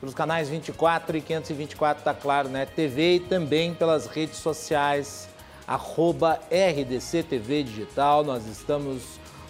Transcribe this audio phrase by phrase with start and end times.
[0.00, 5.28] pelos canais 24 e 524 da Claro Net TV e também pelas redes sociais,
[5.66, 8.24] arroba RDC TV Digital.
[8.24, 9.02] Nós estamos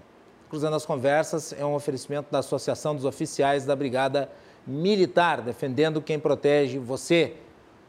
[0.50, 4.32] Cruzando as Conversas é um oferecimento da Associação dos Oficiais da Brigada
[4.66, 7.36] Militar, defendendo quem protege você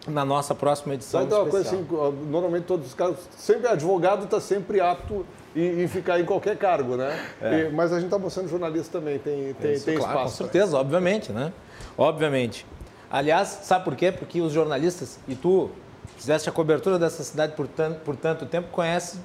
[0.06, 1.86] na nossa próxima edição uma coisa assim,
[2.28, 6.96] normalmente todos os caras, sempre advogado está sempre apto em, em ficar em qualquer cargo,
[6.96, 7.18] né?
[7.40, 9.74] E- mas a gente está mostrando jornalista também, tem, tem, É.
[9.74, 10.38] Isso, tem claro, espaço.
[10.38, 11.52] Com certeza, obviamente, né?
[11.96, 12.66] Obviamente.
[13.10, 14.10] Aliás, sabe por quê?
[14.10, 15.70] Porque os jornalistas, e tu
[16.16, 19.18] fizeste a cobertura dessa cidade por tanto, por tanto tempo, conhece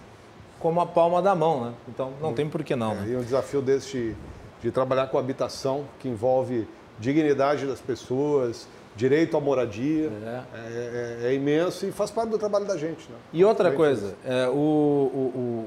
[0.60, 1.74] como a palma da mão, né?
[1.88, 3.08] Então não tem por que não, né?
[3.10, 4.16] E um desafio desse
[4.62, 6.68] de, trabalhar com habitação, que envolve
[7.00, 10.10] dignidade das pessoas, direito à moradia,
[10.56, 13.08] é, é- é imenso e faz parte do trabalho da gente.
[13.10, 13.16] Né?
[13.32, 14.58] E outra coisa, é, o, o,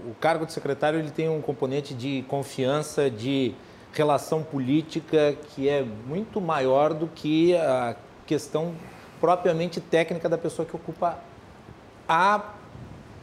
[0.06, 3.54] o- o cargo de secretário ele tem um componente de confiança, de
[3.92, 7.94] relação política que é muito maior do que a
[8.26, 8.74] questão
[9.20, 11.18] propriamente técnica da pessoa que ocupa
[12.08, 12.40] a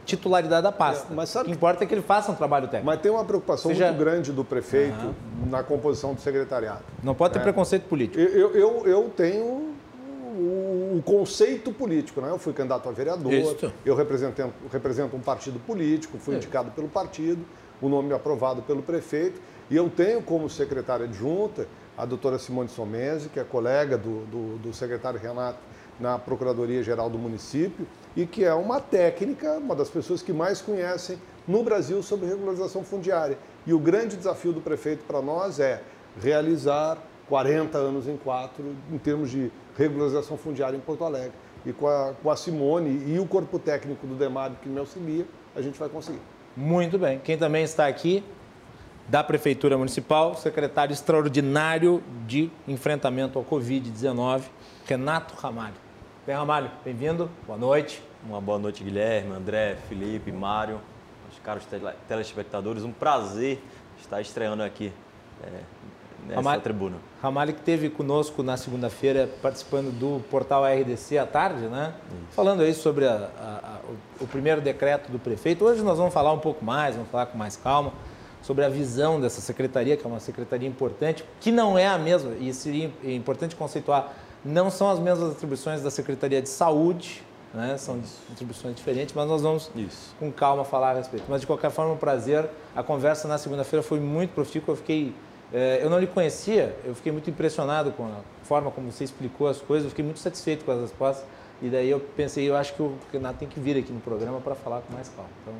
[0.08, 1.12] titularidade da pasta.
[1.12, 2.86] É, mas sabe o que importa é que ele faça um trabalho técnico.
[2.86, 5.14] Mas tem uma preocupação Seja- muito grande do prefeito
[5.50, 6.80] na composição do secretariado.
[7.02, 7.42] Não pode ter É.
[7.42, 8.18] preconceito político.
[8.18, 12.30] Eu, eu, eu tenho o, o conceito político, né?
[12.30, 13.72] Eu fui candidato a vereador, Isso.
[13.84, 16.36] eu represento, represento um partido político, fui É.
[16.38, 17.44] indicado pelo partido,
[17.80, 21.66] o nome aprovado pelo prefeito, e eu tenho como secretária adjunta
[21.96, 25.58] a doutora Simone Somese, que é colega do, do, do secretário Renato
[26.00, 31.18] na Procuradoria-Geral do município, e que é uma técnica, uma das pessoas que mais conhecem
[31.46, 33.38] no Brasil sobre regularização fundiária.
[33.66, 35.82] E o grande desafio do prefeito para nós é
[36.20, 41.32] realizar 40 anos em quatro em termos de regularização fundiária em Porto Alegre.
[41.66, 45.26] E com a, com a Simone e o corpo técnico do DEMAB que me auxilia,
[45.54, 46.20] a gente vai conseguir.
[46.56, 47.18] Muito bem.
[47.18, 48.24] Quem também está aqui
[49.08, 54.42] da Prefeitura Municipal, secretário extraordinário de enfrentamento ao Covid-19,
[54.86, 55.87] Renato Ramalho.
[56.28, 58.02] Bem, Ramalho, bem-vindo, boa noite.
[58.22, 60.78] Uma boa noite, Guilherme, André, Felipe, Mário,
[61.32, 62.84] os caros tele- telespectadores.
[62.84, 63.58] Um prazer
[63.98, 64.92] estar estreando aqui
[65.42, 65.48] é,
[66.26, 66.96] nessa Ramalho, tribuna.
[67.22, 71.94] Ramalho que esteve conosco na segunda-feira participando do portal RDC à tarde, né?
[72.08, 72.36] Isso.
[72.36, 73.80] Falando aí sobre a, a, a,
[74.20, 75.64] o, o primeiro decreto do prefeito.
[75.64, 77.90] Hoje nós vamos falar um pouco mais, vamos falar com mais calma
[78.42, 82.34] sobre a visão dessa secretaria, que é uma secretaria importante, que não é a mesma,
[82.38, 84.12] e seria importante conceituar,
[84.44, 87.76] não são as mesmas atribuições da Secretaria de Saúde, né?
[87.76, 88.00] são
[88.32, 90.14] atribuições diferentes, mas nós vamos Isso.
[90.18, 91.24] com calma falar a respeito.
[91.28, 92.48] Mas de qualquer forma, um prazer.
[92.74, 95.14] A conversa na segunda-feira foi muito profícua, eu fiquei.
[95.52, 99.48] Eh, eu não lhe conhecia, eu fiquei muito impressionado com a forma como você explicou
[99.48, 101.24] as coisas, eu fiquei muito satisfeito com as respostas.
[101.60, 104.40] E daí eu pensei, eu acho que o Renato tem que vir aqui no programa
[104.40, 105.30] para falar com mais calma.
[105.42, 105.54] Então,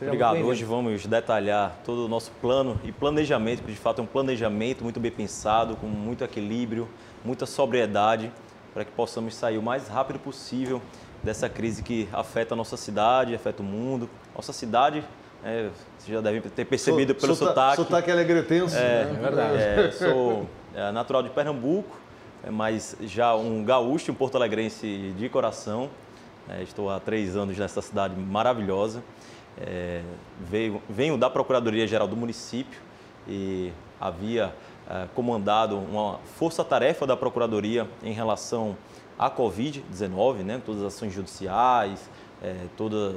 [0.00, 0.36] Obrigado.
[0.44, 4.82] Hoje vamos detalhar todo o nosso plano e planejamento, que de fato é um planejamento
[4.82, 6.88] muito bem pensado, com muito equilíbrio,
[7.24, 8.32] muita sobriedade,
[8.72, 10.80] para que possamos sair o mais rápido possível
[11.22, 14.08] dessa crise que afeta a nossa cidade, afeta o mundo.
[14.34, 15.04] Nossa cidade,
[15.44, 17.76] é, vocês já devem ter percebido pelo Sota, sotaque.
[17.76, 19.10] Sotaque alegretense, é, né?
[19.16, 19.56] é verdade.
[19.56, 21.96] É, sou é, natural de Pernambuco,
[22.44, 25.90] é, mas já um gaúcho, um porto-alegrense de coração.
[26.48, 29.02] É, estou há três anos nessa cidade maravilhosa.
[29.60, 30.02] É,
[30.40, 32.80] veio, venho da Procuradoria-Geral do município
[33.28, 33.70] e
[34.00, 34.48] havia é,
[35.14, 38.76] comandado uma força-tarefa da Procuradoria em relação
[39.18, 42.10] à Covid-19, né, todas as ações judiciais,
[42.42, 43.14] é, todas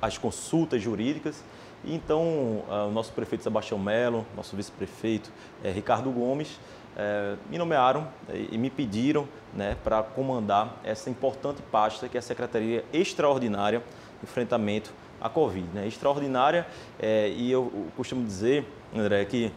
[0.00, 1.42] as consultas jurídicas.
[1.84, 5.30] E então, é, o nosso prefeito Sebastião Melo, nosso vice-prefeito
[5.62, 6.58] é, Ricardo Gomes,
[6.96, 12.22] é, me nomearam e me pediram né, para comandar essa importante pasta que é a
[12.22, 15.66] Secretaria Extraordinária de Enfrentamento a Covid.
[15.74, 15.88] Né?
[15.88, 16.66] Extraordinária,
[17.00, 19.50] e eu, costumo dizer, André, que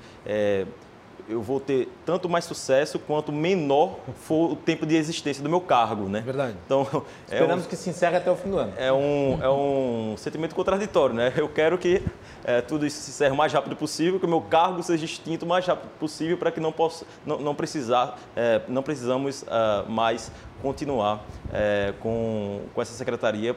[1.30, 5.60] eu vou ter tanto mais sucesso quanto menor for o tempo de existência do meu
[5.60, 6.22] cargo, né?
[6.22, 6.56] Verdade.
[6.66, 6.88] Então,
[7.30, 8.74] é Esperamos um, que se encerre até o fim do ano.
[8.78, 11.34] É um, é um sentimento contraditório, né?
[11.36, 12.02] Eu quero que
[12.44, 15.46] é, tudo isso se encerre o mais rápido possível, que o meu cargo seja extinto
[15.46, 19.90] o mais rápido possível para que não, possa, não, não, precisar, é, não precisamos uh,
[19.90, 20.32] mais
[20.62, 23.56] continuar é, com, com essa secretaria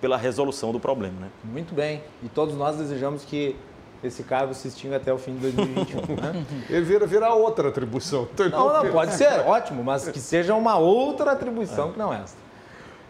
[0.00, 1.20] pela resolução do problema.
[1.20, 1.28] Né?
[1.42, 2.02] Muito bem.
[2.22, 3.56] E todos nós desejamos que
[4.02, 6.16] esse cargo se extinga até o fim de 2021.
[6.16, 6.46] né?
[6.70, 8.28] Ele vira, vira outra atribuição.
[8.50, 11.92] Não, não, pode ser, ótimo, mas que seja uma outra atribuição é.
[11.92, 12.36] que não esta.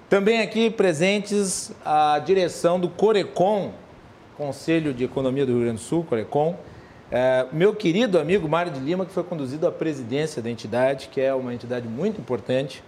[0.08, 3.72] Também aqui presentes a direção do Corecon,
[4.38, 6.56] Conselho de Economia do Rio Grande do Sul, Corecon.
[7.10, 11.20] É, meu querido amigo Mário de Lima, que foi conduzido à presidência da entidade, que
[11.20, 12.82] é uma entidade muito importante.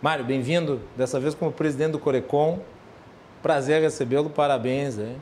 [0.00, 2.60] Mário, bem-vindo, dessa vez como presidente do Corecon.
[3.42, 4.98] Prazer recebê-lo, parabéns.
[4.98, 5.16] Hein?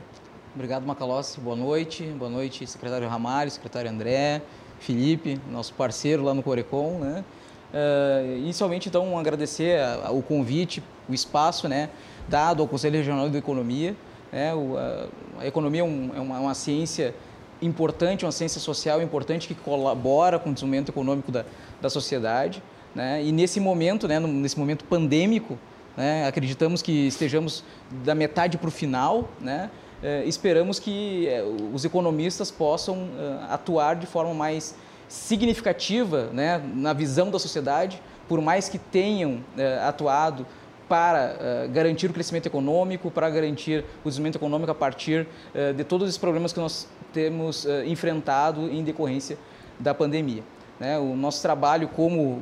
[0.55, 1.39] Obrigado, Macalossi.
[1.39, 2.03] Boa noite.
[2.03, 4.39] Boa noite, secretário Ramalho, secretário André,
[4.79, 6.99] Felipe, nosso parceiro lá no Corecon.
[6.99, 7.25] Né?
[7.73, 11.89] Uh, inicialmente, então, agradecer a, a, o convite, o espaço né,
[12.29, 13.95] dado ao Conselho Regional de Economia.
[14.31, 14.53] Né?
[14.53, 15.07] O, a,
[15.39, 17.15] a, economia é, um, é uma, uma, ciência
[17.59, 21.45] importante, uma ciência social importante que colabora com o desenvolvimento econômico da,
[21.81, 22.61] da sociedade.
[22.93, 23.23] Né?
[23.23, 25.57] E nesse momento, né, nesse momento pandêmico,
[25.95, 26.27] né?
[26.27, 27.63] Acreditamos que estejamos
[28.03, 29.29] da metade para o final.
[29.39, 29.69] Né?
[30.03, 31.41] É, esperamos que é,
[31.73, 34.75] os economistas possam é, atuar de forma mais
[35.07, 36.61] significativa né?
[36.75, 39.41] na visão da sociedade, por mais que tenham
[39.85, 40.45] atuado
[40.87, 45.27] para garantir o crescimento econômico, para garantir o desenvolvimento econômico a partir
[45.75, 49.37] de todos os problemas que nós temos enfrentado em decorrência
[49.77, 50.41] da pandemia.
[50.79, 50.97] Né?
[50.97, 52.41] O nosso trabalho como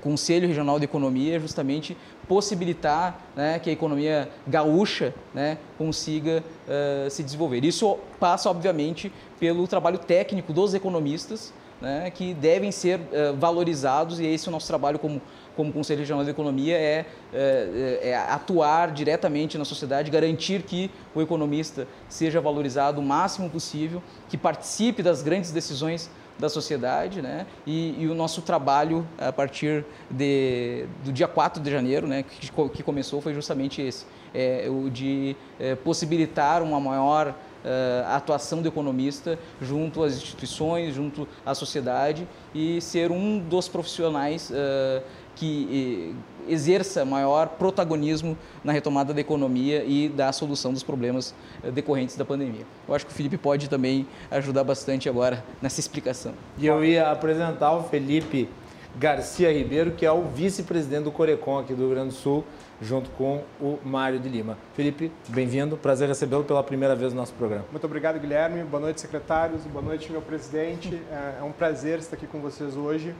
[0.00, 1.96] Conselho Regional de Economia é justamente
[2.28, 7.64] possibilitar né, que a economia gaúcha né, consiga uh, se desenvolver.
[7.64, 14.26] Isso passa, obviamente, pelo trabalho técnico dos economistas, né, que devem ser uh, valorizados, e
[14.26, 15.20] esse é o nosso trabalho como,
[15.56, 17.04] como Conselho Regional de Economia, é,
[17.34, 24.00] é, é, atuar diretamente na sociedade, garantir que o economista seja valorizado o máximo possível,
[24.28, 26.08] que participe das grandes decisões
[26.38, 27.46] da sociedade, né?
[27.66, 32.50] E, e, o nosso trabalho a partir de, do dia 4 de janeiro, né, que,
[32.70, 38.66] que começou, foi justamente esse, é, o de é, possibilitar uma maior Uh, atuação do
[38.66, 45.00] economista junto às instituições, junto à sociedade e ser um dos profissionais uh,
[45.36, 46.12] que
[46.48, 52.24] exerça maior protagonismo na retomada da economia e da solução dos problemas eh, decorrentes da
[52.24, 52.64] pandemia.
[52.88, 56.32] Eu acho que o Felipe pode também ajudar bastante agora nessa explicação.
[56.58, 58.48] E eu ia apresentar o Felipe
[58.94, 62.44] Garcia Ribeiro, que é o vice-presidente do Corecon aqui do Rio Grande do Sul,
[62.80, 64.58] junto com o Mário de Lima.
[64.74, 67.64] Felipe, bem-vindo, prazer recebê-lo pela primeira vez no nosso programa.
[67.70, 68.62] Muito obrigado, Guilherme.
[68.64, 69.62] Boa noite, secretários.
[69.62, 71.00] Boa noite, meu presidente.
[71.10, 73.14] É, é um prazer estar aqui com vocês hoje.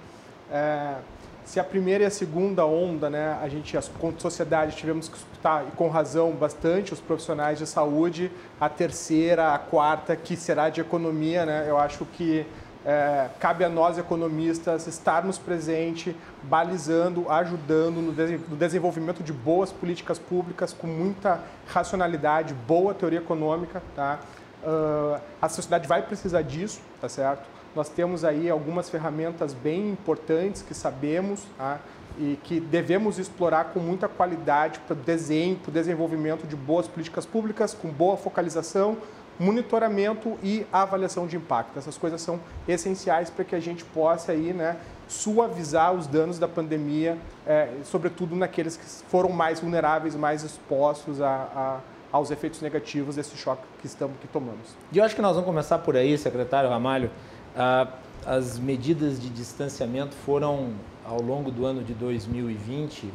[0.51, 0.97] É
[1.45, 5.67] se a primeira e a segunda onda, né, a gente, como sociedade, tivemos que escutar,
[5.67, 8.31] e com razão, bastante os profissionais de saúde,
[8.61, 12.47] a terceira, a quarta, que será de economia, né, eu acho que
[12.85, 19.71] é, cabe a nós, economistas, estarmos presentes, balizando, ajudando no, de, no, desenvolvimento de boas
[19.71, 23.83] políticas públicas com muita racionalidade, boa teoria econômica.
[23.95, 24.19] Tá?
[24.65, 27.49] Uh, a sociedade vai precisar disso, tá certo?
[27.75, 31.81] Nós temos aí algumas ferramentas bem importantes que sabemos tá?
[32.19, 36.87] e que devemos explorar com muita qualidade para o desenho, para o desenvolvimento de boas
[36.87, 38.99] políticas públicas, com boa focalização,
[39.39, 41.79] monitoramento e avaliação de impacto.
[41.79, 42.39] Essas coisas são
[42.69, 44.77] essenciais para que a gente possa aí, né,
[45.09, 51.29] suavizar os danos da pandemia, é, sobretudo naqueles que foram mais vulneráveis, mais expostos a,
[51.29, 51.81] a,
[52.13, 54.77] aos efeitos negativos desse choque que estamos que tomamos.
[54.93, 57.11] E eu acho que nós vamos começar por aí, secretário Ramalho.
[57.57, 57.89] Ah,
[58.25, 63.13] as medidas de distanciamento foram, ao longo do ano de 2020, uh,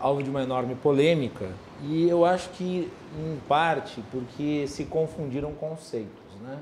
[0.00, 1.48] alvo de uma enorme polêmica
[1.82, 6.34] e eu acho que, em parte, porque se confundiram conceitos.
[6.42, 6.58] Né?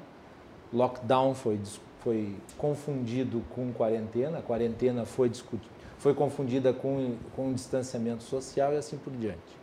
[0.72, 1.58] Lockdown foi,
[2.00, 5.32] foi confundido com quarentena, quarentena foi,
[5.98, 9.58] foi confundida com, com distanciamento social e assim por diante.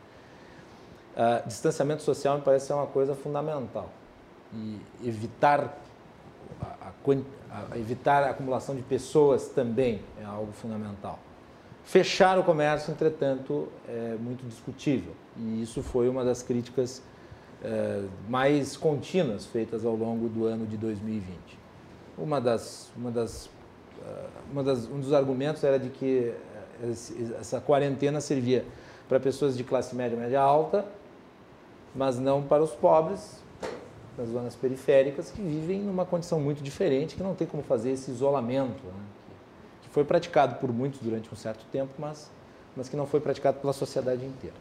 [1.16, 3.90] Uh, distanciamento social me parece ser uma coisa fundamental
[4.54, 5.85] e evitar
[7.76, 11.20] evitar a acumulação de pessoas também é algo fundamental.
[11.84, 15.14] Fechar o comércio, entretanto, é muito discutível.
[15.38, 17.02] E isso foi uma das críticas
[17.64, 21.38] é, mais contínuas feitas ao longo do ano de 2020.
[22.18, 23.50] Uma das, uma das, uh,
[24.52, 26.34] uma das, um dos argumentos era de que
[27.40, 28.66] essa quarentena servia
[29.08, 30.86] para pessoas de classe média média alta,
[31.94, 33.44] mas não para os pobres
[34.18, 38.12] das zonas periféricas que vivem numa condição muito diferente, que não tem como fazer esse
[38.12, 38.84] isolamento.
[38.86, 39.04] Né?
[39.96, 42.30] foi praticado por muitos durante um certo tempo, mas,
[42.76, 44.58] mas que não foi praticado pela sociedade inteira.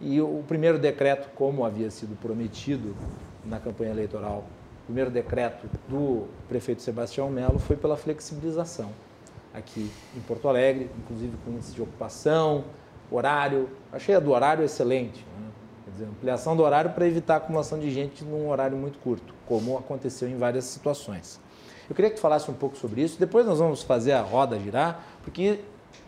[0.00, 2.94] E o primeiro decreto, como havia sido prometido
[3.44, 4.44] na campanha eleitoral,
[4.82, 8.92] o primeiro decreto do prefeito Sebastião Melo foi pela flexibilização
[9.52, 12.64] aqui em Porto Alegre, inclusive com índice de ocupação,
[13.10, 13.68] horário.
[13.92, 15.24] Achei a do horário excelente.
[15.36, 15.48] Né?
[15.92, 19.76] Dizer, ampliação do horário para evitar a acumulação de gente num horário muito curto, como
[19.76, 21.40] aconteceu em várias situações.
[21.88, 23.18] Eu queria que tu falasse um pouco sobre isso.
[23.18, 25.60] Depois nós vamos fazer a roda girar, porque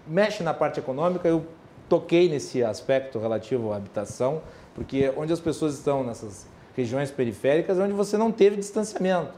[0.06, 1.26] mexe na parte econômica.
[1.26, 1.44] Eu
[1.88, 4.40] toquei nesse aspecto relativo à habitação,
[4.74, 6.46] porque onde as pessoas estão nessas
[6.76, 9.34] regiões periféricas é onde você não teve distanciamento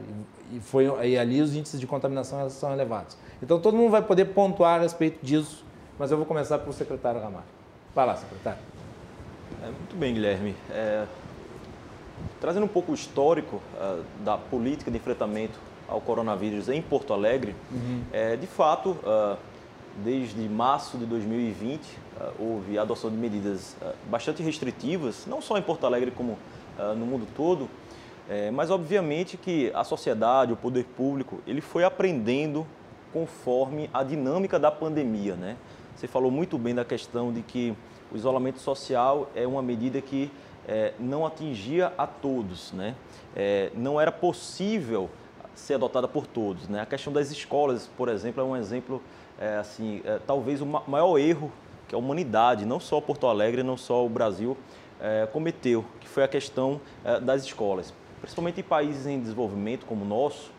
[0.53, 3.17] e foi e ali os índices de contaminação são elevados.
[3.41, 5.65] Então todo mundo vai poder pontuar a respeito disso,
[5.99, 7.45] mas eu vou começar pelo secretário Ramalho.
[7.93, 8.59] Vai lá, secretário.
[9.61, 10.55] É, muito bem, Guilherme.
[10.69, 11.05] É,
[12.39, 17.55] trazendo um pouco o histórico uh, da política de enfrentamento ao coronavírus em Porto Alegre,
[17.71, 18.03] uhum.
[18.11, 19.37] é, de fato, uh,
[20.03, 25.41] desde março de 2020, uh, ah, houve a adoção de medidas uh, bastante restritivas, não
[25.41, 26.37] só em Porto Alegre como
[26.97, 27.69] no mundo todo,
[28.29, 32.67] é, mas obviamente que a sociedade, o poder público, ele foi aprendendo
[33.13, 35.55] conforme a dinâmica da pandemia, né?
[35.95, 37.73] Você falou muito bem da questão de que
[38.11, 40.31] o isolamento social é uma medida que
[40.67, 42.95] é, não atingia a todos, né?
[43.35, 45.09] É, não era possível
[45.53, 46.67] ser adotada por todos.
[46.67, 46.81] Né?
[46.81, 49.01] A questão das escolas, por exemplo, é um exemplo,
[49.39, 51.51] é, assim, é, talvez o maior erro
[51.87, 54.57] que a humanidade, não só Porto Alegre, não só o Brasil,
[54.99, 57.93] é, cometeu, que foi a questão é, das escolas.
[58.21, 60.51] Principalmente em países em desenvolvimento como o nosso,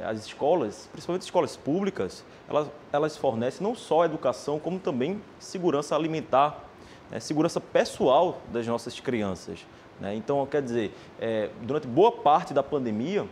[0.00, 6.68] as escolas, principalmente escolas públicas, elas, elas fornecem não só educação, como também segurança alimentar,
[7.12, 7.20] né?
[7.20, 9.64] segurança pessoal das nossas crianças.
[10.00, 10.16] Né?
[10.16, 13.28] Então, quer dizer, é, durante boa parte da pandemia,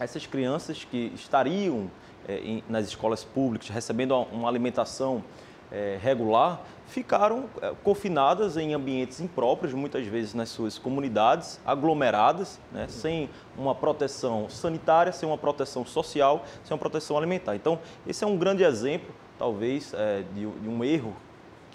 [0.00, 1.90] essas crianças que estariam
[2.26, 5.22] é, em, nas escolas públicas recebendo uma alimentação
[5.70, 12.86] é, regular ficaram é, confinadas em ambientes impróprios, muitas vezes nas suas comunidades, aglomeradas, né,
[12.88, 17.56] sem uma proteção sanitária, sem uma proteção social, sem uma proteção alimentar.
[17.56, 19.92] Então, esse é um grande exemplo, talvez,
[20.34, 21.14] de, de um erro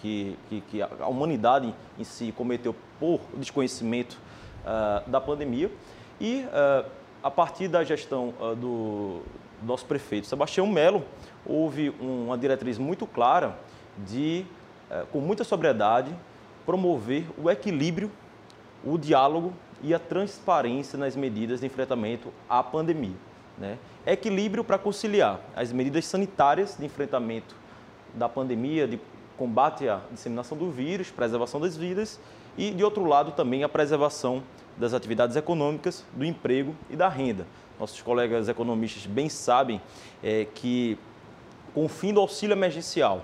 [0.02, 4.18] que, que, que, a humanidade em si cometeu por desconhecimento
[4.64, 5.72] uh, da pandemia.
[6.20, 6.90] E uh,
[7.24, 9.22] a partir da gestão uh, do
[9.62, 11.04] nosso prefeito Sebastião Melo,
[11.46, 13.58] houve uma diretriz muito clara
[13.98, 14.46] de,
[15.12, 16.16] com muita sobriedade,
[16.66, 18.10] promover o equilíbrio,
[18.86, 19.54] o diálogo
[19.84, 23.16] e a transparência nas medidas de enfrentamento à pandemia.
[23.58, 23.78] Né?
[24.06, 27.54] Equilíbrio para conciliar as medidas sanitárias de enfrentamento
[28.14, 29.00] da pandemia, de
[29.40, 32.20] combate à disseminação do vírus, preservação das vidas
[32.58, 34.44] e, de outro lado, também a preservação
[34.78, 37.48] das atividades econômicas, do emprego e da renda.
[37.80, 39.82] Nossos colegas economistas bem sabem
[40.22, 41.00] é, que,
[41.74, 43.24] com o fim do auxílio emergencial,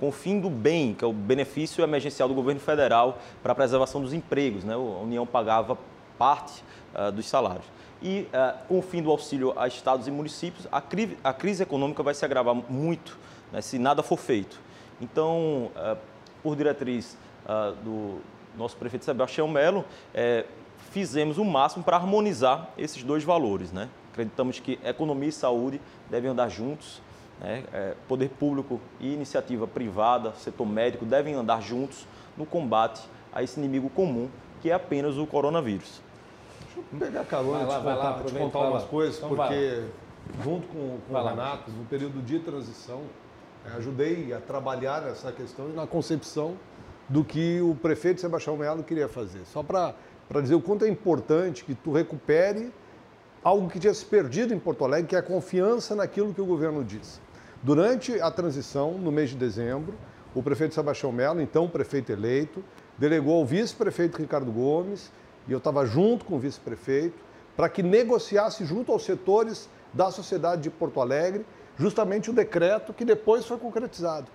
[0.00, 3.54] com o fim do bem, que é o benefício emergencial do governo federal para a
[3.54, 4.74] preservação dos empregos, né?
[4.74, 5.78] a União pagava
[6.18, 7.66] parte uh, dos salários.
[8.02, 11.62] E uh, com o fim do auxílio a estados e municípios, a, cri a crise
[11.62, 13.16] econômica vai se agravar muito
[13.52, 14.63] né, se nada for feito.
[15.00, 15.96] Então, uh,
[16.42, 18.20] por diretriz uh, do
[18.56, 19.84] nosso prefeito Sebastião Melo,
[20.14, 20.44] é,
[20.90, 23.72] fizemos o máximo para harmonizar esses dois valores.
[23.72, 23.88] Né?
[24.12, 27.02] Acreditamos que economia e saúde devem andar juntos,
[27.40, 27.64] né?
[27.72, 33.58] é, poder público e iniciativa privada, setor médico, devem andar juntos no combate a esse
[33.58, 34.28] inimigo comum
[34.62, 36.00] que é apenas o coronavírus.
[36.60, 39.84] Deixa eu pegar carona e te contar, lá, te contar umas coisas, então porque
[40.42, 43.02] junto com, com o Renato, no período de transição,
[43.76, 46.56] ajudei a trabalhar nessa questão e na concepção
[47.08, 49.44] do que o prefeito Sebastião Melo queria fazer.
[49.46, 49.94] Só para
[50.42, 52.72] dizer o quanto é importante que tu recupere
[53.42, 56.46] algo que tinha se perdido em Porto Alegre, que é a confiança naquilo que o
[56.46, 57.20] governo diz.
[57.62, 59.94] Durante a transição, no mês de dezembro,
[60.34, 62.64] o prefeito Sebastião Melo, então prefeito eleito,
[62.98, 65.12] delegou ao vice-prefeito Ricardo Gomes,
[65.46, 67.22] e eu estava junto com o vice-prefeito,
[67.56, 71.44] para que negociasse junto aos setores da sociedade de Porto Alegre
[71.78, 74.26] justamente o decreto que depois foi concretizado.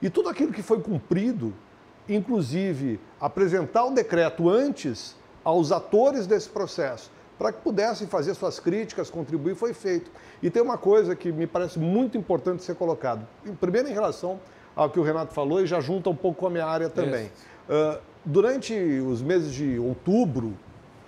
[0.00, 1.52] E tudo aquilo que foi cumprido,
[2.08, 9.10] inclusive apresentar o decreto antes aos atores desse processo, para que pudessem fazer suas críticas,
[9.10, 10.10] contribuir, foi feito.
[10.42, 13.26] E tem uma coisa que me parece muito importante ser colocado.
[13.60, 14.38] Primeiro, em relação
[14.76, 17.26] ao que o Renato falou, e já junta um pouco com a minha área também.
[17.68, 20.54] Uh, durante os meses de outubro,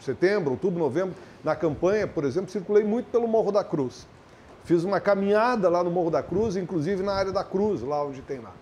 [0.01, 1.15] setembro, outubro, novembro,
[1.45, 4.07] na campanha, por exemplo, circulei muito pelo Morro da Cruz.
[4.67, 8.21] Fiz uma caminhada lá no Morro da Cruz, inclusive na área da Cruz, lá onde
[8.21, 8.53] tem lá.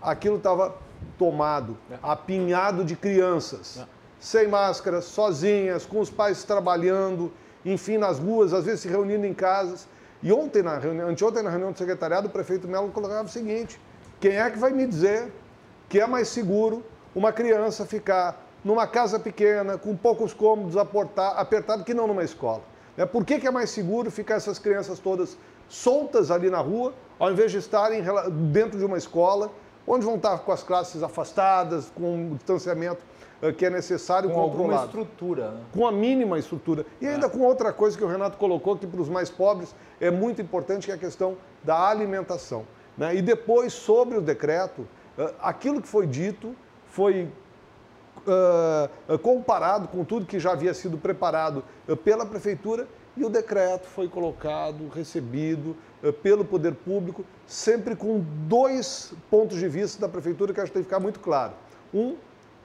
[0.00, 0.76] Aquilo estava
[1.18, 1.96] tomado, é.
[2.00, 3.86] apinhado de crianças, é.
[4.20, 7.32] sem máscara, sozinhas, com os pais trabalhando,
[7.64, 9.88] enfim, nas ruas, às vezes se reunindo em casas.
[10.22, 13.80] E ontem, na reunião, anteontem, na reunião do secretariado, o prefeito Melo colocava o seguinte:
[14.20, 15.32] quem é que vai me dizer
[15.88, 16.84] que é mais seguro
[17.16, 22.62] uma criança ficar numa casa pequena, com poucos cômodos, apertado, que não numa escola?
[22.98, 25.38] É, por que, que é mais seguro ficar essas crianças todas
[25.68, 28.02] soltas ali na rua, ao invés de estarem
[28.52, 29.52] dentro de uma escola,
[29.86, 33.00] onde vão estar com as classes afastadas, com o distanciamento
[33.40, 34.62] eh, que é necessário com controlado.
[34.62, 35.50] alguma estrutura.
[35.52, 35.60] Né?
[35.72, 36.84] Com a mínima estrutura.
[37.00, 37.30] E ainda é.
[37.30, 40.84] com outra coisa que o Renato colocou, que para os mais pobres é muito importante,
[40.84, 42.66] que é a questão da alimentação.
[42.96, 43.14] Né?
[43.14, 46.52] E depois, sobre o decreto, eh, aquilo que foi dito
[46.88, 47.30] foi
[48.26, 53.86] uh, comparado com tudo que já havia sido preparado uh, pela Prefeitura e o decreto
[53.86, 55.76] foi colocado, recebido
[56.22, 60.82] pelo Poder Público, sempre com dois pontos de vista da Prefeitura que acho que tem
[60.84, 61.54] que ficar muito claro.
[61.92, 62.14] Um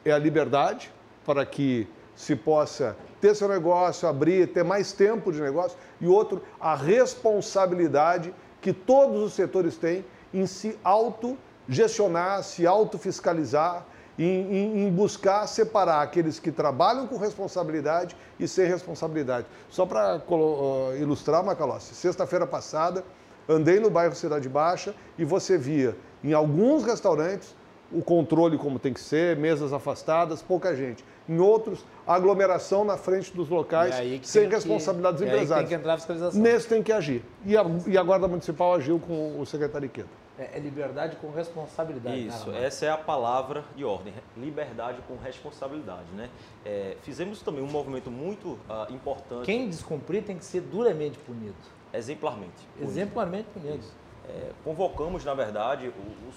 [0.05, 0.91] é a liberdade,
[1.25, 6.41] para que se possa ter seu negócio, abrir, ter mais tempo de negócio, e outro,
[6.59, 13.85] a responsabilidade que todos os setores têm em se autogestionar, se autofiscalizar,
[14.17, 19.47] em, em, buscar separar aqueles que trabalham com responsabilidade e sem responsabilidade.
[19.69, 23.03] Só para uh, ilustrar, Macalossi, sexta-feira passada
[23.47, 27.53] andei no bairro Cidade Baixa e você via em alguns restaurantes
[27.91, 31.03] o controle como tem que ser, mesas afastadas, pouca gente.
[31.27, 35.69] Em outros, aglomeração na frente dos locais, sem responsabilidade dos empresários.
[35.69, 36.41] tem que entrar a fiscalização.
[36.41, 37.23] Nesse tem que agir.
[37.45, 40.23] E a, e a Guarda Municipal agiu com o secretário Iqueta.
[40.37, 42.21] É, é, liberdade com responsabilidade.
[42.21, 46.09] Né, Isso, essa é a palavra de ordem, liberdade com responsabilidade.
[46.15, 46.27] Né?
[46.65, 49.45] É, fizemos também um movimento muito uh, importante.
[49.45, 51.53] Quem descumprir tem que ser duramente punido.
[51.93, 52.67] Exemplarmente.
[52.73, 52.91] Punido.
[52.91, 53.83] Exemplarmente punido.
[54.27, 56.35] É, convocamos, na verdade, os,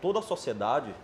[0.00, 0.94] toda a sociedade,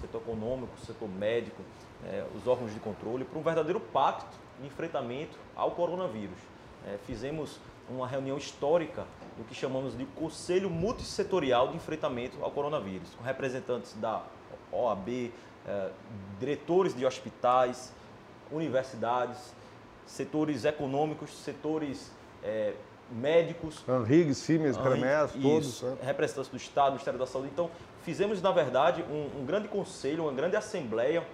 [0.00, 1.62] setor econômico, setor médico,
[2.04, 6.38] é, os órgãos de controle, para um verdadeiro pacto de enfrentamento ao coronavírus.
[6.86, 9.04] É, fizemos uma reunião histórica
[9.36, 14.22] do que chamamos de Conselho Multissetorial de Enfrentamento ao Coronavírus, com representantes da
[14.72, 15.32] OAB,
[15.66, 15.90] eh,
[16.38, 17.92] diretores de hospitais,
[18.50, 19.54] universidades,
[20.06, 22.10] setores econômicos, setores
[22.42, 22.74] eh,
[23.10, 23.84] médicos.
[23.88, 25.82] Henrique, Siemens, Cremés, todos.
[25.82, 25.96] Né?
[26.02, 27.50] Representantes do Estado, do Ministério da Saúde.
[27.52, 27.70] Então,
[28.06, 31.26] fizemos, na verdade, um, um grande conselho, uma grande assembleia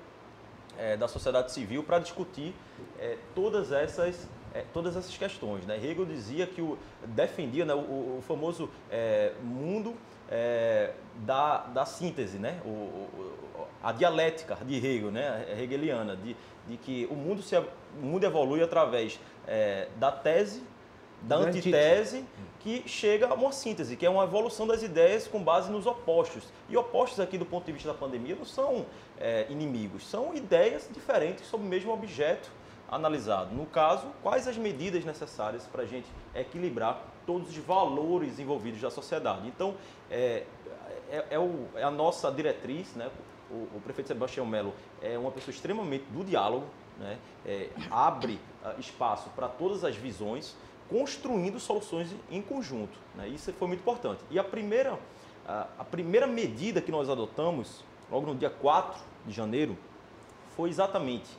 [0.78, 2.54] eh, da sociedade civil para discutir
[2.98, 5.66] eh, todas essas é, todas essas questões.
[5.66, 5.76] Né?
[5.76, 9.94] Hegel dizia que o, defendia né, o, o famoso é, mundo
[10.30, 12.60] é, da, da síntese, né?
[12.64, 15.46] O, o, a dialética de Hegel, né?
[15.58, 16.36] hegeliana, de,
[16.68, 17.64] de que o mundo, se, o
[18.02, 20.62] mundo evolui através é, da tese,
[21.22, 22.24] da antítese,
[22.62, 26.44] que chega a uma síntese, que é uma evolução das ideias com base nos opostos.
[26.68, 28.86] E opostos aqui do ponto de vista da pandemia não são
[29.18, 32.50] é, inimigos, são ideias diferentes sobre o mesmo objeto
[32.90, 33.54] analisado.
[33.54, 38.90] No caso, quais as medidas necessárias para a gente equilibrar todos os valores envolvidos da
[38.90, 39.46] sociedade.
[39.48, 39.74] Então,
[40.10, 40.44] é,
[41.10, 43.10] é, é, o, é a nossa diretriz, né?
[43.50, 46.66] o, o prefeito Sebastião Melo é uma pessoa extremamente do diálogo,
[46.98, 47.18] né?
[47.44, 50.54] É, abre uh, espaço para todas as visões,
[50.92, 52.98] construindo soluções em conjunto.
[53.14, 53.26] Né?
[53.28, 54.22] Isso foi muito importante.
[54.30, 54.98] E a primeira,
[55.46, 59.76] a primeira medida que nós adotamos, logo no dia 4 de janeiro,
[60.54, 61.30] foi exatamente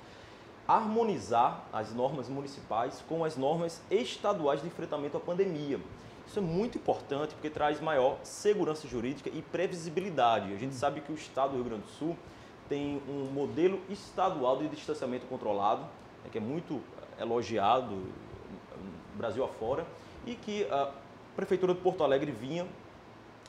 [0.67, 5.79] harmonizar as normas municipais com as normas estaduais de enfrentamento à pandemia.
[6.25, 10.51] Isso é muito importante porque traz maior segurança jurídica e previsibilidade.
[10.51, 12.17] A gente sabe que o Estado do Rio Grande do Sul
[12.67, 15.81] tem um modelo estadual de distanciamento controlado,
[16.23, 16.81] né, que é muito
[17.19, 18.01] elogiado
[19.15, 19.86] Brasil afora,
[20.26, 20.91] e que a
[21.36, 22.65] Prefeitura de Porto Alegre vinha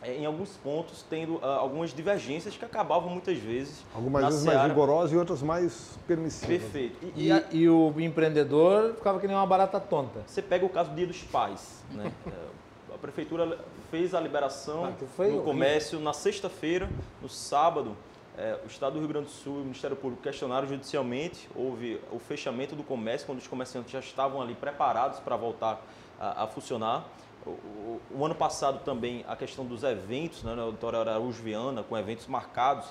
[0.04, 3.84] é, em alguns pontos, tendo uh, algumas divergências que acabavam muitas vezes.
[3.94, 4.58] Algumas vezes seara...
[4.58, 6.60] mais rigorosas e outras mais permissivas.
[6.60, 7.12] Perfeito.
[7.16, 7.44] E, e, a...
[7.50, 10.22] e, o empreendedor ficava que nem uma barata tonta.
[10.26, 11.82] Você pega o caso do Dia dos Pais.
[11.90, 12.12] Né?
[12.26, 12.30] É,
[12.94, 13.58] a prefeitura
[13.90, 16.88] fez a liberação ah, no comércio na sexta-feira,
[17.22, 17.96] no sábado.
[18.36, 22.00] É, o Estado do Rio Grande do Sul e o Ministério Público questionaram judicialmente, houve
[22.10, 25.80] o fechamento do comércio, quando os comerciantes já estavam ali preparados para voltar
[26.18, 27.06] a, a funcionar.
[27.46, 31.96] O, o, ano passado também a questão dos eventos, né, na Auditório Araújo Viana, com
[31.96, 32.86] eventos marcados,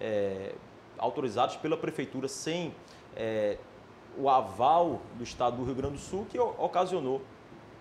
[0.00, 0.54] é,
[0.96, 2.74] autorizados pela Prefeitura sem
[3.16, 3.56] é,
[4.16, 7.22] o aval do Estado do Rio Grande do Sul, que ocasionou,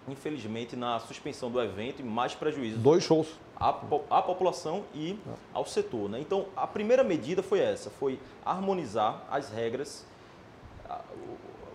[0.08, 2.80] infelizmente, na suspensão do evento e mais prejuízos.
[2.80, 3.28] Dois shows.
[3.60, 3.70] À,
[4.10, 5.20] à população e
[5.54, 6.10] ao setor.
[6.10, 6.20] Né?
[6.20, 10.06] Então, a primeira medida foi essa, foi harmonizar as regras,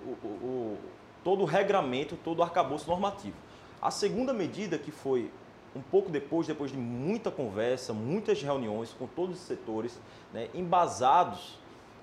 [0.07, 0.79] o, o,
[1.25, 3.37] todo o regramento, todo o arcabouço normativo.
[3.81, 5.31] A segunda medida, que foi
[5.75, 9.99] um pouco depois, depois de muita conversa, muitas reuniões com todos os setores,
[10.33, 11.59] né, embasados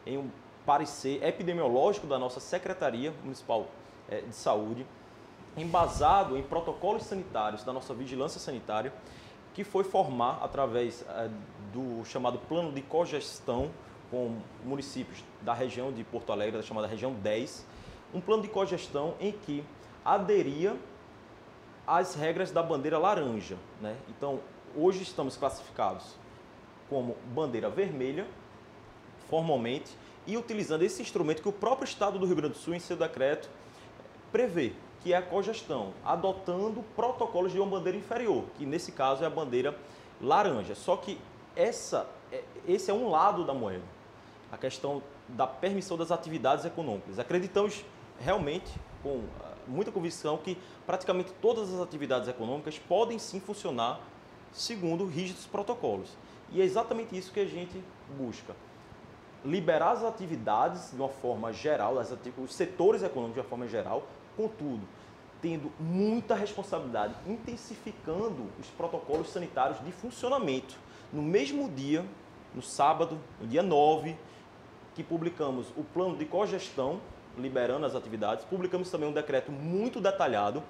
[0.05, 0.29] em um
[0.65, 3.67] parecer epidemiológico da nossa Secretaria Municipal
[4.09, 4.85] é, de Saúde,
[5.57, 8.93] embasado em protocolos sanitários da nossa vigilância sanitária,
[9.53, 11.29] que foi formar através é,
[11.73, 13.71] do chamado plano de cogestão
[14.09, 17.65] com municípios da região de Porto Alegre, da chamada região 10,
[18.13, 19.63] um plano de cogestão em que
[20.03, 20.75] aderia
[21.85, 23.57] as regras da bandeira laranja.
[23.81, 23.95] Né?
[24.09, 24.39] Então,
[24.75, 26.15] hoje estamos classificados
[26.89, 28.27] como bandeira vermelha,
[29.29, 29.91] formalmente,
[30.25, 32.97] e utilizando esse instrumento que o próprio Estado do Rio Grande do Sul, em seu
[32.97, 33.49] decreto,
[34.31, 39.27] prevê, que é a cogestão, adotando protocolos de uma bandeira inferior, que nesse caso é
[39.27, 39.77] a bandeira
[40.21, 40.75] laranja.
[40.75, 41.19] Só que
[41.55, 43.83] essa, é, esse é um lado da moeda,
[44.51, 47.19] a questão da permissão das atividades econômicas.
[47.19, 47.85] Acreditamos
[48.19, 49.23] realmente, com
[49.67, 54.01] muita convicção que praticamente todas as atividades econômicas podem sim funcionar
[54.51, 56.09] segundo rígidos protocolos.
[56.51, 57.81] E é exatamente isso que a gente
[58.17, 58.55] busca.
[59.45, 61.95] Liberar as atividades de uma forma geral,
[62.38, 64.03] os setores econômicos de uma forma geral,
[64.39, 64.88] contudo,
[65.41, 70.75] tendo muita responsabilidade, intensificando os protocolos sanitários de funcionamento.
[71.12, 72.06] No mesmo dia,
[72.56, 74.15] no sábado, no dia 9,
[74.95, 77.02] que publicamos o plano de cogestão
[77.38, 80.63] liberando as atividades, publicamos também um decreto muito detalhado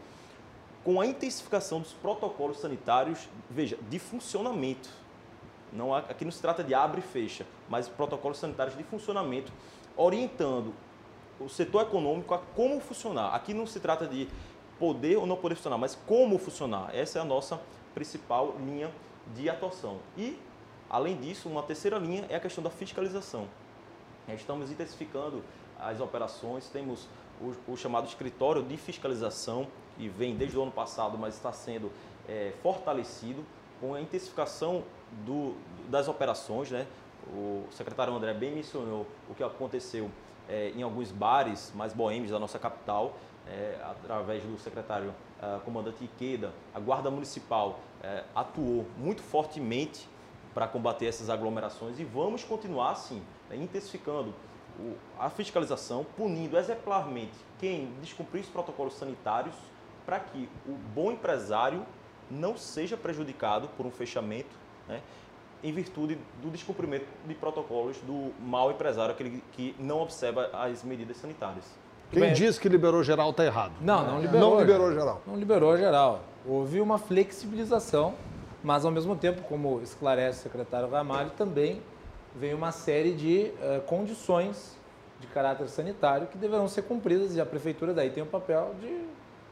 [0.84, 4.90] com a intensificação dos protocolos sanitários, veja, de funcionamento.
[5.72, 9.52] Não aqui não se trata de abre e fecha, mas protocolos sanitários de funcionamento,
[9.96, 10.74] orientando
[11.40, 13.34] o setor econômico a como funcionar.
[13.34, 14.28] Aqui não se trata de
[14.78, 16.96] poder ou não poder funcionar, mas como funcionar.
[16.96, 17.62] Essa é a nossa
[17.94, 18.92] principal linha
[19.36, 20.00] de atuação.
[20.18, 20.40] E,
[20.90, 23.48] além disso, uma terceira linha é a questão da fiscalização.
[24.28, 25.44] Estamos intensificando
[25.80, 27.08] as operações, temos
[27.42, 31.92] o, o, chamado escritório de fiscalização, que vem desde o ano passado, mas está sendo
[32.28, 33.44] é, fortalecido
[33.80, 34.84] com a intensificação
[35.26, 35.56] do,
[35.90, 36.70] das operações.
[36.70, 36.86] Né?
[37.28, 40.12] O secretário André bem mencionou o que aconteceu
[40.50, 43.16] é, em alguns bares mais boêmios da nossa capital,
[43.48, 50.08] é, através do secretário uh, comandante Iqueda, a Guarda Municipal é, atuou muito fortemente
[50.54, 54.34] para combater essas aglomerações e vamos continuar assim, né, intensificando
[55.20, 59.56] a fiscalização, punindo exemplarmente quem descumprir os protocolos sanitários
[60.06, 61.86] para que o bom empresário
[62.32, 64.56] não seja prejudicado por um fechamento,
[64.88, 65.02] né,
[65.64, 71.18] em virtude do descumprimento de protocolos do mau empresário, aquele que não observa as medidas
[71.18, 71.66] sanitárias.
[72.12, 73.74] Quem Bem, diz que liberou geral está errado.
[73.82, 74.50] Não, não liberou.
[74.50, 75.22] Não liberou geral.
[75.28, 76.24] Não liberou geral.
[76.46, 78.16] Houve uma flexibilização,
[78.64, 81.82] mas ao mesmo tempo, como esclarece o secretário Ramalho, também
[82.36, 84.78] vem uma série de uh, condições
[85.20, 89.02] de caráter sanitário que deverão ser cumpridas e a prefeitura daí tem o papel de,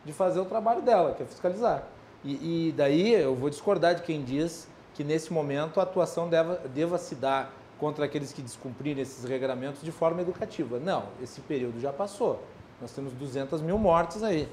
[0.06, 1.84] de fazer o trabalho dela, que é fiscalizar.
[2.24, 4.68] E, e daí eu vou discordar de quem diz
[4.98, 9.84] que nesse momento a atuação deva, deva se dar contra aqueles que descumprirem esses regramentos
[9.84, 10.80] de forma educativa.
[10.80, 12.42] Não, esse período já passou.
[12.82, 14.50] Nós temos 200 mil mortes aí,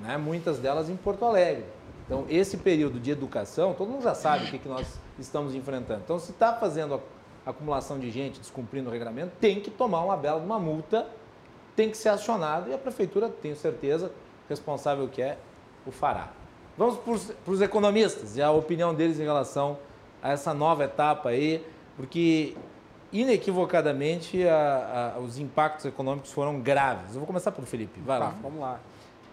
[0.00, 0.16] né?
[0.16, 1.64] muitas delas em Porto Alegre.
[2.06, 4.86] Então, esse período de educação, todo mundo já sabe o que, que nós
[5.18, 6.02] estamos enfrentando.
[6.04, 7.02] Então, se está fazendo
[7.44, 11.08] acumulação de gente descumprindo o regulamento, tem que tomar uma bela uma multa,
[11.74, 14.12] tem que ser acionado e a prefeitura, tenho certeza,
[14.48, 15.36] responsável que é,
[15.84, 16.28] o fará.
[16.80, 19.76] Vamos para os economistas e a opinião deles em relação
[20.22, 21.62] a essa nova etapa aí,
[21.94, 22.56] porque
[23.12, 27.12] inequivocadamente a, a, os impactos econômicos foram graves.
[27.12, 28.34] Eu vou começar pelo Felipe, vai tá, lá.
[28.40, 28.80] Vamos lá.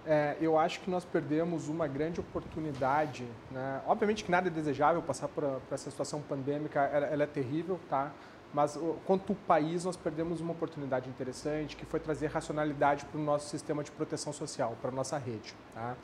[0.06, 3.24] É, eu acho que nós perdemos uma grande oportunidade.
[3.50, 3.80] Né?
[3.88, 7.80] Obviamente que nada é desejável passar por, por essa situação pandêmica, ela, ela, é terrível,
[7.90, 8.12] tá?
[8.54, 13.48] Mas quanto país, nós perdemos uma oportunidade interessante, que foi trazer racionalidade para o nosso
[13.48, 15.56] sistema de proteção social, para a nossa rede.
[15.74, 15.96] Tá?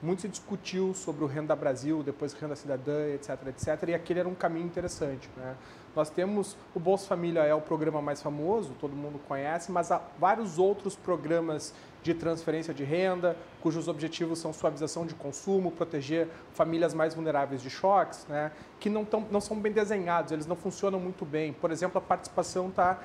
[0.00, 4.28] Muito se discutiu sobre o Renda Brasil, depois Renda Cidadã, etc, etc, e aquele era
[4.28, 5.28] um caminho interessante.
[5.36, 5.56] Né?
[5.96, 10.00] Nós temos o Bolsa Família é o programa mais famoso, todo mundo conhece, mas há
[10.18, 16.94] vários outros programas de transferência de renda, cujos objetivos são suavização de consumo, proteger famílias
[16.94, 21.00] mais vulneráveis de choques, né, que não, tão, não são bem desenhados, eles não funcionam
[21.00, 21.52] muito bem.
[21.52, 23.00] Por exemplo, a participação está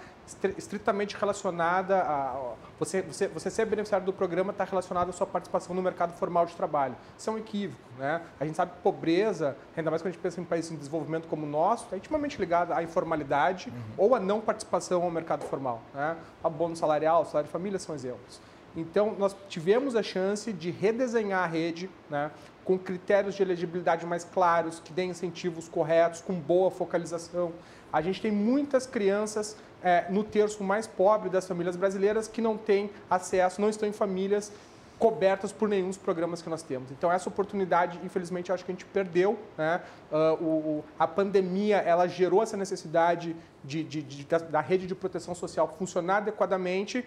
[0.57, 2.53] estritamente relacionada a.
[2.79, 6.45] Você, você, você ser beneficiário do programa está relacionado à sua participação no mercado formal
[6.45, 6.95] de trabalho.
[7.17, 7.81] Isso é um equívoco.
[7.97, 8.21] Né?
[8.39, 11.27] A gente sabe que pobreza, ainda mais quando a gente pensa em países em desenvolvimento
[11.27, 13.81] como o nosso, é intimamente ligada à informalidade uhum.
[13.97, 15.81] ou à não participação ao mercado formal.
[15.93, 16.17] Né?
[16.43, 18.41] A bônus salarial, salário de família são exemplos.
[18.75, 22.31] Então, nós tivemos a chance de redesenhar a rede né,
[22.65, 27.53] com critérios de elegibilidade mais claros, que deem incentivos corretos, com boa focalização.
[27.91, 32.57] A gente tem muitas crianças é, no terço mais pobre das famílias brasileiras que não
[32.57, 34.51] têm acesso, não estão em famílias
[34.97, 36.89] cobertas por nenhum dos programas que nós temos.
[36.91, 39.37] Então essa oportunidade, infelizmente, acho que a gente perdeu.
[39.57, 39.81] Né?
[40.11, 44.95] Uh, o, a pandemia ela gerou essa necessidade de, de, de, da, da rede de
[44.95, 47.05] proteção social funcionar adequadamente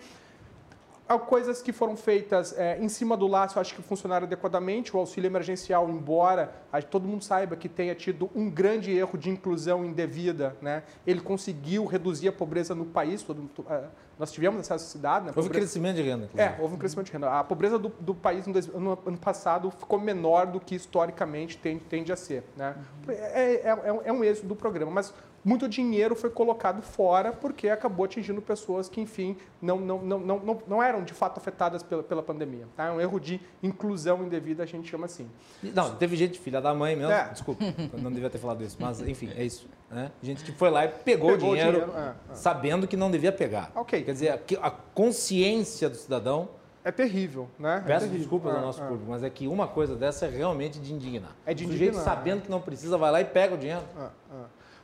[1.26, 4.94] coisas que foram feitas é, em cima do laço, acho que funcionaram adequadamente.
[4.96, 6.52] O auxílio emergencial, embora
[6.90, 10.82] todo mundo saiba que tenha tido um grande erro de inclusão indevida, né?
[11.06, 13.22] ele conseguiu reduzir a pobreza no país.
[13.22, 13.84] Todo, é,
[14.18, 15.26] nós tivemos essa necessidade.
[15.26, 15.32] Né?
[15.36, 15.66] Houve pobreza...
[15.66, 16.24] crescimento de renda.
[16.24, 16.42] Inclusive.
[16.42, 17.30] É, houve um crescimento de renda.
[17.30, 21.84] A pobreza do, do país no, no, ano passado ficou menor do que historicamente tende,
[21.84, 22.44] tende a ser.
[22.56, 22.74] Né?
[23.06, 23.14] Uhum.
[23.14, 25.14] É, é, é, é um êxito do programa, mas
[25.46, 30.62] muito dinheiro foi colocado fora porque acabou atingindo pessoas que, enfim, não, não, não, não,
[30.66, 32.66] não eram de fato afetadas pela, pela pandemia.
[32.74, 32.86] Tá?
[32.86, 35.30] É um erro de inclusão indevida, a gente chama assim.
[35.62, 37.28] Não, teve gente, filha da mãe mesmo, é.
[37.28, 37.64] desculpa,
[37.96, 39.68] não devia ter falado isso, mas enfim, é isso.
[39.88, 40.10] Né?
[40.20, 42.34] Gente que foi lá e pegou, pegou o dinheiro, dinheiro é, é.
[42.34, 43.70] sabendo que não devia pegar.
[43.76, 44.02] Ok.
[44.02, 46.48] Quer dizer, a, consciência do cidadão
[46.82, 47.84] é terrível, né?
[47.86, 48.86] Peço é desculpas ao nosso é.
[48.86, 51.36] público, mas é que uma coisa dessa é realmente de indignar.
[51.46, 51.90] É de indignar.
[51.90, 53.82] O sujeito sabendo que não precisa, vai lá e pega o dinheiro.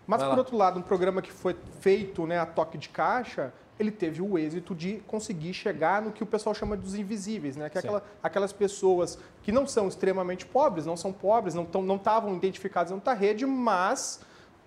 [0.07, 3.91] Mas, por outro lado, um programa que foi feito né, a toque de caixa, ele
[3.91, 7.71] teve o êxito de conseguir chegar no que o pessoal chama dos invisíveis, né?
[7.71, 11.65] Que é aquela, aquelas pessoas que não são extremamente pobres, não são pobres, não
[11.97, 14.21] estavam não identificadas na rede, mas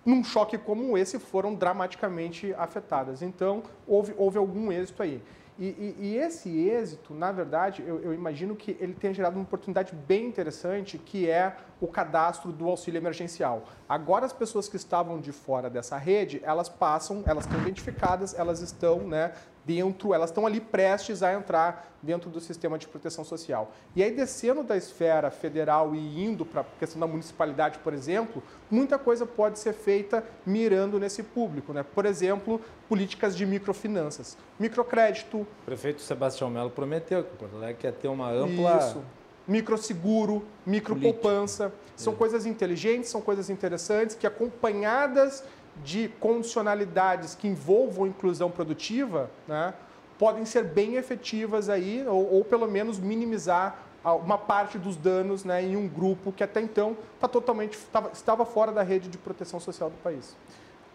[0.04, 3.22] num choque como esse foram dramaticamente afetadas.
[3.22, 5.20] Então, houve, houve algum êxito aí.
[5.58, 9.44] E, e, e, esse êxito, na verdade, eu, eu, imagino que ele tenha gerado uma
[9.44, 13.64] oportunidade bem interessante, que é o cadastro do auxílio emergencial.
[13.88, 18.60] Agora, as pessoas que estavam de fora dessa rede, elas passam, elas estão identificadas, elas
[18.60, 19.32] estão né,
[19.66, 23.72] dentro, elas estão ali prestes a entrar dentro do sistema de proteção social.
[23.96, 28.40] E aí, descendo da esfera federal e indo para a questão da municipalidade, por exemplo,
[28.70, 31.72] muita coisa pode ser feita mirando nesse público.
[31.72, 31.82] Né?
[31.82, 34.38] Por exemplo, políticas de microfinanças.
[34.58, 35.38] Microcrédito.
[35.38, 38.78] O prefeito Sebastião Melo prometeu que o Porto Alegre quer ter uma ampla.
[38.78, 39.02] Isso.
[39.48, 41.72] Microseguro, micropoupança.
[41.96, 42.16] São é.
[42.16, 45.42] coisas inteligentes, são coisas interessantes que, acompanhadas
[45.84, 49.74] de condicionalidades que envolvam inclusão produtiva, né,
[50.18, 55.62] podem ser bem efetivas aí, ou, ou pelo menos minimizar uma parte dos danos né,
[55.64, 59.58] em um grupo que até então tá totalmente, tava, estava fora da rede de proteção
[59.58, 60.36] social do país.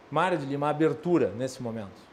[0.09, 2.10] Mário de Lima, abertura nesse momento.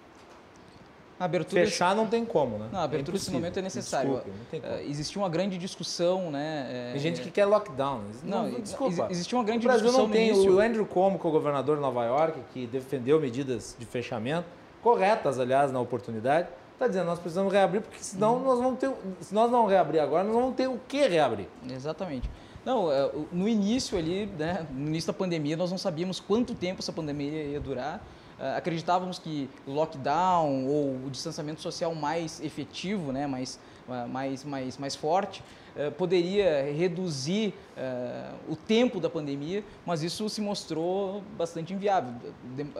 [1.20, 2.68] Abertura Fechar não tem como, né?
[2.70, 4.20] Não, a abertura é nesse momento é necessário.
[4.20, 4.62] Como.
[4.62, 6.68] Uh, existiu uma grande discussão, né?
[6.70, 6.92] É...
[6.92, 8.02] Tem gente que quer lockdown.
[8.22, 9.08] Não, não desculpa.
[9.10, 11.76] Existiu uma grande o Brasil discussão não tem o Andrew Cuomo, que é o governador
[11.76, 14.46] de Nova York, que defendeu medidas de fechamento,
[14.80, 16.48] corretas, aliás, na oportunidade.
[16.74, 18.44] Está dizendo, nós precisamos reabrir, porque senão hum.
[18.44, 18.88] nós vamos ter.
[19.20, 21.48] Se nós não reabrir agora, nós vamos ter o que reabrir.
[21.68, 22.30] Exatamente.
[22.64, 26.80] Não, é, no início ali, né, no início da pandemia, nós não sabíamos quanto tempo
[26.80, 28.00] essa pandemia ia durar.
[28.38, 34.44] Uh, acreditávamos que o lockdown ou o distanciamento social mais efetivo, né, mais, uh, mais,
[34.44, 35.42] mais, mais forte,
[35.74, 37.52] uh, poderia reduzir
[38.48, 42.12] o tempo da pandemia, mas isso se mostrou bastante inviável.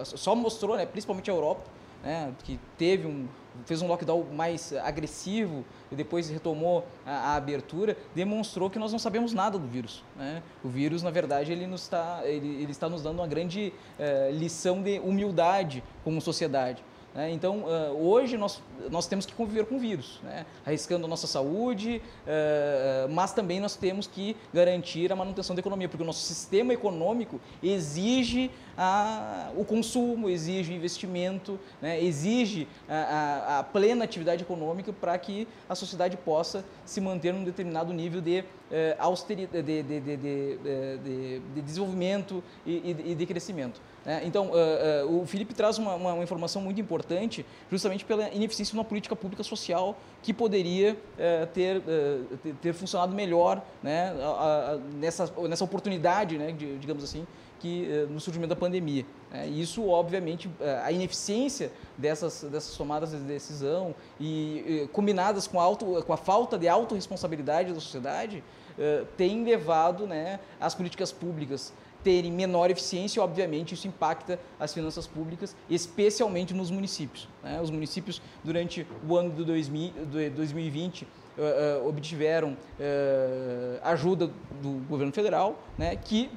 [0.04, 1.62] Só mostrou, né, principalmente a Europa,
[2.02, 3.26] né, que teve um,
[3.64, 8.98] fez um lockdown mais agressivo e depois retomou a, a, abertura, demonstrou que nós não
[8.98, 10.04] sabemos nada do vírus.
[10.16, 10.42] Né?
[10.62, 14.30] O vírus, na verdade, ele, nos está, ele, ele está nos dando uma grande eh,
[14.32, 16.82] lição de humildade como sociedade.
[17.14, 17.32] Né?
[17.32, 20.44] Então, uh, hoje nós, nós temos que conviver com o vírus, né?
[20.64, 25.88] arriscando a nossa saúde, uh, mas também nós temos que garantir a manutenção da economia,
[25.88, 32.02] porque o nosso sistema econômico exige a, o consumo, exige o investimento, né?
[32.02, 37.42] exige a, a, a, plena atividade econômica para que a sociedade possa se manter num
[37.42, 38.44] determinado nível de,
[38.98, 43.80] austeridade, de, de, de, de desenvolvimento e, e de crescimento.
[44.08, 44.22] Né?
[44.24, 48.72] Então, uh, uh, o Felipe traz uma, uma, uma, informação muito importante, justamente pela ineficiência
[48.72, 51.82] de uma política pública social que poderia uh, ter,
[52.42, 54.16] ter, ter, funcionado melhor né?
[54.22, 56.52] A, a, nessa, nessa oportunidade, né?
[56.52, 57.26] De, digamos assim,
[57.60, 59.04] que no surgimento da pandemia.
[59.30, 59.46] Né?
[59.48, 60.48] Isso, obviamente,
[60.82, 66.56] a ineficiência dessas, dessas tomadas de decisão e combinadas com a, auto, com a falta
[66.56, 68.44] de autorresponsabilidade da sociedade,
[69.16, 71.72] tem levado né, as políticas públicas
[72.08, 77.28] terem menor eficiência obviamente, isso impacta as finanças públicas, especialmente nos municípios.
[77.42, 77.60] Né?
[77.60, 79.44] Os municípios, durante o ano de
[80.30, 81.06] 2020, uh,
[81.84, 82.56] uh, obtiveram uh,
[83.82, 84.30] ajuda
[84.62, 86.30] do governo federal, né, que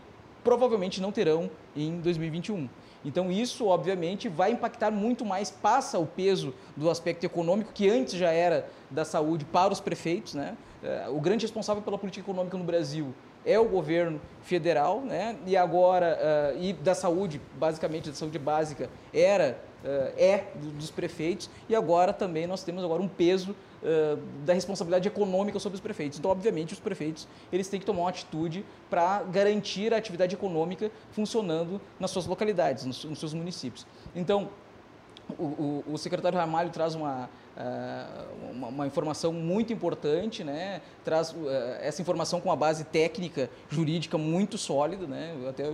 [0.44, 2.68] provavelmente não terão em 2021.
[3.06, 8.16] Então, isso, obviamente, vai impactar muito mais, passa o peso do aspecto econômico, que antes
[8.16, 10.34] já era da saúde, para os prefeitos.
[10.36, 10.56] Né?
[11.10, 13.12] O grande responsável pela política econômica no Brasil
[13.46, 15.36] é o governo federal, né?
[15.46, 16.18] E agora
[16.56, 22.14] uh, e da saúde, basicamente da saúde básica era uh, é dos prefeitos e agora
[22.14, 26.20] também nós temos agora um peso uh, da responsabilidade econômica sobre os prefeitos.
[26.20, 30.92] Então, obviamente, os prefeitos eles têm que tomar uma atitude para garantir a atividade econômica
[31.12, 33.86] funcionando nas suas localidades, nos, nos seus municípios.
[34.16, 34.50] Então,
[35.38, 37.30] o, o, o secretário Ramalho traz uma,
[38.52, 40.82] uma, uma, informação muito importante, né?
[41.04, 41.48] traz uh,
[41.80, 45.08] essa informação com uma base técnica, jurídica muito sólida.
[45.08, 45.36] Né?
[45.42, 45.74] Eu até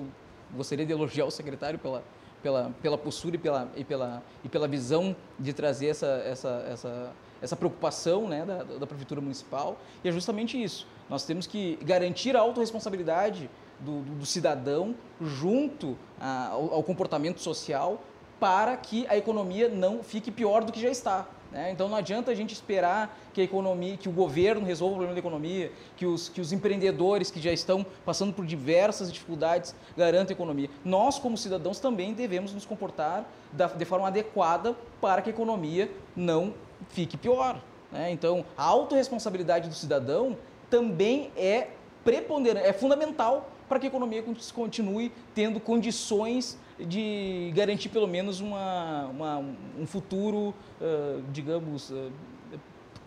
[0.56, 2.04] gostaria de elogiar o secretário pela,
[2.42, 7.12] pela, pela postura e pela, e, pela, e pela visão de trazer essa, essa, essa,
[7.42, 9.78] essa preocupação né, da, da Prefeitura Municipal.
[10.04, 10.88] E é justamente isso.
[11.10, 17.40] Nós temos que garantir a autorresponsabilidade do, do, do cidadão junto a, ao, ao comportamento
[17.42, 18.02] social
[18.40, 21.28] para que a economia não fique pior do que já está.
[21.52, 21.72] Né?
[21.72, 25.14] Então não adianta a gente esperar que a economia, que o governo resolva o problema
[25.14, 30.34] da economia, que os, que os empreendedores que já estão passando por diversas dificuldades garantam
[30.34, 30.70] a economia.
[30.84, 35.90] Nós, como cidadãos, também devemos nos comportar da, de forma adequada para que a economia
[36.16, 36.54] não
[36.90, 37.62] fique pior.
[37.92, 38.12] Né?
[38.12, 40.38] Então, a autorresponsabilidade do cidadão
[40.70, 41.70] também é
[42.04, 49.06] preponderante, é fundamental para que a economia continue tendo condições de garantir pelo menos uma,
[49.08, 49.38] uma
[49.80, 52.12] um futuro, uh, digamos, uh,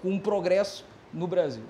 [0.02, 1.62] com um progresso no Brasil.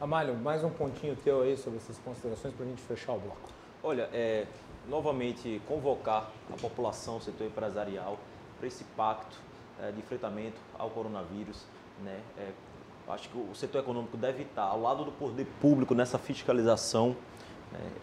[0.00, 3.50] Amália, mais um pontinho teu aí sobre essas considerações para a gente fechar o bloco.
[3.82, 4.46] Olha, é,
[4.88, 8.18] novamente convocar a população, o setor empresarial,
[8.58, 9.36] para esse pacto
[9.80, 11.64] é, de enfrentamento ao coronavírus.
[12.04, 12.20] Né?
[12.38, 12.50] É,
[13.08, 17.16] acho que o setor econômico deve estar ao lado do poder público nessa fiscalização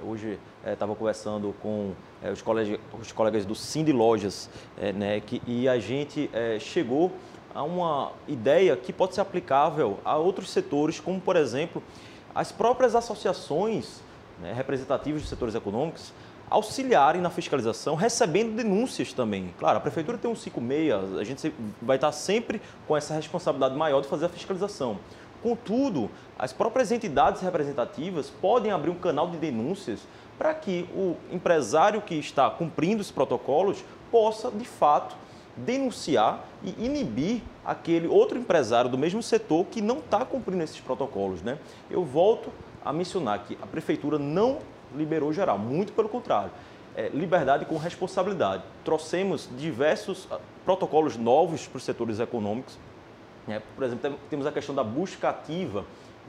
[0.04, 5.20] hoje estava é, conversando com é, os, colegas, os colegas do Cindy Lojas é, né,
[5.20, 7.12] que, e a gente é, chegou
[7.54, 11.82] a uma ideia que pode ser aplicável a outros setores, como por exemplo
[12.34, 14.02] as próprias associações
[14.42, 16.14] né, representativas dos setores econômicos
[16.50, 19.54] auxiliarem na fiscalização, recebendo denúncias também.
[19.58, 24.02] Claro, a prefeitura tem um 56, a gente vai estar sempre com essa responsabilidade maior
[24.02, 25.00] de fazer a fiscalização.
[25.46, 30.00] Contudo, as próprias entidades representativas podem abrir um canal de denúncias
[30.40, 35.16] para que o empresário que está cumprindo os protocolos possa, de fato,
[35.56, 41.44] denunciar e inibir aquele outro empresário do mesmo setor que não está cumprindo esses protocolos.
[41.44, 41.60] Né?
[41.92, 42.50] Eu volto
[42.84, 44.58] a mencionar que a prefeitura não
[44.96, 46.50] liberou geral, muito pelo contrário.
[46.96, 48.64] É, liberdade com responsabilidade.
[48.84, 52.80] Trouxemos diversos ah, protocolos novos para os setores econômicos,
[53.48, 55.86] é, por exemplo, temos a questão da busca ativa.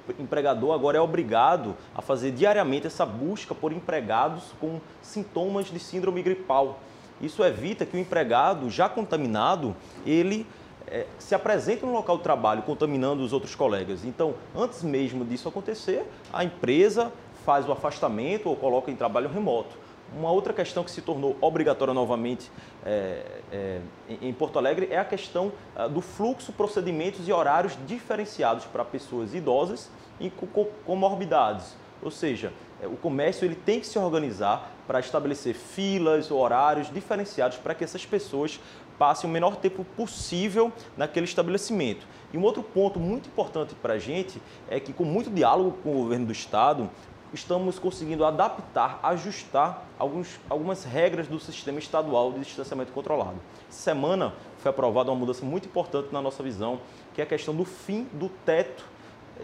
[0.09, 5.79] O empregador agora é obrigado a fazer diariamente essa busca por empregados com sintomas de
[5.81, 6.79] síndrome gripal.
[7.21, 9.75] Isso evita que o empregado já contaminado,
[10.05, 10.47] ele
[10.87, 14.05] é, se apresente no local de trabalho contaminando os outros colegas.
[14.05, 17.11] Então, antes mesmo disso acontecer, a empresa
[17.45, 19.86] faz o afastamento ou coloca em trabalho remoto.
[20.15, 22.51] Uma outra questão que se tornou obrigatória novamente
[22.85, 23.81] é, é,
[24.23, 29.35] em Porto Alegre é a questão ah, do fluxo, procedimentos e horários diferenciados para pessoas
[29.35, 29.91] idosas
[30.21, 30.47] e com
[30.87, 31.75] comorbidades.
[32.03, 37.59] Ou seja, é, o comércio ele tem que se organizar para estabelecer filas, horários diferenciados
[37.59, 38.61] para que essas pessoas
[38.99, 42.07] passe o menor tempo possível naquele estabelecimento.
[42.33, 45.91] E um outro ponto muito importante para a gente é que, com muito diálogo com
[45.91, 46.91] o governo do Estado,
[47.33, 53.37] estamos conseguindo adaptar, ajustar alguns, algumas regras do sistema estadual de distanciamento controlado.
[53.69, 56.81] Semana foi aprovada uma mudança muito importante na nossa visão,
[57.15, 58.85] que é a questão do fim do teto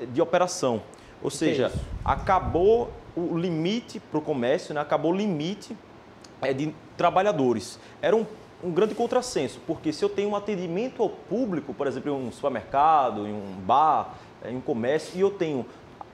[0.00, 0.82] eh, de operação.
[1.22, 4.80] Ou seja, é acabou o limite para o comércio, né?
[4.80, 5.76] acabou o limite
[6.40, 7.78] é, de trabalhadores.
[8.00, 8.26] Era um,
[8.62, 12.32] um grande contrassenso, porque se eu tenho um atendimento ao público, por exemplo, em um
[12.32, 14.14] supermercado, em um bar,
[14.44, 15.64] em um comércio, e eu tenho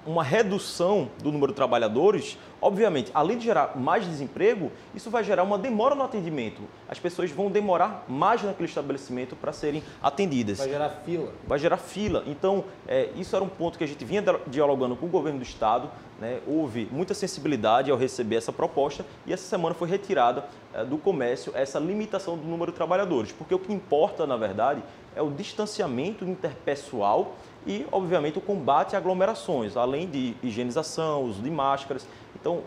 [0.09, 5.43] uma redução do número de trabalhadores, obviamente, além de gerar mais desemprego, isso vai gerar
[5.43, 6.63] uma demora no atendimento.
[6.89, 10.59] As pessoas vão demorar mais naquele estabelecimento para serem atendidas.
[10.59, 11.33] Vai gerar fila.
[11.47, 12.25] Vai gerar fila.
[12.27, 15.45] Então, é, isso era um ponto que a gente vinha dialogando com o governo do
[15.45, 15.91] Estado.
[16.19, 16.41] Né?
[16.47, 21.53] Houve muita sensibilidade ao receber essa proposta e essa semana foi retirada é, do comércio
[21.55, 23.31] essa limitação do número de trabalhadores.
[23.31, 24.83] Porque o que importa, na verdade,
[25.15, 27.35] é o distanciamento interpessoal
[27.67, 32.07] e, obviamente, o combate a aglomerações, além de higienização, uso de máscaras.
[32.41, 32.63] Então,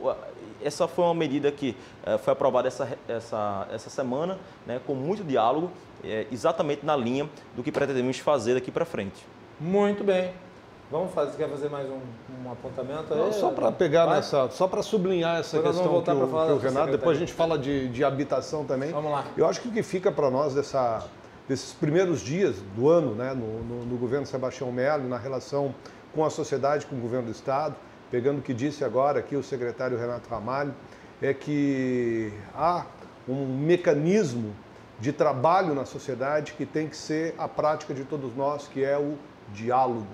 [0.64, 1.76] essa foi uma medida que
[2.06, 5.72] eh, foi aprovada essa, essa, essa semana, né, com muito diálogo,
[6.04, 9.26] é, exatamente na linha do que pretendemos fazer daqui para frente.
[9.60, 10.34] Muito bem.
[10.92, 12.00] Vamos fazer, quer fazer mais um,
[12.46, 13.16] um apontamento?
[13.16, 14.18] Não, só para pegar Vai?
[14.18, 17.32] nessa, só para sublinhar essa depois questão que o, que o Renato, depois a gente
[17.32, 18.92] fala de, de habitação também.
[18.92, 19.24] Vamos lá.
[19.38, 21.06] Eu acho que o que fica para nós dessa,
[21.48, 25.74] desses primeiros dias do ano, né, no, no, no governo Sebastião Melo, na relação
[26.14, 27.76] com a sociedade, com o governo do Estado,
[28.10, 30.74] pegando o que disse agora aqui o secretário Renato Ramalho,
[31.22, 32.86] é que há
[33.28, 34.54] um mecanismo
[35.00, 38.98] de trabalho na sociedade que tem que ser a prática de todos nós, que é
[38.98, 39.18] o
[39.54, 40.06] diálogo.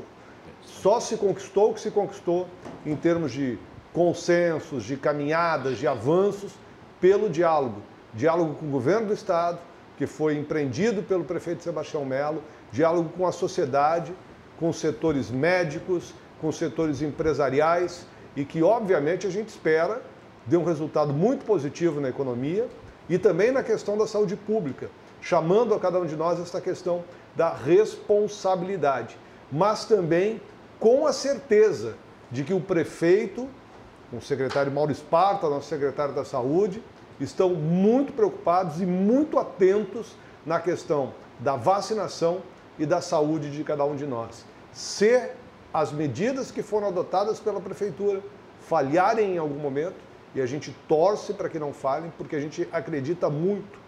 [0.61, 2.47] Só se conquistou o que se conquistou
[2.85, 3.57] em termos de
[3.93, 6.53] consensos, de caminhadas, de avanços,
[7.01, 7.81] pelo diálogo.
[8.13, 9.59] Diálogo com o governo do Estado,
[9.97, 14.13] que foi empreendido pelo prefeito Sebastião Melo, diálogo com a sociedade,
[14.59, 20.01] com setores médicos, com setores empresariais e que, obviamente, a gente espera
[20.47, 22.67] dê um resultado muito positivo na economia
[23.09, 24.89] e também na questão da saúde pública,
[25.21, 27.03] chamando a cada um de nós esta questão
[27.35, 29.17] da responsabilidade,
[29.51, 30.41] mas também
[30.79, 31.95] com a certeza
[32.31, 33.47] de que o prefeito,
[34.11, 36.81] o secretário Mauro Esparta, nosso secretário da Saúde,
[37.19, 40.15] estão muito preocupados e muito atentos
[40.45, 42.41] na questão da vacinação
[42.79, 44.45] e da saúde de cada um de nós.
[44.71, 45.29] Se
[45.73, 48.21] as medidas que foram adotadas pela prefeitura
[48.61, 52.67] falharem em algum momento, e a gente torce para que não falhem, porque a gente
[52.71, 53.79] acredita muito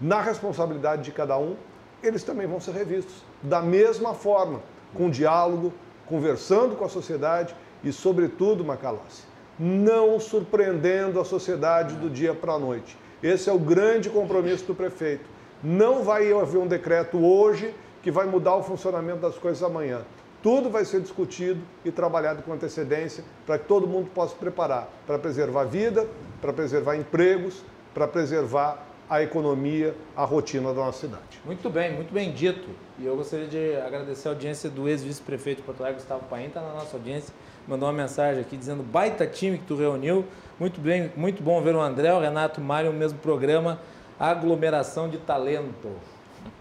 [0.00, 1.56] na responsabilidade de cada um,
[2.02, 3.22] eles também vão ser revistos.
[3.40, 4.60] Da mesma forma,
[4.94, 5.72] com diálogo,
[6.06, 7.54] conversando com a sociedade
[7.84, 9.22] e, sobretudo, Macalossi,
[9.58, 12.96] não surpreendendo a sociedade do dia para a noite.
[13.22, 15.24] Esse é o grande compromisso do prefeito.
[15.62, 20.02] Não vai haver um decreto hoje que vai mudar o funcionamento das coisas amanhã.
[20.42, 24.90] Tudo vai ser discutido e trabalhado com antecedência para que todo mundo possa se preparar
[25.06, 26.08] para preservar a vida,
[26.40, 27.62] para preservar empregos,
[27.94, 31.40] para preservar a economia, a rotina da nossa cidade.
[31.44, 32.68] Muito bem, muito bem dito.
[32.98, 36.60] E eu gostaria de agradecer a audiência do ex-vice-prefeito de Porto Alegre, Gustavo Paim, está
[36.60, 37.32] na nossa audiência
[37.66, 40.24] mandou uma mensagem aqui dizendo baita time que tu reuniu.
[40.58, 43.78] Muito bem, muito bom ver o André, o Renato o Mário no mesmo programa.
[44.18, 45.90] Aglomeração de talento.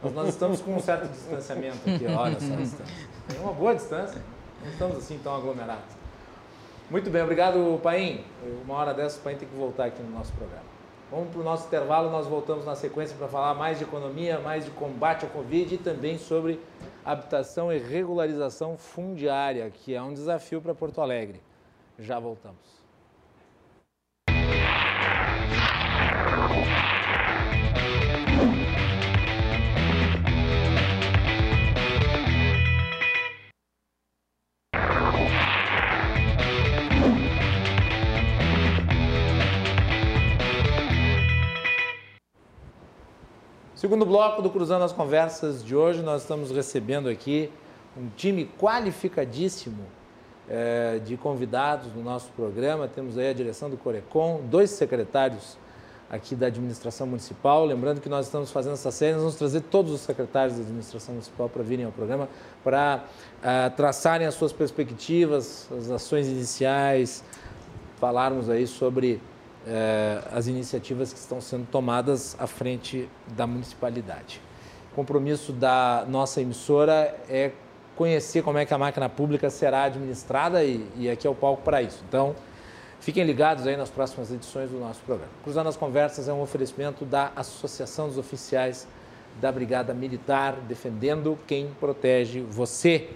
[0.01, 2.95] Mas nós estamos com um certo distanciamento aqui, olha só a distância.
[3.27, 4.21] Tem uma boa distância.
[4.63, 5.95] Não estamos assim tão aglomerados.
[6.89, 8.23] Muito bem, obrigado, Paim.
[8.63, 10.65] Uma hora dessa o Paim tem que voltar aqui no nosso programa.
[11.11, 14.63] Vamos para o nosso intervalo, nós voltamos na sequência para falar mais de economia, mais
[14.63, 16.59] de combate ao Covid e também sobre
[17.05, 21.41] habitação e regularização fundiária, que é um desafio para Porto Alegre.
[21.99, 22.80] Já voltamos.
[43.91, 47.51] Segundo bloco do Cruzando as Conversas de hoje, nós estamos recebendo aqui
[47.97, 49.83] um time qualificadíssimo
[50.47, 52.87] é, de convidados no nosso programa.
[52.87, 55.57] Temos aí a direção do Corecon, dois secretários
[56.09, 57.65] aqui da administração municipal.
[57.65, 61.15] Lembrando que nós estamos fazendo essa série, nós vamos trazer todos os secretários da administração
[61.15, 62.29] municipal para virem ao programa,
[62.63, 63.03] para
[63.39, 67.25] uh, traçarem as suas perspectivas, as ações iniciais,
[67.99, 69.19] falarmos aí sobre
[69.65, 74.41] eh, as iniciativas que estão sendo tomadas à frente da municipalidade.
[74.91, 77.51] O compromisso da nossa emissora é
[77.95, 81.61] conhecer como é que a máquina pública será administrada e, e aqui é o palco
[81.61, 82.03] para isso.
[82.07, 82.35] Então,
[82.99, 85.31] fiquem ligados aí nas próximas edições do nosso programa.
[85.43, 88.87] Cruzando as Conversas é um oferecimento da Associação dos Oficiais
[89.39, 93.09] da Brigada Militar, defendendo quem protege você.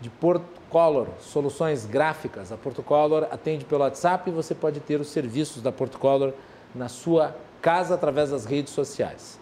[0.00, 2.52] De Porto Color, soluções gráficas.
[2.52, 6.34] A Porto Color atende pelo WhatsApp e você pode ter os serviços da Porto Color
[6.74, 9.40] na sua casa através das redes sociais.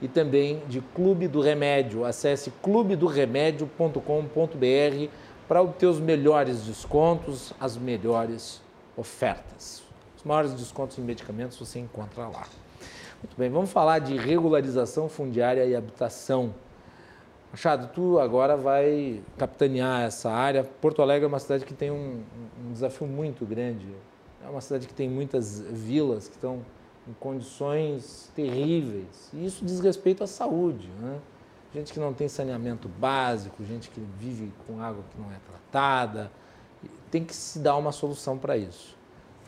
[0.00, 2.04] E também de Clube do Remédio.
[2.04, 5.10] Acesse clubedoremédio.com.br
[5.48, 8.62] para obter os melhores descontos, as melhores
[8.96, 9.82] ofertas.
[10.16, 12.46] Os maiores descontos em medicamentos você encontra lá.
[13.20, 16.54] Muito bem, vamos falar de regularização fundiária e habitação.
[17.50, 20.64] Machado, tu agora vai capitanear essa área.
[20.64, 22.22] Porto Alegre é uma cidade que tem um,
[22.64, 23.86] um desafio muito grande.
[24.44, 26.64] É uma cidade que tem muitas vilas que estão
[27.08, 29.30] em condições terríveis.
[29.32, 30.88] E isso diz respeito à saúde.
[31.00, 31.18] Né?
[31.72, 36.30] Gente que não tem saneamento básico, gente que vive com água que não é tratada.
[37.10, 38.96] Tem que se dar uma solução para isso.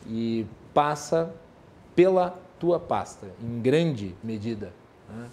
[0.07, 1.33] E passa
[1.95, 4.73] pela tua pasta, em grande medida.
[5.09, 5.29] Né?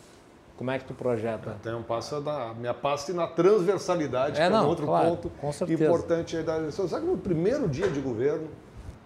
[0.57, 1.57] Como é que tu projeta?
[1.61, 5.29] Então, passa na minha pasta na transversalidade, É, que é não, um outro claro, ponto
[5.41, 5.85] com certeza.
[5.85, 6.89] importante aí da eleição.
[6.89, 8.49] Sabe que no primeiro dia de governo,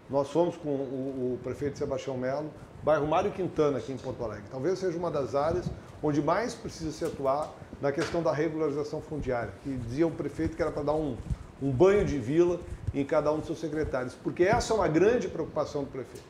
[0.08, 2.50] nós fomos com o, o prefeito Sebastião Melo,
[2.84, 4.44] bairro Mário Quintana, aqui em Porto Alegre.
[4.50, 5.66] Talvez seja uma das áreas
[6.02, 10.62] onde mais precisa se atuar na questão da regularização fundiária, que dizia o prefeito que
[10.62, 11.16] era para dar um,
[11.60, 12.60] um banho de vila
[12.94, 16.24] em cada um dos seus secretários, porque essa é uma grande preocupação do prefeito.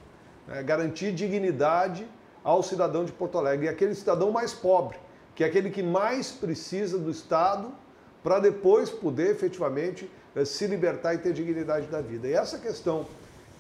[0.47, 0.63] né?
[0.63, 2.07] garantir dignidade
[2.43, 4.97] ao cidadão de Porto Alegre, e aquele cidadão mais pobre,
[5.41, 7.73] que é aquele que mais precisa do Estado
[8.23, 12.29] para depois poder efetivamente eh, se libertar e ter dignidade da vida.
[12.29, 13.07] E essa questão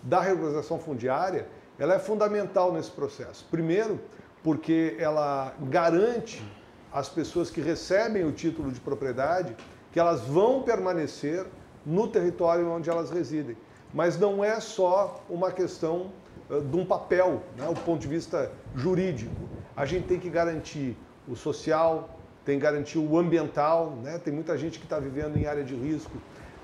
[0.02, 1.46] da regularização fundiária,
[1.78, 3.46] ela é fundamental nesse processo.
[3.50, 3.98] Primeiro,
[4.42, 6.44] porque ela garante
[6.92, 9.56] às pessoas que recebem o título de propriedade
[9.90, 11.46] que elas vão permanecer
[11.86, 13.56] no território onde elas residem.
[13.94, 16.12] Mas não é só uma questão
[16.50, 19.48] eh, de um papel, né, do ponto de vista jurídico.
[19.74, 20.94] A gente tem que garantir
[21.30, 24.18] o social, tem que garantir o ambiental, né?
[24.18, 26.12] tem muita gente que está vivendo em área de risco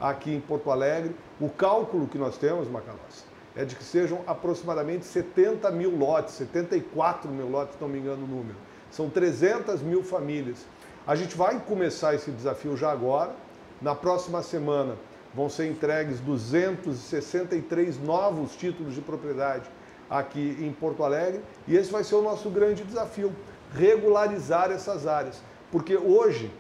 [0.01, 1.14] aqui em Porto Alegre.
[1.41, 7.31] O cálculo que nós temos, Macalós, é de que sejam aproximadamente 70 mil lotes, 74
[7.31, 8.57] mil lotes, se não me engano o número.
[8.91, 10.67] São 300 mil famílias.
[11.07, 13.35] A gente vai começar esse desafio já agora.
[13.81, 14.97] Na próxima semana
[15.35, 19.69] vão ser entregues 263 novos títulos de propriedade
[20.09, 23.33] aqui em Porto Alegre e esse vai ser o nosso grande desafio,
[23.75, 25.41] regularizar essas áreas.
[25.71, 26.51] Porque hoje,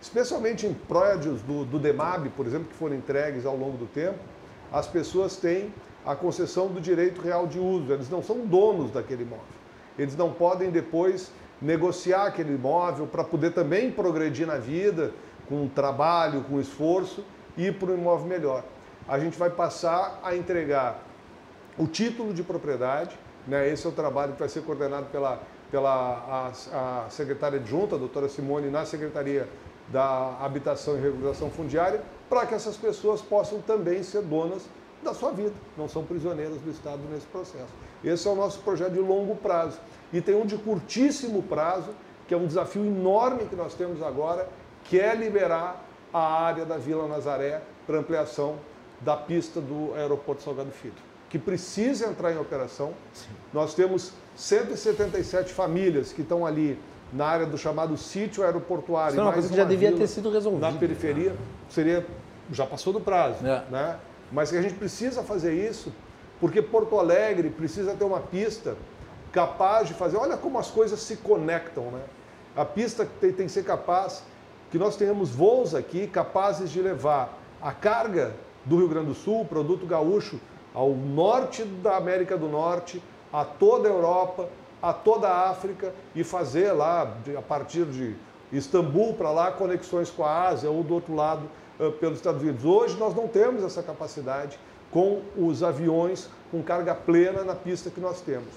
[0.00, 4.18] especialmente em prédios do, do DEMAB, por exemplo, que foram entregues ao longo do tempo,
[4.72, 5.72] as pessoas têm
[6.04, 9.44] a concessão do direito real de uso, eles não são donos daquele imóvel.
[9.98, 15.12] Eles não podem depois negociar aquele imóvel para poder também progredir na vida,
[15.48, 17.24] com trabalho, com esforço
[17.56, 18.64] e ir para um imóvel melhor.
[19.08, 21.02] A gente vai passar a entregar
[21.78, 23.68] o título de propriedade, né?
[23.68, 25.40] esse é o trabalho que vai ser coordenado pela,
[25.70, 29.48] pela a, a secretária adjunta, a doutora Simone, na Secretaria
[29.88, 34.62] da Habitação e Regulação Fundiária, para que essas pessoas possam também ser donas
[35.02, 37.72] da sua vida, não são prisioneiras do Estado nesse processo.
[38.02, 39.78] Esse é o nosso projeto de longo prazo.
[40.12, 41.90] E tem um de curtíssimo prazo,
[42.26, 44.48] que é um desafio enorme que nós temos agora,
[44.84, 48.56] que é liberar a área da Vila Nazaré para ampliação
[49.00, 50.94] da pista do Aeroporto Salgado Filho,
[51.28, 52.92] que precisa entrar em operação.
[53.52, 56.78] Nós temos 177 famílias que estão ali
[57.12, 59.12] na área do chamado sítio aeroportuário.
[59.12, 60.70] Isso é uma coisa que já devia ter sido resolvida.
[60.70, 61.34] Na periferia,
[61.68, 62.06] seria
[62.52, 63.64] já passou do prazo, É.
[63.70, 63.96] né?
[64.30, 65.92] Mas que a gente precisa fazer isso,
[66.40, 68.76] porque Porto Alegre precisa ter uma pista
[69.32, 70.16] capaz de fazer.
[70.16, 72.00] Olha como as coisas se conectam, né?
[72.56, 74.22] A pista tem, tem que ser capaz
[74.70, 79.44] que nós tenhamos voos aqui capazes de levar a carga do Rio Grande do Sul,
[79.44, 80.40] produto gaúcho,
[80.76, 83.02] ao norte da América do Norte,
[83.32, 84.46] a toda a Europa,
[84.82, 88.14] a toda a África e fazer lá, a partir de
[88.52, 91.48] Istambul para lá, conexões com a Ásia ou do outro lado
[91.98, 92.62] pelos Estados Unidos.
[92.64, 94.58] Hoje nós não temos essa capacidade
[94.90, 98.48] com os aviões com carga plena na pista que nós temos.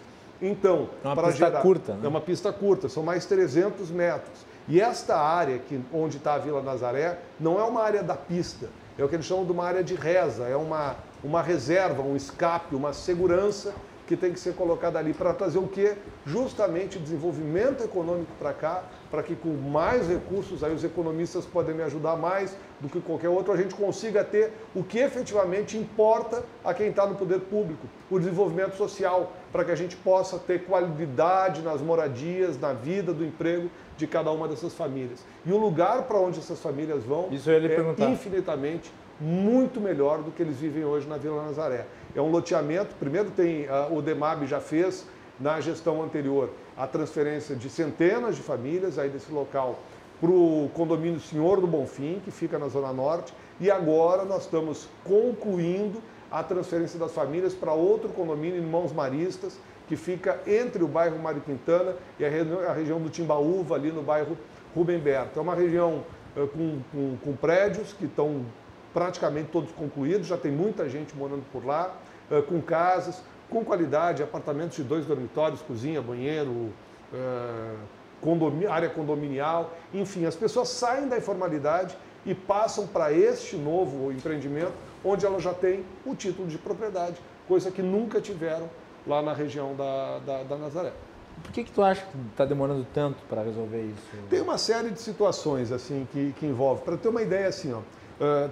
[0.41, 1.99] Então, É uma para pista gerar- curta, né?
[2.03, 4.45] É uma pista curta, são mais 300 metros.
[4.67, 8.67] E esta área que, onde está a Vila Nazaré não é uma área da pista,
[8.97, 12.15] é o que eles chamam de uma área de reza, é uma, uma reserva, um
[12.15, 13.73] escape, uma segurança
[14.09, 15.93] que tem que ser colocada ali para trazer o quê?
[16.25, 21.83] Justamente desenvolvimento econômico para cá, para que com mais recursos, aí os economistas podem me
[21.83, 26.73] ajudar mais do que qualquer outro, a gente consiga ter o que efetivamente importa a
[26.73, 31.61] quem está no poder público, o desenvolvimento social, para que a gente possa ter qualidade
[31.61, 35.23] nas moradias, na vida, do emprego de cada uma dessas famílias.
[35.45, 37.27] E o lugar para onde essas famílias vão
[38.07, 41.85] é infinitamente muito melhor do que eles vivem hoje na Vila Nazaré.
[42.15, 45.05] É um loteamento, primeiro tem, ah, o DEMAB já fez
[45.39, 49.79] na gestão anterior a transferência de centenas de famílias aí desse local
[50.19, 54.87] para o condomínio Senhor do Bonfim, que fica na Zona Norte, e agora nós estamos
[55.03, 56.01] concluindo
[56.31, 59.57] a transferência das famílias para outro condomínio, Irmãos Maristas,
[59.87, 64.37] que fica entre o bairro Mário Quintana e a, região do Timbaúva, ali no bairro
[64.75, 65.39] Rubem Berto.
[65.39, 66.03] É uma região
[66.37, 68.45] uh, com, com, com, prédios que estão
[68.93, 71.95] praticamente todos concluídos, já tem muita gente morando por lá,
[72.29, 76.71] uh, com casas, com qualidade, apartamentos de dois dormitórios, cozinha, banheiro,
[78.21, 84.73] condomínio, área condominial, enfim, as pessoas saem da informalidade e passam para este novo empreendimento,
[85.03, 87.15] onde elas já têm o título de propriedade,
[87.47, 88.69] coisa que nunca tiveram
[89.07, 90.93] lá na região da, da, da Nazaré.
[91.41, 94.01] Por que, que tu acha que está demorando tanto para resolver isso?
[94.29, 96.81] Tem uma série de situações assim que, que envolve.
[96.81, 98.51] Para ter uma ideia assim, ó, uh,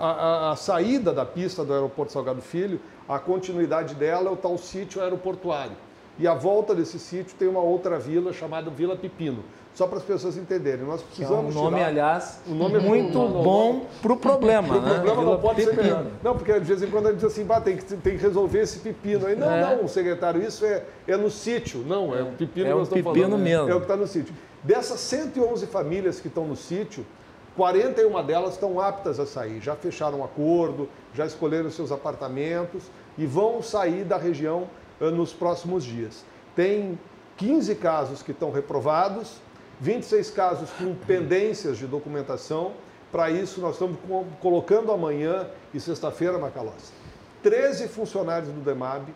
[0.00, 4.36] a, a, a, saída da pista do aeroporto Salgado Filho, a continuidade dela é o
[4.36, 5.76] tal sítio aeroportuário.
[6.18, 9.44] E a volta desse sítio tem uma outra vila chamada Vila Pepino.
[9.74, 11.88] Só para as pessoas entenderem, nós precisamos é um nome, tirar...
[11.88, 14.68] aliás, um nome muito bom para o problema.
[14.68, 14.94] Pro né?
[14.94, 15.74] problema não pode pepino.
[15.76, 16.06] ser melhor.
[16.22, 18.60] Não, porque de vez em quando a gente diz assim, tem, que, tem que resolver
[18.60, 19.26] esse pepino.
[19.26, 19.76] Aí, não, é.
[19.76, 21.84] não, secretário, isso é, é no sítio.
[21.86, 23.42] Não, é, o pepino é que nós estamos pepino falando.
[23.42, 23.68] Mesmo.
[23.68, 24.34] É o que está no sítio.
[24.62, 27.06] Dessas 111 famílias que estão no sítio,
[27.56, 29.60] 41 delas estão aptas a sair.
[29.60, 32.84] Já fecharam acordo, já escolheram seus apartamentos
[33.18, 34.68] e vão sair da região
[35.00, 36.24] uh, nos próximos dias.
[36.54, 36.98] Tem
[37.36, 39.40] 15 casos que estão reprovados,
[39.80, 42.72] 26 casos com pendências de documentação.
[43.10, 43.98] Para isso, nós estamos
[44.40, 46.92] colocando amanhã e sexta-feira, Macalossi,
[47.42, 49.08] 13 funcionários do DEMAB,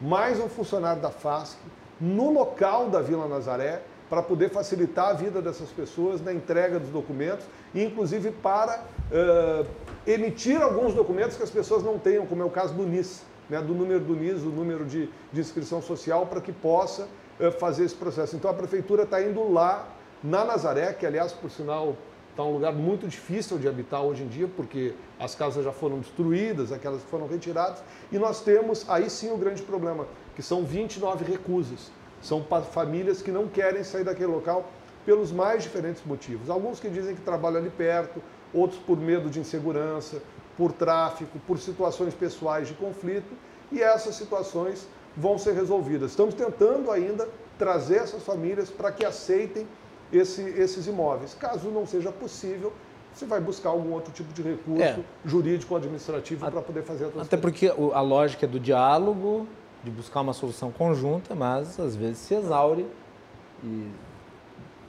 [0.00, 1.58] mais um funcionário da FASC,
[2.00, 6.90] no local da Vila Nazaré, para poder facilitar a vida dessas pessoas na entrega dos
[6.90, 9.66] documentos, e inclusive para uh,
[10.06, 13.62] emitir alguns documentos que as pessoas não tenham, como é o caso do NIS, né,
[13.62, 17.08] do número do NIS, o número de, de inscrição social, para que possa
[17.40, 18.36] uh, fazer esse processo.
[18.36, 19.88] Então a prefeitura está indo lá
[20.22, 21.96] na Nazaré, que aliás, por sinal,
[22.32, 26.00] está um lugar muito difícil de habitar hoje em dia, porque as casas já foram
[26.00, 27.82] destruídas, aquelas que foram retiradas,
[28.12, 30.06] e nós temos aí sim o grande problema,
[30.36, 31.90] que são 29 recusas.
[32.22, 34.70] São famílias que não querem sair daquele local
[35.04, 36.48] pelos mais diferentes motivos.
[36.48, 38.22] Alguns que dizem que trabalham ali perto,
[38.54, 40.22] outros por medo de insegurança,
[40.56, 43.32] por tráfico, por situações pessoais de conflito,
[43.70, 46.10] e essas situações vão ser resolvidas.
[46.10, 49.66] Estamos tentando ainda trazer essas famílias para que aceitem
[50.12, 51.34] esse, esses imóveis.
[51.34, 52.72] Caso não seja possível,
[53.12, 55.04] você vai buscar algum outro tipo de recurso é.
[55.24, 57.22] jurídico ou administrativo para poder fazer a.
[57.22, 59.46] Até porque a lógica é do diálogo,
[59.82, 62.86] de buscar uma solução conjunta, mas às vezes se exaure
[63.62, 63.88] e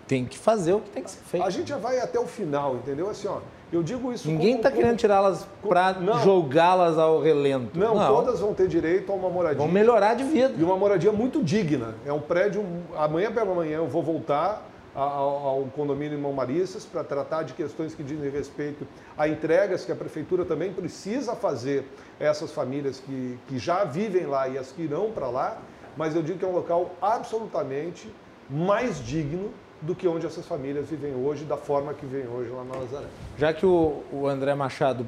[0.07, 1.45] tem que fazer o que tem que ser feito.
[1.45, 3.09] A gente já vai até o final, entendeu?
[3.09, 3.39] Assim, ó,
[3.71, 4.27] eu digo isso.
[4.27, 7.77] Ninguém está querendo tirá-las para jogá-las ao relento.
[7.77, 9.57] Não, não, todas vão ter direito a uma moradia.
[9.57, 10.53] Vão melhorar de vida.
[10.57, 11.95] E uma moradia muito digna.
[12.05, 12.63] É um prédio.
[12.95, 18.03] Amanhã pela manhã eu vou voltar ao, condomínio Irmão Maristas para tratar de questões que
[18.03, 18.87] dizem respeito
[19.17, 21.85] a entregas que a prefeitura também precisa fazer
[22.19, 25.57] a essas famílias que, que já vivem lá e as que irão para lá,
[25.97, 28.13] mas eu digo que é um local absolutamente
[28.49, 32.63] mais digno do que onde essas famílias vivem hoje, da forma que vivem hoje lá
[32.63, 33.07] na Nazaré.
[33.37, 35.05] Já que o, o André Machado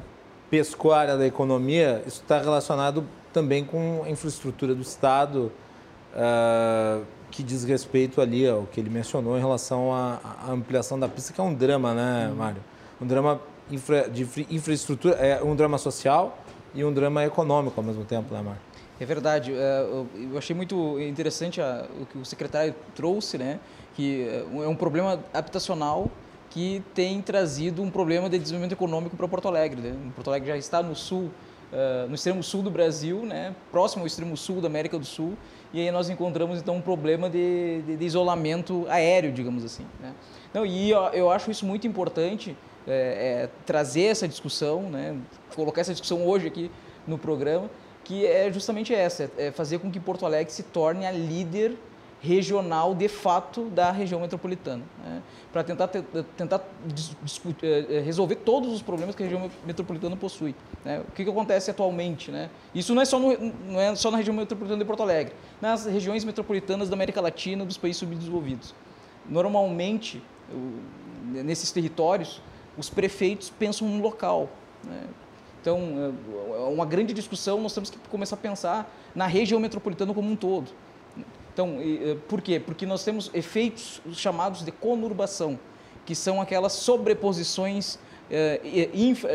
[0.49, 5.51] pescou a área da economia, isso está relacionado também com a infraestrutura do Estado.
[6.13, 7.03] Uh,
[7.35, 11.33] que diz respeito ali ao que ele mencionou em relação à, à ampliação da pista,
[11.33, 12.35] que é um drama, né, uhum.
[12.35, 12.63] Mário?
[13.01, 16.37] Um drama infra, de infraestrutura, é um drama social
[16.73, 18.61] e um drama econômico ao mesmo tempo, né, Mário?
[18.99, 19.53] É verdade.
[19.53, 19.85] É,
[20.31, 23.59] eu achei muito interessante o que o secretário trouxe, né?
[23.93, 26.09] Que é um problema habitacional
[26.49, 29.81] que tem trazido um problema de desenvolvimento econômico para Porto Alegre.
[29.81, 29.93] Né?
[30.15, 31.29] Porto Alegre já está no sul,
[32.07, 33.53] no extremo sul do Brasil, né?
[33.71, 35.37] próximo ao extremo sul da América do Sul,
[35.73, 39.85] e aí nós encontramos então um problema de, de, de isolamento aéreo, digamos assim.
[39.99, 40.13] Né?
[40.53, 42.55] Não, e eu, eu, acho isso muito importante
[42.87, 42.91] é,
[43.43, 45.17] é, trazer essa discussão, né?
[45.53, 46.71] colocar essa discussão hoje aqui
[47.05, 47.69] no programa,
[48.05, 51.75] que é justamente essa, é fazer com que Porto Alegre se torne a líder
[52.25, 55.21] regional de fato da região metropolitana, né?
[55.53, 55.87] para tentar,
[56.35, 56.61] tentar
[57.61, 60.55] eh, eh, resolver todos os problemas que a região metropolitana possui.
[60.83, 61.01] Né?
[61.07, 62.31] O que, que, acontece atualmente?
[62.31, 62.49] Né?
[62.73, 65.85] Isso não é, só no, não é só na região metropolitana de Porto Alegre, nas
[65.85, 68.73] regiões metropolitanas da América Latina, dos países subdesenvolvidos.
[69.29, 70.21] Normalmente,
[71.25, 72.41] nesses territórios,
[72.77, 74.49] os prefeitos pensam no local.
[74.83, 75.03] Né?
[75.61, 76.13] Então,
[76.53, 80.35] é uma grande discussão, nós temos que começar a pensar na região metropolitana como um
[80.35, 80.71] todo.
[81.55, 82.59] Então, eh, por quê?
[82.59, 85.57] Porque nós temos efeitos chamados de conurbação,
[86.05, 87.97] que são aquelas sobreposições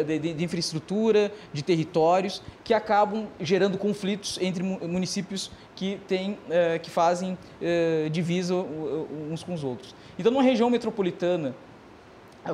[0.06, 6.36] de, de infraestrutura, de territórios, que acabam gerando conflitos entre municípios que, tem,
[6.82, 7.38] que fazem
[8.10, 9.94] divisa uns com os outros.
[10.18, 11.54] Então, numa região metropolitana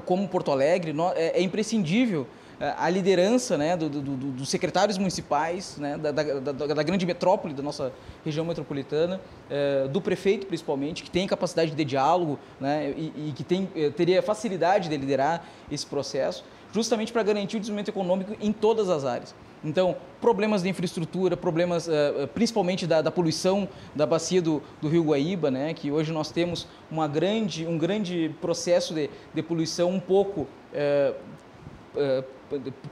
[0.04, 2.26] como Porto Alegre, é imprescindível
[2.58, 7.04] a liderança né, do, do, do, dos secretários municipais, né, da, da, da, da, grande
[7.04, 7.92] metrópole da nossa
[8.24, 13.44] região metropolitana, é, do prefeito principalmente, que tem capacidade de diálogo né, e, e que
[13.44, 18.52] tem, eh, teria facilidade de liderar esse processo, justamente para garantir o desenvolvimento econômico em
[18.52, 19.34] todas as áreas.
[19.62, 25.04] Então, problemas de infraestrutura, problemas uh, principalmente da, da, poluição da bacia do, do, Rio
[25.04, 29.98] Guaíba, né, que hoje nós temos uma grande, um grande processo de, de poluição um
[29.98, 31.14] pouco uh,
[31.96, 32.35] uh,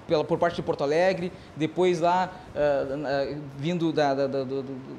[0.06, 4.44] pela, por parte de Porto Alegre, depois lá uh, uh, vindo da, da, da,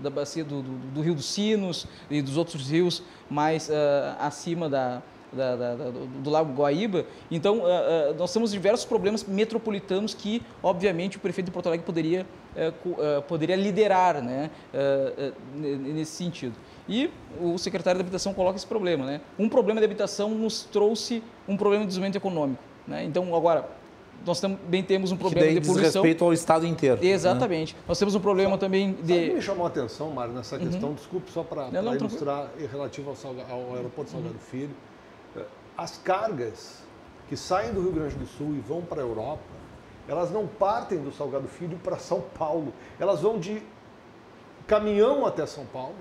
[0.01, 3.73] da bacia do, do, do, Rio dos Sinos e dos outros rios mais uh,
[4.19, 5.01] acima da,
[5.35, 7.05] da, da, do, do, Lago Guaíba.
[7.29, 11.85] Então, uh, uh, nós temos diversos problemas metropolitanos que, obviamente, o prefeito de Porto Alegre
[11.85, 12.25] poderia,
[12.55, 14.49] uh, poderia liderar né,
[15.53, 16.55] nesse sentido.
[16.87, 17.09] E
[17.41, 19.05] o secretário de Habitação coloca esse problema.
[19.05, 19.21] Né?
[19.37, 22.63] Um problema de habitação nos trouxe um problema de desenvolvimento econômico.
[22.87, 23.03] Né?
[23.03, 23.67] Então, agora,
[24.25, 26.01] nós também temos um problema de poluição.
[26.01, 27.03] Respeito ao Estado inteiro.
[27.03, 27.75] Exatamente.
[27.75, 27.81] Né?
[27.87, 29.13] Nós temos um problema só, também de.
[29.13, 30.67] Sabe me chamou a atenção, Mário, nessa uhum.
[30.67, 34.39] questão, desculpe, só para ilustrar, relativo ao, Salga, ao aeroporto Salgado uhum.
[34.39, 34.75] Filho.
[35.37, 35.43] Eh,
[35.77, 36.83] as cargas
[37.27, 39.43] que saem do Rio Grande do Sul e vão para a Europa,
[40.07, 42.73] elas não partem do Salgado Filho para São Paulo.
[42.99, 43.61] Elas vão de
[44.67, 45.95] caminhão até São Paulo.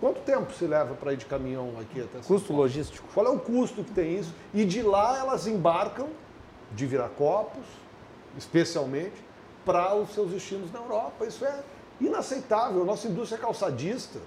[0.00, 2.62] Quanto tempo se leva para ir de caminhão aqui até São custo Paulo?
[2.62, 3.08] logístico.
[3.12, 4.32] Qual é o custo que tem isso?
[4.54, 6.08] E de lá elas embarcam
[6.72, 7.64] de Viracopos,
[8.36, 9.24] especialmente,
[9.64, 11.26] para os seus destinos na Europa.
[11.26, 11.60] Isso é
[12.00, 12.84] inaceitável.
[12.84, 14.18] Nossa indústria calçadista,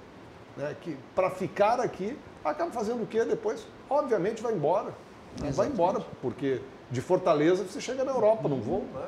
[0.57, 3.65] né, que para ficar aqui, acaba fazendo o quê depois?
[3.89, 4.93] Obviamente vai embora.
[5.35, 5.55] Exatamente.
[5.55, 8.49] Vai embora, porque de Fortaleza você chega na Europa, uhum.
[8.49, 8.79] não vou.
[8.81, 9.07] Né?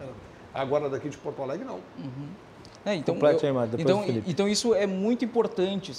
[0.00, 0.08] É, é.
[0.54, 1.80] Agora daqui de Porto Alegre, não.
[1.98, 2.28] Uhum.
[2.84, 3.30] É, então, eu,
[3.78, 5.92] então, então, isso é muito importante,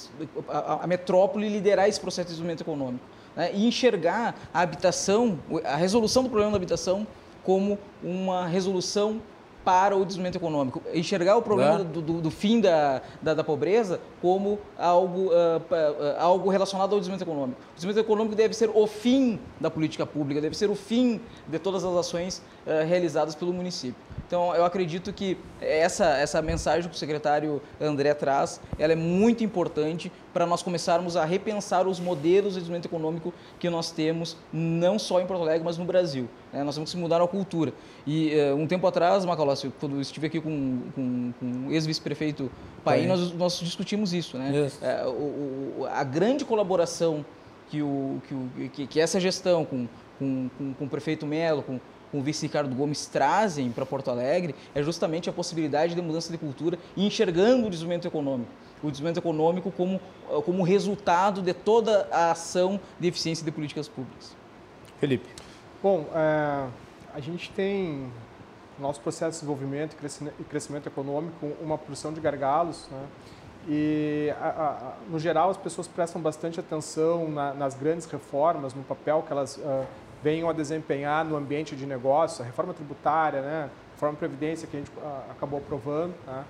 [0.47, 3.03] a, a, metrópole liderar esse processo de desenvolvimento econômico
[3.37, 7.05] né, e enxergar a habitação, a resolução do problema da habitação
[7.43, 9.21] como uma resolução
[9.63, 10.81] para o desenvolvimento econômico.
[10.93, 16.19] Enxergar o problema do, do, do, fim da, da, da, pobreza como algo, uh, uh,
[16.19, 17.61] algo relacionado ao desenvolvimento econômico.
[17.61, 21.59] O desenvolvimento econômico deve ser o fim da política pública, deve ser o fim de
[21.59, 24.01] todas as ações uh, realizadas pelo município.
[24.27, 29.41] Então, eu acredito que essa, essa mensagem que o secretário André traz, ela é muito
[29.41, 34.99] importante para nós começarmos a repensar os modelos de desenvolvimento econômico que nós temos, não
[34.99, 36.27] só em Porto Alegre, mas no Brasil.
[36.51, 36.61] Né?
[36.61, 37.73] Nós temos que mudar a cultura.
[38.05, 42.51] E uh, um tempo atrás, Macalossi, quando eu estive aqui com, com, com o ex-vice-prefeito
[42.83, 44.37] Paim, nós, nós discutimos isso.
[44.37, 44.69] Né?
[44.81, 47.25] É, o, o, a grande colaboração
[47.69, 49.87] que, o, que, o, que, que essa gestão com,
[50.19, 51.79] com, com, com o prefeito Melo, com
[52.11, 56.31] com o vice Ricardo Gomes trazem para Porto Alegre é justamente a possibilidade de mudança
[56.31, 58.51] de cultura e enxergando o desenvolvimento econômico.
[58.83, 59.99] O desenvolvimento econômico como,
[60.45, 64.35] como resultado de toda a ação de eficiência de políticas públicas.
[64.99, 65.27] Felipe.
[65.81, 66.67] Bom, é,
[67.13, 68.11] a gente tem
[68.77, 69.95] no nosso processo de desenvolvimento
[70.39, 73.05] e crescimento econômico uma porção de gargalos, né?
[73.69, 78.81] E, a, a, no geral, as pessoas prestam bastante atenção na, nas grandes reformas, no
[78.83, 79.85] papel que elas uh,
[80.23, 84.77] venham a desempenhar no ambiente de negócio, a reforma tributária, né, a reforma previdência que
[84.77, 86.13] a gente uh, acabou aprovando.
[86.25, 86.43] Tá?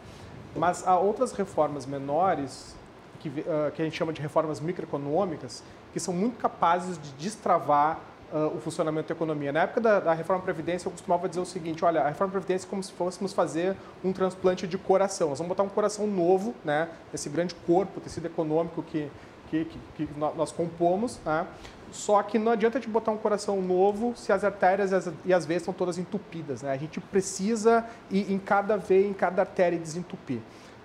[0.55, 2.76] Mas há outras reformas menores,
[3.20, 5.63] que, uh, que a gente chama de reformas microeconômicas,
[5.93, 7.99] que são muito capazes de destravar
[8.30, 9.53] Uh, o funcionamento da economia.
[9.53, 12.68] Na época da, da, reforma Previdência, eu costumava dizer o seguinte: olha, a reforma Previdência
[12.68, 15.30] é como se fôssemos fazer um transplante de coração.
[15.30, 19.09] Nós vamos botar um coração novo, né, esse grande corpo, tecido econômico que,
[19.49, 21.47] que, que, que nós compomos, né,
[21.91, 24.91] só que não adianta te botar um coração novo se as artérias
[25.25, 26.61] e as veias estão todas entupidas.
[26.61, 26.71] Né?
[26.71, 30.39] A gente precisa ir em cada veia, em cada artéria desentupir.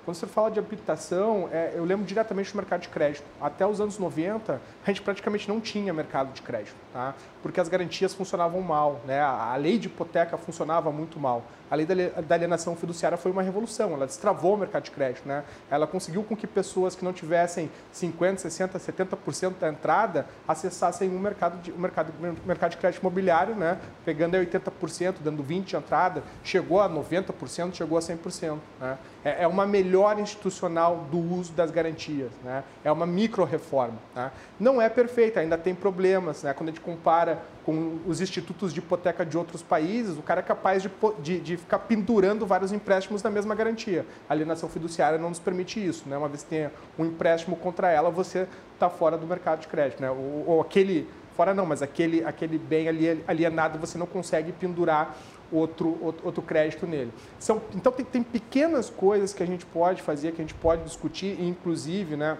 [0.05, 3.24] Quando você fala de habitação, é, eu lembro diretamente do mercado de crédito.
[3.40, 7.14] Até os anos 90, a gente praticamente não tinha mercado de crédito, tá?
[7.40, 9.20] porque as garantias funcionavam mal, né?
[9.20, 11.44] a lei de hipoteca funcionava muito mal.
[11.70, 15.26] A lei da alienação fiduciária foi uma revolução, ela destravou o mercado de crédito.
[15.26, 15.44] Né?
[15.70, 21.18] Ela conseguiu com que pessoas que não tivessem 50%, 60%, 70% da entrada acessassem um
[21.18, 23.78] mercado de, um mercado, um mercado de crédito imobiliário, né?
[24.05, 28.59] pegando 80%, dando 20% de entrada, chegou a 90%, chegou a 100%.
[28.80, 28.98] Né?
[29.25, 32.64] É, é uma melhor institucional do uso das garantias, né?
[32.85, 33.99] é uma micro-reforma.
[34.14, 34.31] Né?
[34.59, 36.43] Não é perfeita, ainda tem problemas.
[36.43, 36.53] Né?
[36.53, 40.43] Quando a gente compara com os institutos de hipoteca de outros países, o cara é
[40.43, 44.05] capaz de, de, de ficar pendurando vários empréstimos na mesma garantia.
[44.29, 46.09] A alienação fiduciária não nos permite isso.
[46.09, 46.16] Né?
[46.16, 50.01] Uma vez que tenha um empréstimo contra ela, você está fora do mercado de crédito.
[50.01, 50.11] Né?
[50.11, 52.87] Ou, ou aquele fora não, mas aquele, aquele bem
[53.27, 55.16] alienado você não consegue pendurar
[55.53, 57.12] outro, outro, crédito nele.
[57.38, 60.82] São, então tem, tem pequenas coisas que a gente pode fazer, que a gente pode
[60.84, 62.38] discutir, inclusive, né?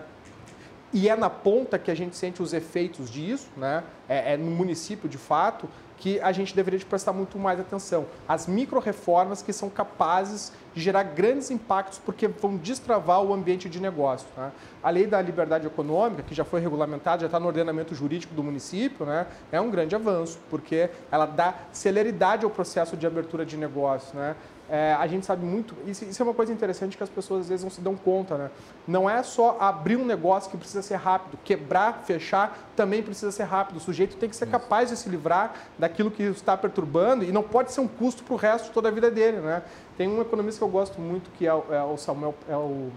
[0.93, 3.83] E é na ponta que a gente sente os efeitos disso, né?
[4.13, 5.69] é, é no município de fato,
[6.03, 8.07] que a gente deveria de prestar muito mais atenção.
[8.29, 13.81] As micro-reformas que são capazes de gerar grandes impactos porque vão destravar o ambiente de
[13.81, 14.27] negócio.
[14.37, 14.51] Né?
[14.83, 18.43] A lei da liberdade econômica, que já foi regulamentada, já está no ordenamento jurídico do
[18.43, 19.29] município, né?
[19.53, 24.19] é um grande avanço, porque ela dá celeridade ao processo de abertura de negócio.
[24.19, 24.35] Né?
[24.75, 27.49] É, a gente sabe muito, isso, isso, é uma coisa interessante que as pessoas às
[27.51, 28.51] vezes não se dão conta, né?
[28.89, 33.43] Não é só abrir um negócio que precisa ser rápido, quebrar, fechar também precisa ser
[33.43, 33.77] rápido.
[33.77, 37.43] O sujeito tem que ser capaz de se livrar daquilo que está perturbando e não
[37.43, 39.63] pode ser um custo para o resto de toda a vida dele, né?
[39.99, 42.89] Tem um economista que eu gosto muito que é o, é o Samuel, é o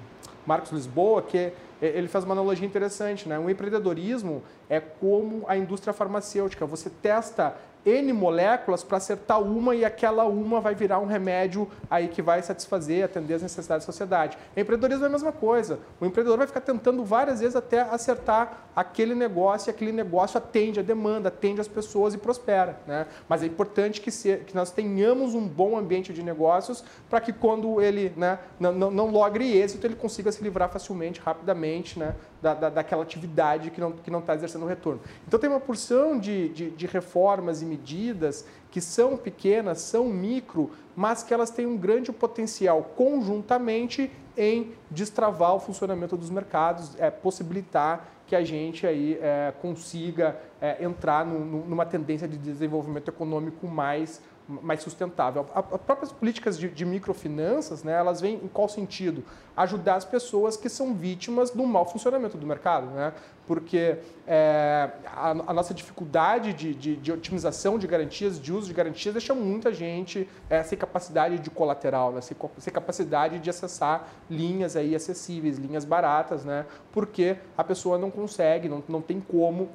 [0.48, 3.38] Marcos Lisboa, que é, ele faz uma analogia interessante, né?
[3.38, 6.66] O empreendedorismo é como a indústria farmacêutica.
[6.66, 7.54] Você testa
[7.86, 12.42] N moléculas para acertar uma e aquela uma vai virar um remédio aí que vai
[12.42, 14.38] satisfazer, atender as necessidades da sociedade.
[14.58, 15.80] Empreendedorismo é a mesma coisa.
[16.02, 20.80] O empreendedor vai ficar tentando várias vezes até acertar aquele negócio e aquele negócio atende
[20.80, 22.78] a demanda, atende as pessoas e prospera.
[22.88, 23.06] Né?
[23.30, 27.32] Mas é importante que, se, que nós tenhamos um bom ambiente de negócios para que
[27.32, 32.16] quando ele né, não, não, não logre êxito, ele consiga se livrar facilmente, rapidamente né,
[32.42, 35.02] da, da, daquela atividade que não está que não tá exercendo retorno.
[35.28, 40.72] Então tem uma porção de, de, de reformas e medidas que são pequenas, são micro,
[40.96, 47.10] mas que elas têm um grande potencial conjuntamente em destravar o funcionamento dos mercados, é,
[47.10, 53.08] possibilitar que a gente aí é, consiga é, entrar no, no, numa tendência de desenvolvimento
[53.08, 55.48] econômico mais mais sustentável.
[55.54, 59.24] As próprias políticas de, de, microfinanças, né, elas vêm em qual sentido?
[59.58, 63.14] Ajudar as pessoas que são vítimas do mau funcionamento do mercado, né?
[63.48, 68.74] Porque é, a, a, nossa dificuldade de, de, de, otimização de garantias, de uso de
[68.74, 72.22] garantias, deixa muita gente é, sem capacidade de colateral, né?
[72.22, 76.66] sem, sem capacidade de acessar linhas aí acessíveis, linhas baratas, né?
[76.92, 79.70] Porque a pessoa não consegue, não, não tem como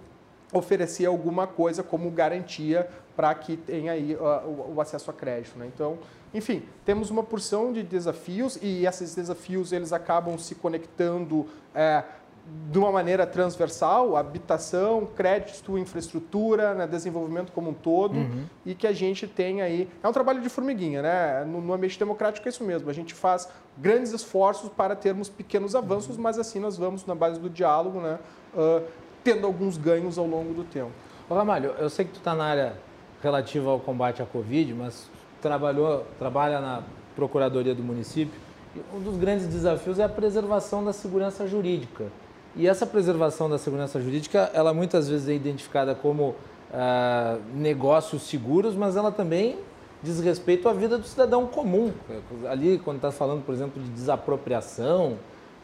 [0.53, 5.59] oferecer alguma coisa como garantia para que tenha aí uh, o, acesso a crédito.
[5.59, 5.71] Né?
[5.73, 5.99] Então,
[6.33, 12.05] enfim, temos uma porção de desafios e esses desafios eles acabam se conectando é,
[12.71, 18.45] de uma maneira transversal, habitação, crédito, infraestrutura, né, desenvolvimento como um todo, uhum.
[18.65, 19.89] e que a gente tem aí.
[20.03, 21.45] É um trabalho de formiguinha, né?
[21.45, 22.89] No, no, ambiente democrático é isso mesmo.
[22.89, 26.23] A gente faz grandes esforços para termos pequenos avanços, uhum.
[26.23, 28.19] mas assim nós vamos, na base do diálogo, né,
[28.55, 28.83] uh,
[29.23, 30.91] tendo alguns ganhos ao longo do tempo.
[31.29, 32.75] Ô Ramalho, eu sei que tu está na área
[33.23, 35.09] relativa ao combate à Covid, mas
[35.41, 36.83] trabalhou, trabalha na
[37.15, 38.39] Procuradoria do município.
[38.95, 42.07] Um dos grandes desafios é a preservação da segurança jurídica.
[42.57, 46.35] E essa preservação da segurança jurídica, ela muitas vezes é identificada como
[46.73, 49.59] ah, negócios seguros, mas ela também
[50.03, 51.93] diz respeito à vida do cidadão comum.
[52.49, 55.17] Ali, quando está falando, por exemplo, de desapropriação,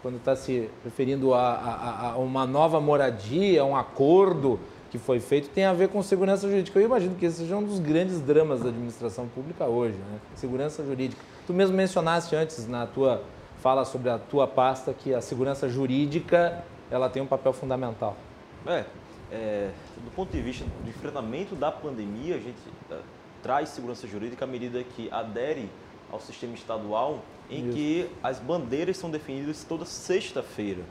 [0.06, 5.48] quando está se referindo a, a, a, uma nova moradia, um acordo que foi feito,
[5.48, 6.78] tem a ver com segurança jurídica.
[6.78, 10.20] Eu imagino que esse seja um dos grandes dramas da administração pública hoje, né?
[10.36, 11.20] segurança jurídica.
[11.44, 13.20] Tu mesmo mencionaste antes na tua
[13.58, 18.16] fala sobre a tua pasta que a segurança jurídica ela tem um papel fundamental.
[18.64, 18.84] É,
[19.32, 19.70] é
[20.04, 22.58] do ponto de vista do enfrentamento da pandemia, a gente
[22.92, 22.98] é,
[23.42, 25.68] traz segurança jurídica à medida que adere
[26.10, 27.76] ao sistema estadual em Isso.
[27.76, 30.82] que as bandeiras são definidas toda sexta-feira.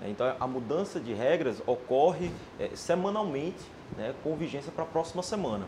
[0.00, 0.10] Né?
[0.10, 3.62] Então, a mudança de regras ocorre é, semanalmente,
[3.96, 5.66] né, com vigência para a próxima semana.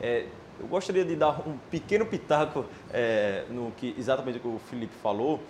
[0.00, 0.26] É,
[0.58, 4.94] eu gostaria de dar um pequeno pitaco é, no que exatamente o que o Felipe
[5.02, 5.40] falou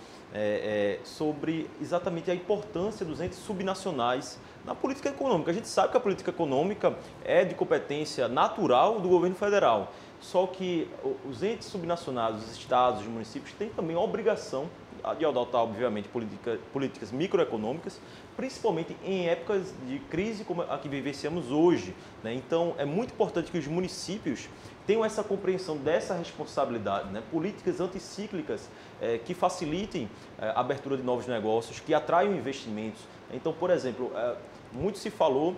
[1.05, 5.49] sobre exatamente a importância dos entes subnacionais na política econômica.
[5.49, 6.93] A gente sabe que a política econômica
[7.23, 9.93] é de competência natural do governo federal.
[10.19, 10.87] Só que
[11.29, 14.69] os entes subnacionais, os estados, os municípios, têm também a obrigação
[15.17, 17.99] de adotar, obviamente, política, políticas microeconômicas,
[18.35, 21.95] principalmente em épocas de crise como a que vivenciamos hoje.
[22.23, 22.33] Né?
[22.33, 24.49] Então, é muito importante que os municípios
[24.85, 27.21] tenham essa compreensão dessa responsabilidade, né?
[27.31, 28.69] políticas anticíclicas
[29.01, 30.09] é, que facilitem
[30.39, 33.01] é, a abertura de novos negócios, que atraiam investimentos.
[33.31, 34.35] Então, por exemplo, é,
[34.71, 35.55] muito se falou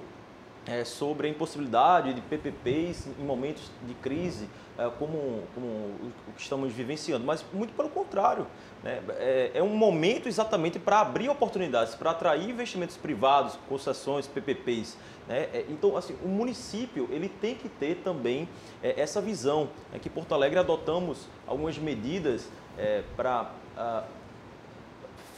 [0.70, 4.48] é, sobre a impossibilidade de PPPs em momentos de crise,
[4.78, 8.46] é, como, como, o que estamos vivenciando, mas muito pelo contrário.
[8.84, 9.02] Né?
[9.18, 14.96] É, é, um momento exatamente para abrir oportunidades, para atrair investimentos privados, concessões, PPPs.
[15.28, 15.50] Né?
[15.52, 18.48] É, então, assim, o município ele tem que ter também
[18.84, 19.70] é, essa visão.
[19.92, 22.48] É que Porto Alegre adotamos algumas medidas
[22.78, 23.52] é, para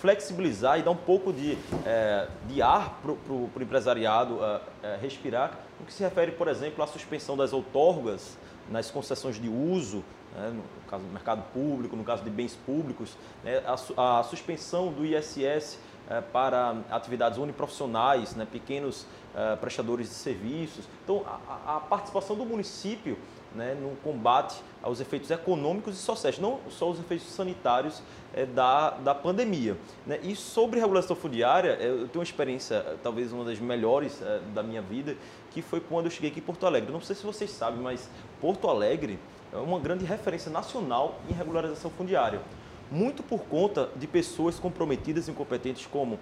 [0.02, 4.40] flexibilizar e dar um pouco de, é, de ar para o empresariado
[4.82, 8.36] é, respirar no que se refere, por exemplo, à suspensão das outorgas
[8.70, 13.16] nas concessões de uso, né, no caso do mercado público, no caso de bens públicos,
[13.44, 15.78] né, a, a, suspensão do ISS
[16.10, 20.86] é, para atividades uniprofissionais, né, pequenos é, prestadores de serviços.
[21.04, 23.18] Então, a, a participação do município
[23.56, 28.02] né, no combate aos efeitos econômicos e sociais, não só os efeitos sanitários
[28.34, 29.78] é, da, da pandemia.
[30.06, 30.20] Né?
[30.24, 34.40] E sobre regulação fundiária, é, eu tenho uma experiência, é, talvez uma das melhores é,
[34.54, 35.16] da minha vida,
[35.52, 36.92] que foi quando eu cheguei aqui em Porto Alegre.
[36.92, 39.20] Não sei se vocês sabem, mas Porto Alegre
[39.54, 42.42] é uma grande referência nacional em regularização fundiária.
[42.90, 46.20] Muito por conta de pessoas comprometidas e incompetentes como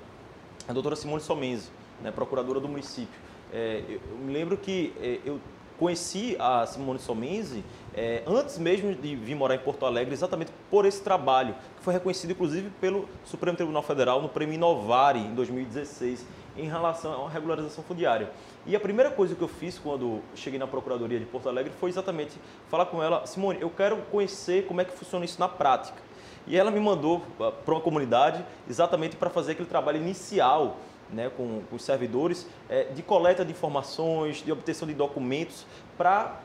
[0.67, 1.69] a doutora Simone Somenzi,
[2.01, 3.19] né, procuradora do município.
[3.51, 4.93] É, eu, me lembro que
[5.25, 5.39] eu
[5.79, 7.63] conheci a Simone Somenzi
[7.95, 11.93] é, antes mesmo de vir morar em Porto Alegre, exatamente por esse trabalho, que foi
[11.93, 16.25] reconhecido inclusive pelo Supremo Tribunal Federal no Prêmio Inovare em 2016,
[16.57, 18.29] em relação à regularização fundiária.
[18.65, 21.89] E a primeira coisa que eu fiz quando cheguei na Procuradoria de Porto Alegre foi
[21.89, 22.37] exatamente
[22.69, 26.09] falar com ela, Simone, eu quero conhecer como é que funciona isso na prática.
[26.45, 30.77] E ela me mandou ah, para uma comunidade exatamente para fazer aquele trabalho inicial
[31.11, 35.65] né, com, com os servidores, é, de coleta de informações, de obtenção de documentos,
[35.97, 36.39] para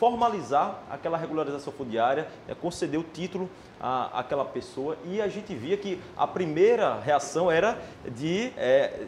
[0.00, 4.96] formalizar aquela regularização fundiária, é, conceder o título à, àquela pessoa.
[5.04, 7.78] E a gente via que a primeira reação era
[8.16, 8.98] de, é,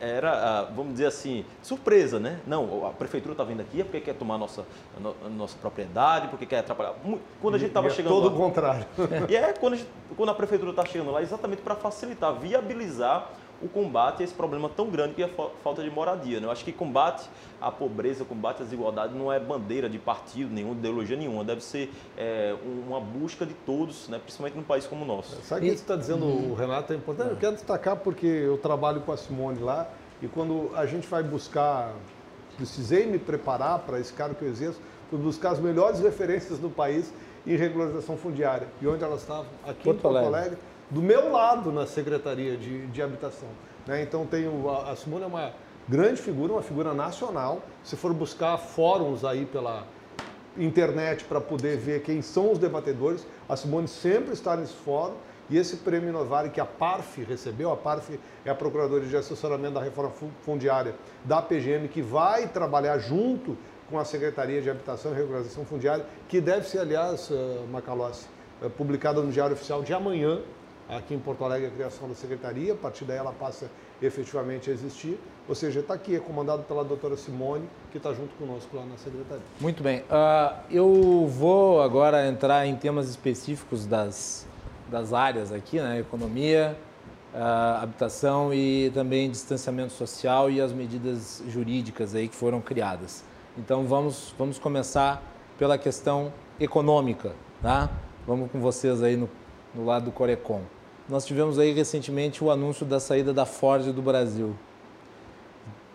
[0.00, 2.40] era, vamos dizer assim, surpresa, né?
[2.48, 4.66] Não, a prefeitura está vindo aqui é porque quer tomar nossa,
[5.24, 6.96] a nossa propriedade, porque quer atrapalhar.
[7.40, 8.32] Quando a gente estava é chegando todo lá...
[8.32, 8.86] o contrário.
[9.30, 13.30] E é quando a, gente, quando a prefeitura está chegando lá, exatamente para facilitar, viabilizar
[13.62, 16.40] o combate a esse problema tão grande que é a falta de moradia.
[16.40, 16.46] Né?
[16.46, 17.28] Eu acho que combate
[17.60, 21.44] à pobreza, combate à desigualdade não é bandeira de partido nenhum, de ideologia nenhuma.
[21.44, 24.18] Deve ser é, uma busca de todos, né?
[24.18, 25.36] principalmente num país como o nosso.
[25.42, 26.54] Sabe o que você está dizendo, uhum.
[26.54, 26.92] Renato?
[26.92, 27.30] É importante.
[27.30, 29.88] Eu quero destacar porque eu trabalho com a Simone lá
[30.22, 31.94] e quando a gente vai buscar,
[32.56, 34.80] precisei me preparar para esse cargo que eu exerço,
[35.10, 37.12] fui buscar as melhores referências do país
[37.46, 38.68] em regularização fundiária.
[38.80, 39.46] E onde elas estavam?
[39.66, 40.36] Aqui Porto em Porto Alegre.
[40.36, 40.58] Alegre
[40.90, 43.48] do meu lado na Secretaria de, de Habitação.
[43.86, 44.02] Né?
[44.02, 45.52] Então, tenho, a, a Simone é uma
[45.88, 47.62] grande figura, uma figura nacional.
[47.82, 49.86] Se for buscar fóruns aí pela
[50.56, 55.14] internet para poder ver quem são os debatedores, a Simone sempre está nesse fórum.
[55.48, 59.74] E esse prêmio Inovare que a PARF recebeu, a PARF é a Procuradoria de Assessoramento
[59.74, 60.12] da Reforma
[60.42, 63.58] Fundiária da PGM, que vai trabalhar junto
[63.90, 68.28] com a Secretaria de Habitação e Regularização Fundiária, que deve ser, aliás, uh, Macalossi,
[68.62, 70.40] uh, publicada no Diário Oficial de amanhã,
[70.96, 73.70] aqui em Porto Alegre a criação da secretaria, a partir daí ela passa
[74.02, 75.18] efetivamente a existir.
[75.48, 78.96] Ou seja, está aqui, é comandado pela doutora Simone, que está junto conosco lá na
[78.96, 79.42] secretaria.
[79.60, 80.00] Muito bem.
[80.00, 84.46] Uh, eu vou agora entrar em temas específicos das,
[84.88, 86.00] das áreas aqui, né?
[86.00, 86.76] Economia,
[87.34, 93.24] uh, habitação e também distanciamento social e as medidas jurídicas aí que foram criadas.
[93.56, 95.22] Então vamos, vamos começar
[95.58, 97.90] pela questão econômica, tá?
[98.26, 99.28] Vamos com vocês aí no,
[99.74, 100.62] no lado do Corecon.
[101.10, 104.54] Nós tivemos aí recentemente o anúncio da saída da Ford do Brasil.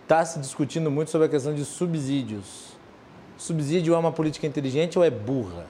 [0.03, 2.75] Está se discutindo muito sobre a questão de subsídios.
[3.37, 5.67] Subsídio é uma política inteligente ou é burra?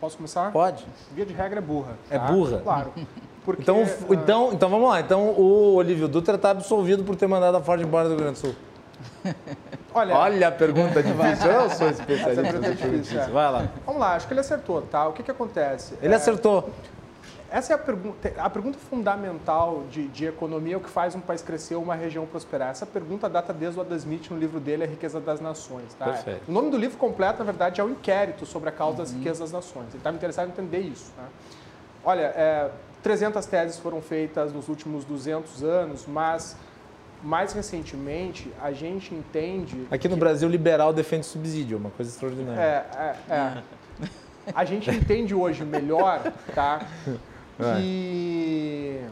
[0.00, 0.52] Posso começar?
[0.52, 0.86] Pode.
[1.12, 1.98] Via de regra é burra.
[2.08, 2.26] É tá?
[2.26, 2.60] burra?
[2.60, 2.92] Claro.
[3.44, 4.14] Porque, então, uh...
[4.14, 5.00] então, então vamos lá.
[5.00, 8.40] Então o Olívio Dutra está absolvido por ter mandado a Ford embora do Rio Grande
[8.40, 8.54] do Sul.
[9.92, 11.50] Olha, Olha a pergunta difícil.
[11.50, 12.42] Eu sou especialista.
[12.42, 13.28] É difícil, é.
[13.28, 13.68] Vai lá.
[13.84, 15.08] Vamos lá, acho que ele acertou, tá?
[15.08, 15.94] O que, que acontece?
[16.00, 16.16] Ele é...
[16.16, 16.70] acertou.
[17.50, 21.42] Essa é a pergunta, a pergunta fundamental de, de economia, o que faz um país
[21.42, 22.70] crescer ou uma região prosperar.
[22.70, 25.94] Essa pergunta data desde o Adam Smith no livro dele, A Riqueza das Nações.
[25.94, 26.06] Tá?
[26.06, 26.42] Perfeito.
[26.48, 29.04] O nome do livro completo, na verdade, é o inquérito sobre a causa uhum.
[29.04, 29.88] das riquezas das nações.
[29.88, 31.12] Ele está me interessado em entender isso.
[31.16, 31.24] Tá?
[32.04, 32.70] Olha, é,
[33.02, 36.56] 300 teses foram feitas nos últimos 200 anos, mas
[37.22, 39.86] mais recentemente a gente entende.
[39.90, 40.20] Aqui no que...
[40.20, 42.60] Brasil, liberal defende subsídio, uma coisa extraordinária.
[42.60, 43.62] É, é, é.
[44.54, 46.86] A gente entende hoje melhor, tá?
[47.56, 49.04] Que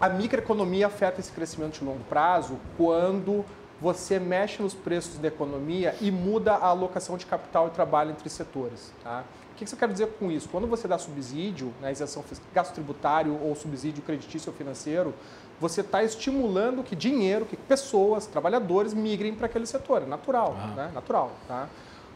[0.00, 3.44] a microeconomia afeta esse crescimento de longo prazo quando
[3.80, 8.28] você mexe nos preços da economia e muda a alocação de capital e trabalho entre
[8.28, 8.92] setores.
[9.02, 9.24] Tá?
[9.52, 10.48] O que você quer dizer com isso?
[10.48, 12.22] Quando você dá subsídio, né, isenção
[12.54, 15.14] gasto tributário ou subsídio creditício ou financeiro,
[15.58, 20.02] você está estimulando que dinheiro, que pessoas, trabalhadores migrem para aquele setor.
[20.02, 20.66] É natural, ah.
[20.74, 20.90] né?
[20.94, 21.68] Natural, tá?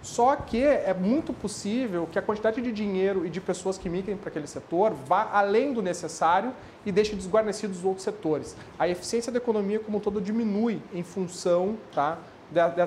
[0.03, 4.17] Só que é muito possível que a quantidade de dinheiro e de pessoas que migrem
[4.17, 6.53] para aquele setor vá além do necessário
[6.87, 8.57] e deixe desguarnecidos os outros setores.
[8.79, 12.17] A eficiência da economia como um todo diminui em função tá,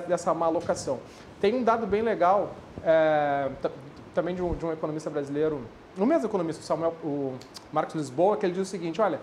[0.08, 0.98] dessa má alocação.
[1.40, 3.48] Tem um dado bem legal, é,
[4.12, 5.62] também de um, de um, economista brasileiro,
[5.96, 7.34] no mesmo economista, o Samuel, o
[7.72, 9.20] Marcos Lisboa, que ele diz o seguinte, olha,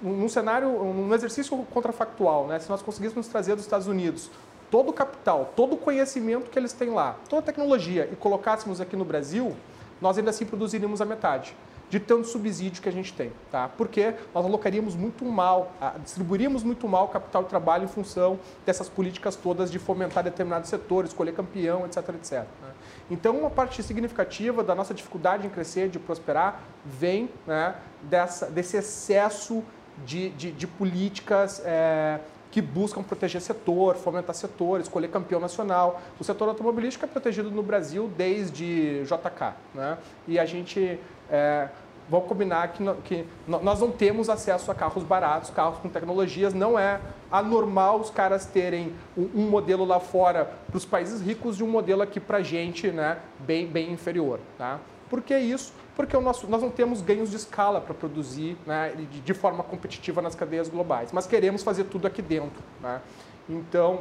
[0.00, 4.30] num cenário, num exercício contrafactual, né, se nós conseguíssemos trazer dos Estados Unidos
[4.74, 8.80] todo o capital, todo o conhecimento que eles têm lá, toda a tecnologia e colocássemos
[8.80, 9.54] aqui no Brasil,
[10.00, 11.54] nós ainda assim produziríamos a metade
[11.88, 13.70] de tanto subsídio que a gente tem, tá?
[13.78, 15.70] Porque nós alocaríamos muito mal,
[16.02, 20.68] distribuiríamos muito mal o capital de trabalho em função dessas políticas todas de fomentar determinados
[20.68, 22.32] setores, escolher campeão, etc, etc.
[22.32, 22.72] Né?
[23.12, 28.76] Então, uma parte significativa da nossa dificuldade em crescer, de prosperar, vem né, dessa, desse
[28.76, 29.62] excesso
[30.04, 32.18] de, de, de políticas é,
[32.54, 36.00] que buscam proteger setor, fomentar setor, escolher campeão nacional.
[36.20, 39.54] O setor automobilístico é protegido no Brasil desde JK.
[39.74, 39.98] Né?
[40.28, 41.00] E a gente.
[41.28, 41.68] É,
[42.08, 46.54] vamos combinar que, que, nós não temos acesso a carros baratos, carros com tecnologias.
[46.54, 51.58] Não é anormal os caras terem um, um modelo lá fora para os países ricos
[51.58, 54.38] e um modelo aqui para a gente né, bem, bem inferior.
[54.56, 54.78] Tá?
[55.14, 55.72] Por que isso?
[55.96, 58.92] porque nosso, nós não temos ganhos de escala para produzir né,
[59.24, 62.60] de, forma competitiva nas cadeias globais, mas queremos fazer tudo aqui dentro.
[62.80, 63.00] Né?
[63.48, 64.00] Então,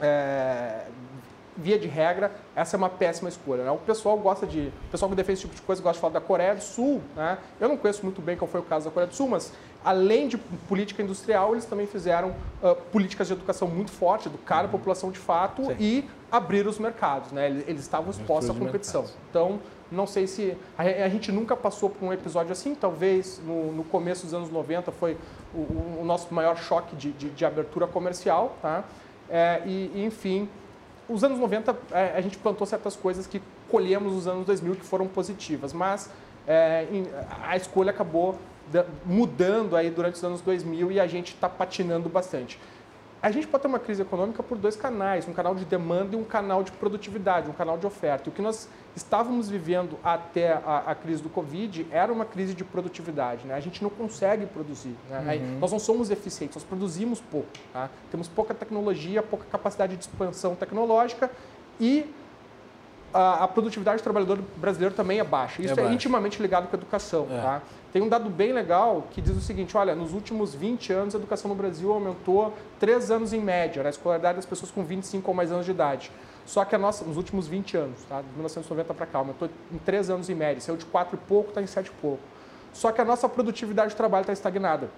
[0.00, 0.86] é,
[1.56, 3.62] via de regra, essa é uma péssima escolha.
[3.62, 3.70] Né?
[3.70, 4.72] O pessoal gosta de.
[4.88, 7.00] O pessoal que defende esse tipo de coisa gosta de falar da Coreia do Sul.
[7.14, 7.38] Né?
[7.60, 9.52] Eu não conheço muito bem qual foi o caso da Coreia do Sul, mas
[9.84, 14.62] além de política industrial, eles também fizeram uh, políticas de educação muito forte, educar a
[14.62, 14.68] uhum.
[14.68, 15.76] população de fato Sim.
[15.78, 17.30] e abrir os mercados.
[17.30, 17.46] Né?
[17.46, 19.04] Eles, eles estavam expostos à competição.
[19.30, 19.60] Então,
[19.90, 20.56] não sei se.
[20.78, 24.50] A, a, gente nunca passou por um episódio assim, talvez no, no começo dos anos
[24.50, 25.16] 90 foi
[25.54, 28.56] o, o nosso maior choque de, de, de abertura comercial.
[28.62, 28.84] Tá?
[29.28, 30.48] É, e, enfim,
[31.08, 34.84] os anos 90 é, a gente plantou certas coisas que colhemos nos anos 2000 que
[34.84, 36.10] foram positivas, mas
[36.46, 36.86] é,
[37.42, 38.38] a escolha acabou
[39.04, 42.58] mudando aí durante os anos 2000 e a gente está patinando bastante.
[43.22, 46.18] A gente pode ter uma crise econômica por dois canais, um canal de demanda e
[46.18, 48.28] um canal de produtividade, um canal de oferta.
[48.28, 48.66] E o que nós
[48.96, 53.46] estávamos vivendo até a, a, crise do Covid era uma crise de produtividade.
[53.46, 53.54] Né?
[53.54, 54.96] A gente não consegue produzir.
[55.10, 55.36] Né?
[55.36, 55.58] Uhum.
[55.58, 57.48] Nós não somos eficientes, nós produzimos pouco.
[57.74, 57.90] Tá?
[58.10, 61.30] Temos pouca tecnologia, pouca capacidade de expansão tecnológica
[61.78, 62.10] e
[63.12, 65.62] a, a produtividade do trabalhador brasileiro também é baixa.
[65.62, 67.26] Isso é, é intimamente ligado com a educação.
[67.30, 67.40] É.
[67.40, 67.62] Tá?
[67.92, 71.18] Tem um dado bem legal que diz o seguinte: olha, nos últimos 20 anos a
[71.18, 75.34] educação no Brasil aumentou 3 anos em média, a escolaridade das pessoas com 25 ou
[75.34, 76.10] mais anos de idade.
[76.46, 78.20] Só que a nossa, nos últimos 20 anos, tá?
[78.20, 81.50] de 1990 para cá, aumentou em 3 anos em média, saiu de 4 e pouco,
[81.50, 82.22] está em 7 e pouco.
[82.72, 84.88] Só que a nossa produtividade de trabalho está estagnada.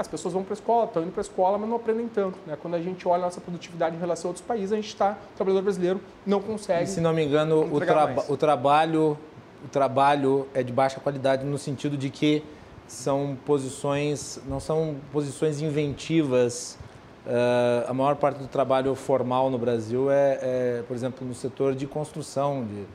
[0.00, 2.38] As pessoas vão para a escola, estão indo para a escola, mas não aprendem tanto.
[2.46, 2.56] Né?
[2.60, 5.18] Quando a gente olha a nossa produtividade em relação a outros países, a gente está,
[5.34, 6.84] o trabalhador brasileiro não consegue.
[6.84, 9.18] E, se não me engano, o, traba o trabalho
[9.62, 12.42] o trabalho é de baixa qualidade no sentido de que
[12.88, 16.78] são posições, não são posições inventivas.
[17.26, 21.74] Uh, a maior parte do trabalho formal no Brasil é, é por exemplo, no setor
[21.74, 22.64] de construção.
[22.64, 22.86] De,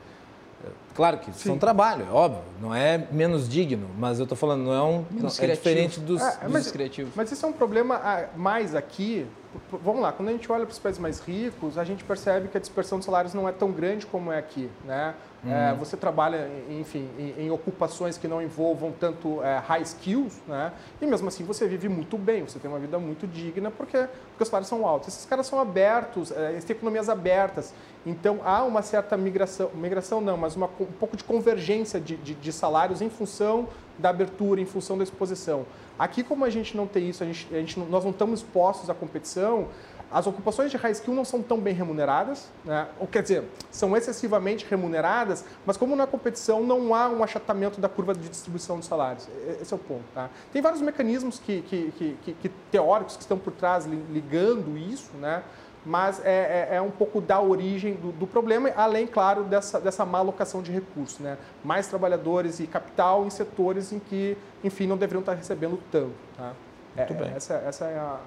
[0.94, 1.50] claro que Sim.
[1.50, 5.04] são trabalho, é óbvio, não é menos digno, mas eu estou falando, não é um.
[5.10, 7.12] Não, é diferente dos, mas, dos criativos.
[7.14, 9.26] Mas isso é um problema ah, mais aqui.
[9.70, 12.58] Vamos lá, quando a gente olha para os países mais ricos, a gente percebe que
[12.58, 14.70] a dispersão de salários não é tão grande como é aqui.
[14.84, 15.14] Né?
[15.46, 15.52] Uhum.
[15.52, 20.72] É, você trabalha, enfim, em, em, ocupações que não envolvam tanto é, high skills, né?
[21.00, 23.96] E mesmo assim você vive muito bem, você tem uma vida muito digna porque,
[24.30, 25.08] porque os salários são altos.
[25.08, 27.72] Esses caras são abertos, é, eles têm economias abertas.
[28.04, 32.34] Então há uma certa migração, migração não, mas uma, um pouco de convergência de, de,
[32.34, 35.64] de salários em função da abertura, em função da exposição.
[35.98, 38.90] Aqui, como a gente não tem isso, a gente, a gente, nós não estamos expostos
[38.90, 39.68] à competição,
[40.10, 42.86] as ocupações de high skill não são tão bem remuneradas, né?
[42.98, 47.88] ou quer dizer, são excessivamente remuneradas, mas como na competição não há um achatamento da
[47.88, 49.28] curva de distribuição de salários.
[49.60, 50.04] Esse é o ponto.
[50.14, 50.30] Tá?
[50.52, 55.42] Tem vários mecanismos que, que, que, que, teóricos que estão por trás ligando isso, né?
[55.84, 60.04] mas é, é, é um pouco da origem do, do, problema, além, claro, dessa, dessa
[60.04, 61.20] má alocação de recursos.
[61.20, 61.36] Né?
[61.64, 66.14] Mais trabalhadores e capital em setores em que, enfim, não deveriam estar recebendo tanto.
[66.36, 66.52] Tá?
[66.96, 67.32] Muito é, bem.
[67.34, 68.18] Essa, essa é a,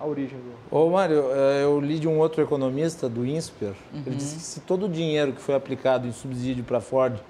[0.00, 0.76] a origem do.
[0.76, 4.02] Ô, Mário, é, eu li de um outro economista, do INSPER, uhum.
[4.06, 7.20] ele disse que se todo o dinheiro que foi aplicado em subsídio para a Ford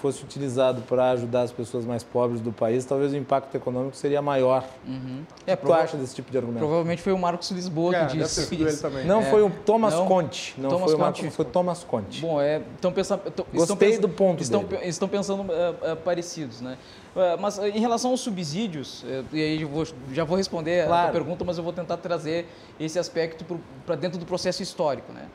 [0.00, 4.22] fosse utilizado para ajudar as pessoas mais pobres do país, talvez o impacto econômico seria
[4.22, 4.64] maior.
[4.86, 5.24] Uhum.
[5.46, 6.60] É, o que tu acha desse tipo de argumento?
[6.60, 8.88] Provavelmente foi o Marcos Lisboa é, que disse isso.
[9.04, 9.24] Não, é.
[9.24, 10.54] foi o Thomas não, Conte.
[10.56, 11.34] Não Thomas foi o Marcos, Conte.
[11.34, 12.20] foi Thomas Conte.
[12.22, 13.22] Bom, é, estão pensando...
[13.52, 14.86] Gostei do ponto estão, dele.
[14.86, 16.78] Estão pensando uh, uh, parecidos, né?
[17.14, 21.08] Uh, mas em relação aos subsídios, e aí vou, já vou responder claro.
[21.08, 22.46] a pergunta, mas eu vou tentar trazer
[22.78, 23.44] esse aspecto
[23.84, 25.26] para dentro do processo histórico, né?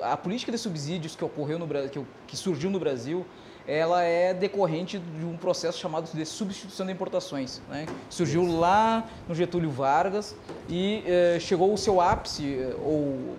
[0.00, 3.26] A política de subsídios que ocorreu no Brasil, que, que surgiu no Brasil,
[3.68, 7.60] ela é decorrente de um processo chamado de substituição de importações.
[7.68, 7.84] Né?
[8.08, 10.34] Surgiu lá no Getúlio Vargas
[10.70, 13.36] e eh, chegou ao seu ápice, eh, ou o,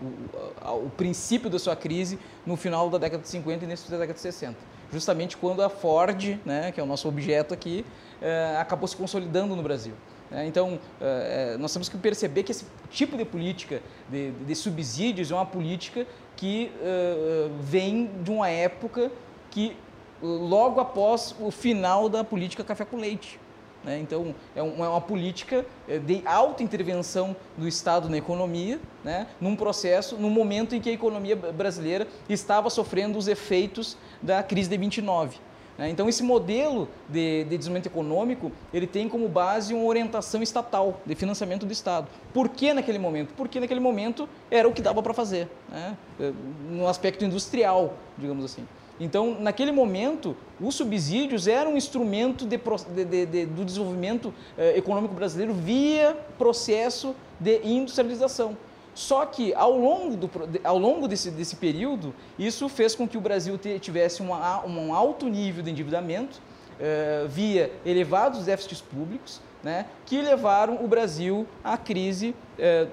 [0.00, 3.98] o, o, princípio da sua crise, no final da década de 50 e início da
[3.98, 4.56] década de 60.
[4.92, 7.84] Justamente quando a Ford, né, que é o nosso objeto aqui,
[8.20, 9.94] eh, acabou se consolidando no Brasil.
[10.30, 10.46] Né?
[10.46, 15.34] Então, é, nós temos que perceber que esse tipo de política de, de subsídios é
[15.34, 16.06] uma política
[16.36, 16.72] que
[17.60, 19.10] vem de uma época
[19.52, 19.76] que
[20.22, 23.38] logo após o final da política café com leite.
[23.84, 23.98] Né?
[24.00, 25.66] Então, é uma, é uma, política
[26.06, 29.26] de alta intervenção do Estado na economia, né?
[29.40, 34.70] num processo, num momento em que a economia brasileira estava sofrendo os efeitos da crise
[34.70, 35.38] de 29.
[35.76, 35.90] Né?
[35.90, 41.14] Então, esse modelo de, de, desenvolvimento econômico, ele tem como base uma orientação estatal, de
[41.16, 42.08] financiamento do Estado.
[42.32, 43.34] Por que naquele momento?
[43.36, 45.96] Porque naquele momento era o que dava para fazer, né?
[46.70, 48.64] no aspecto industrial, digamos assim.
[49.02, 52.56] Então, naquele momento, os subsídios eram um instrumento de,
[53.04, 58.56] de, de, do desenvolvimento eh, econômico brasileiro via processo de industrialização.
[58.94, 60.30] Só que ao longo, do,
[60.62, 65.28] ao longo desse, desse período, isso fez com que o Brasil tivesse uma, um alto
[65.28, 66.40] nível de endividamento,
[66.78, 72.86] eh, via elevados déficits públicos, né, que levaram o Brasil à crise eh,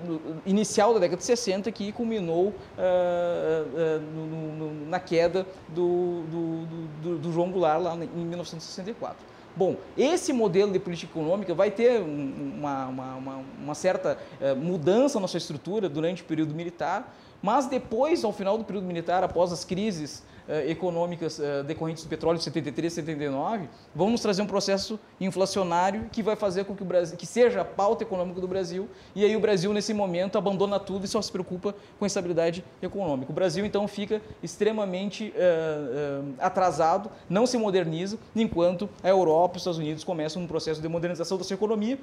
[0.46, 6.66] inicial da década de 60, que culminou eh, eh, no, no, na queda do, do,
[7.02, 9.18] do, do João Goulart lá em 1964.
[9.56, 14.18] Bom, esse modelo de política econômica vai ter uma, uma, uma, uma certa
[14.56, 19.24] mudança na sua estrutura durante o período militar, mas depois, ao final do período militar,
[19.24, 24.20] após as crises eh, econômicas eh, decorrentes do petróleo de 73 e 79, vão nos
[24.20, 28.04] trazer um processo inflacionário que vai fazer com que o Brasil, que seja a pauta
[28.04, 31.76] econômica do Brasil, e aí o Brasil nesse momento abandona tudo e só se preocupa
[32.00, 33.32] com a estabilidade econômica.
[33.32, 39.58] O Brasil então fica extremamente uh, uh, atrasado, não se moderniza, enquanto a Europa e
[39.58, 42.00] os Estados Unidos começam um processo de modernização da sua economia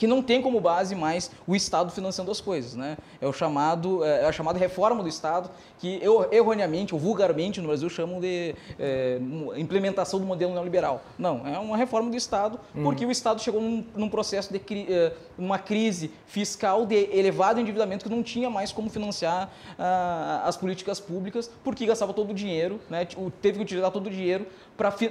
[0.00, 2.74] que não tem como base mais o Estado financiando as coisas.
[2.74, 2.96] Né?
[3.20, 7.60] É, o chamado, é, é a chamada reforma do Estado, que eu, erroneamente ou vulgarmente
[7.60, 9.20] no Brasil chamam de é,
[9.58, 11.02] implementação do modelo neoliberal.
[11.18, 12.82] Não, é uma reforma do Estado, uhum.
[12.82, 18.02] porque o Estado chegou num, num processo de é, uma crise fiscal de elevado endividamento
[18.06, 22.80] que não tinha mais como financiar ah, as políticas públicas, porque gastava todo o dinheiro,
[22.88, 23.06] né?
[23.42, 24.46] teve que utilizar todo o dinheiro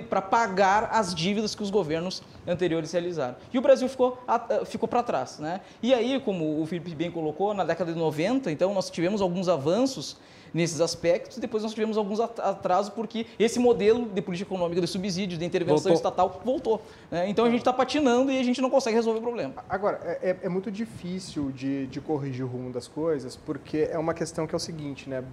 [0.10, 3.36] para pagar as dívidas que os governos anteriores realizaram.
[3.54, 4.18] E o Brasil ficou,
[4.66, 5.38] ficou para trás.
[5.38, 5.62] Né?
[5.84, 9.48] E aí, como o Felipe bem colocou, na década de 90, então, nós tivemos alguns
[9.48, 10.18] avanços
[10.54, 11.38] nesses aspectos.
[11.38, 15.92] Depois nós tivemos alguns atrasos porque esse modelo de política econômica de subsídio, de intervenção
[15.92, 15.94] voltou.
[15.94, 16.82] estatal, voltou.
[17.12, 17.30] Né?
[17.30, 19.64] Então a gente está patinando e a gente não consegue resolver o problema.
[19.68, 23.98] Agora, é, é, é muito difícil de, de, corrigir o rumo das coisas porque é
[23.98, 25.24] uma questão que é o seguinte, né?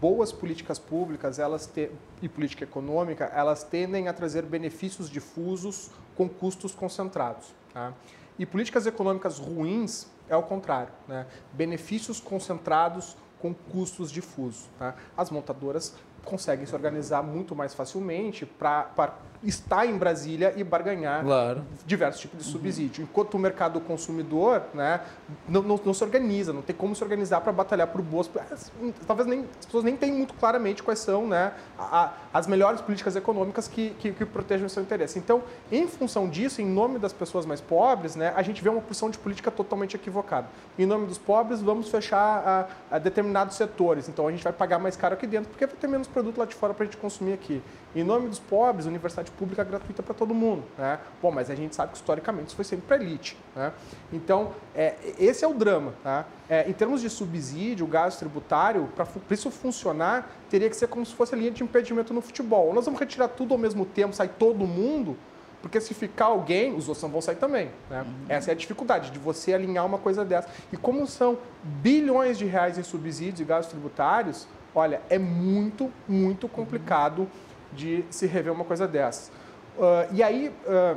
[0.00, 1.90] Boas políticas públicas elas te,
[2.22, 7.54] e política econômica, elas tendem a trazer benefícios difusos com custos concentrados.
[7.72, 7.92] Tá?
[8.38, 11.26] E políticas econômicas ruins é o contrário, né?
[11.52, 14.64] benefícios concentrados com custos difusos.
[14.78, 14.96] Tá?
[15.14, 15.94] As montadoras
[16.24, 18.90] conseguem se organizar muito mais facilmente para
[19.46, 21.64] estar em Brasília e barganhar claro.
[21.86, 23.02] diversos tipos de subsídio.
[23.02, 23.08] Uhum.
[23.10, 25.00] Enquanto o mercado consumidor né,
[25.48, 28.30] não, não, não, se organiza, não tem como se organizar para batalhar por boas.
[29.06, 33.16] Talvez nem, as pessoas nem tenham muito claramente quais são né, a, as melhores políticas
[33.16, 35.18] econômicas que, que, que, protejam o seu interesse.
[35.18, 38.80] Então, em função disso, em nome das pessoas mais pobres, né, a gente vê uma
[38.80, 40.48] porção de política totalmente equivocada.
[40.78, 44.08] Em nome dos pobres, vamos fechar a, a determinados setores.
[44.08, 46.46] Então, a gente vai pagar mais caro aqui dentro porque vai ter menos produto lá
[46.46, 47.60] de fora para a gente consumir aqui.
[47.94, 50.62] Em nome dos pobres, universidade pública gratuita para todo mundo.
[50.78, 50.98] Né?
[51.20, 53.36] Bom, mas a gente sabe que historicamente isso foi sempre para elite.
[53.54, 53.72] Né?
[54.12, 55.92] Então, é, esse é o drama.
[56.02, 56.24] Tá?
[56.48, 61.14] É, em termos de subsídio, gasto tributário, para isso funcionar, teria que ser como se
[61.14, 62.68] fosse a linha de impedimento no futebol.
[62.68, 65.16] Ou nós vamos retirar tudo ao mesmo tempo, sai todo mundo,
[65.60, 67.70] porque se ficar alguém, os outros não vão sair também.
[67.88, 68.02] Né?
[68.02, 68.26] Uhum.
[68.28, 70.48] Essa é a dificuldade de você alinhar uma coisa dessa.
[70.72, 76.48] E como são bilhões de reais em subsídios e gastos tributários, olha, é muito, muito
[76.48, 77.28] complicado
[77.72, 79.28] de se rever uma coisa dessas.
[79.76, 80.96] Uh, e aí, uh,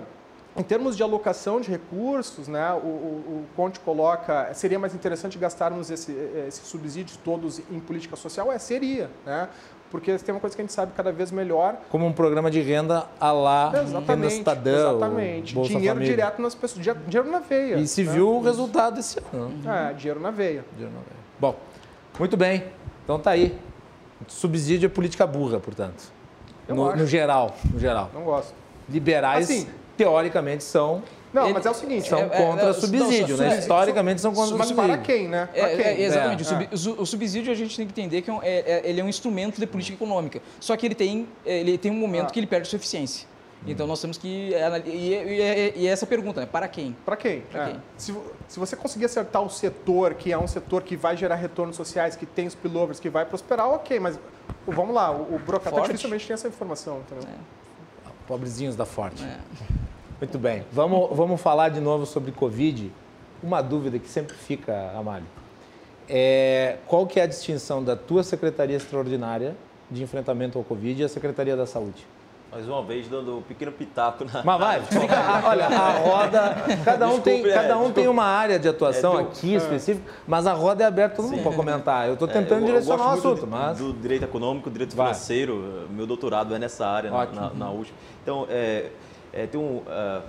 [0.56, 5.38] em termos de alocação de recursos, né, o, o, o Conte coloca, seria mais interessante
[5.38, 6.12] gastarmos esse,
[6.48, 8.52] esses subsídios todos em política social?
[8.52, 9.50] É, seria, né?
[9.90, 11.78] Porque tem uma coisa que a gente sabe cada vez melhor.
[11.90, 15.56] Como um programa de renda a lá, exatamente, renda cidadã, Exatamente.
[15.56, 16.16] Bolsa dinheiro Família.
[16.16, 17.76] direto nas pessoas, dinheiro na veia.
[17.76, 18.12] E se né?
[18.12, 19.54] viu o resultado desse ano.
[19.66, 20.66] É, dinheiro na veia.
[20.74, 21.18] Dinheiro na veia.
[21.40, 21.56] Bom,
[22.20, 22.66] muito bem.
[23.06, 23.58] Então tá aí.
[24.28, 26.12] Subsídio é política burra, portanto.
[26.68, 28.10] No, no, geral, no geral.
[28.14, 28.54] Não gosto.
[28.90, 31.04] Liberais, assim, teoricamente, são
[31.34, 32.08] não, ele, mas é o seguinte.
[32.08, 33.60] São é, contra é, subsídio, não, né?
[33.60, 34.90] Historicamente são contra mas subsídio.
[34.90, 35.50] Mas para quem, né?
[35.54, 35.86] Para quem?
[35.86, 36.44] É, exatamente.
[36.98, 38.32] O, subsídio a gente tem que entender que
[38.84, 40.42] ele é um instrumento de política econômica.
[40.60, 42.32] Só que ele tem, ele tem um momento ah.
[42.32, 43.28] que ele perde sua eficiência.
[43.66, 44.52] Então nós temos que.
[44.86, 46.46] E, e, e essa pergunta, né?
[46.46, 46.96] Para quem?
[47.06, 47.42] Para quem?
[47.42, 47.82] Para quem?
[47.98, 48.16] Se,
[48.48, 52.16] se você conseguir acertar o setor, que é um setor que vai gerar retornos sociais,
[52.16, 54.20] que tem spillovers, que vai prosperar, ok, mas
[54.66, 57.28] vamos lá, o, o burocrata dificilmente tem essa informação, entendeu?
[57.28, 57.58] É.
[58.28, 59.24] Pobrezinhos da Forte.
[59.24, 59.38] É.
[60.20, 60.66] Muito bem.
[60.72, 62.92] Vamos, vamos falar de novo sobre Covid.
[63.42, 65.28] Uma dúvida que sempre fica, Amália.
[66.10, 69.56] É, qual que é a distinção da tua Secretaria Extraordinária
[69.92, 72.08] de Enfrentamento ao Covid e a Secretaria da Saúde?
[72.52, 74.42] Mais uma vez, dando um pequeno pitaco na.
[74.44, 75.16] Mas vai, fica,
[75.46, 76.56] olha, a roda.
[76.86, 79.54] Cada um, tem, Desculpe, é, cada um tem uma área de atuação É, do- aqui
[79.54, 82.08] específica, mas a roda é aberta, todo mundo pode comentar.
[82.08, 83.78] Eu estou É, tentando eu- eu direcionar o gosto muito assunto, de- mas.
[83.78, 85.08] Do direito econômico, direito Vai.
[85.08, 87.42] financeiro, meu doutorado é nessa área, na, Ótimo.
[87.42, 87.94] na, na USP.
[88.24, 88.92] Então, é,
[89.34, 90.22] é, tem um, é, um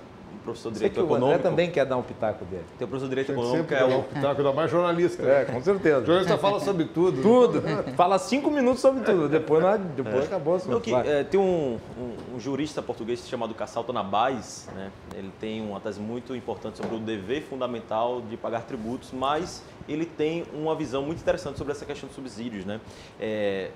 [0.48, 1.42] professor de Sei direito o André econômico.
[1.42, 2.64] também quer dar um pitaco dele.
[2.78, 5.22] Tem um professor de direito econômico, é dar o um pitaco, ainda mais jornalista.
[5.22, 6.04] É, com certeza.
[6.04, 7.22] Jornalista fala sobre tudo.
[7.22, 7.62] Tudo.
[7.96, 9.28] Fala cinco minutos sobre tudo.
[9.28, 10.72] Depois, não- depois acabou o assunto.
[10.72, 14.90] Não, que, é, tem um, um- um jurista português chamado Cassalto Nabais, né?
[15.14, 20.04] ele tem uma tese muito importante sobre o dever fundamental de pagar tributos, mas ele
[20.04, 22.64] tem uma visão muito interessante sobre essa questão de subsídios.
[22.64, 22.80] Né?
[23.20, 23.70] É,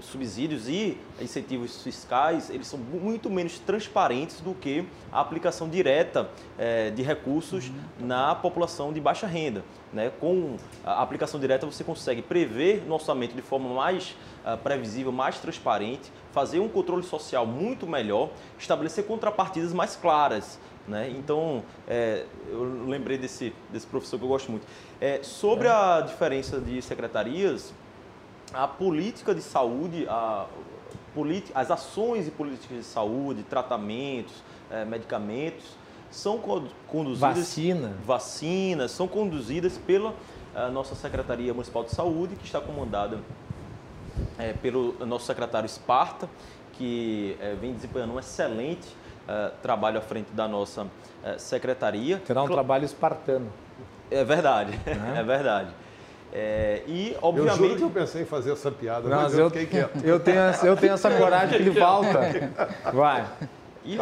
[0.00, 5.68] os subsídios e incentivos fiscais, eles são mu- muito menos transparentes do que a aplicação
[5.68, 6.28] direta
[6.58, 9.62] eh, de recursos na população de baixa renda.
[9.92, 10.10] Né?
[10.18, 15.38] Com a aplicação direta, você consegue prever no orçamento de forma mais ah, previsível, mais
[15.38, 20.58] transparente, fazer um controle social muito melhor, estabelecer contrapartidas mais claras.
[20.88, 21.10] Né?
[21.10, 24.66] Então, eh, eu lembrei desse, desse professor que eu gosto muito.
[25.00, 27.72] Eh, sobre a diferença de secretarias,
[28.52, 30.46] a política de saúde, a,
[31.54, 34.34] as ações e políticas de saúde, tratamentos,
[34.70, 35.64] eh, medicamentos,
[36.10, 37.36] são co- conduzidas.
[37.38, 37.92] Vacina.
[38.04, 40.14] Vacinas, são conduzidas pela
[40.54, 43.18] ah, nossa Secretaria Municipal de Saúde, que está comandada
[44.38, 46.28] eh, pelo nosso secretário Esparta,
[46.72, 48.88] que eh, vem desempenhando um excelente
[49.28, 50.86] eh, trabalho à frente da nossa
[51.24, 52.18] eh, secretaria.
[52.26, 53.52] Terá um trabalho espartano.
[54.10, 54.78] É verdade,
[55.16, 55.70] é verdade.
[56.32, 57.76] Eh, e, Eu juro obviamente.
[57.78, 60.04] que eu pensei em fazer essa piada, Não, mas eu, eu, fiquei quieto.
[60.04, 62.20] eu, tenho, essa- eu tenho essa coragem que lhe falta.
[62.92, 63.26] Vai.
[63.84, 63.96] E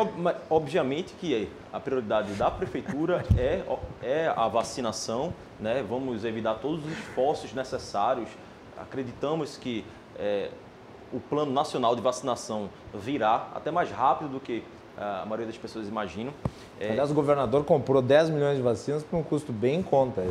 [0.51, 3.63] obviamente que a prioridade da prefeitura é,
[4.03, 5.85] é a vacinação, né?
[5.89, 8.29] Vamos evitar todos os esforços necessários.
[8.77, 9.85] Acreditamos que
[10.19, 10.51] é,
[11.13, 14.63] o plano nacional de vacinação virá até mais rápido do que
[14.97, 16.33] a maioria das pessoas imaginam.
[16.81, 20.23] É, Aliás, o governador comprou 10 milhões de vacinas por um custo bem em conta.
[20.23, 20.31] aí,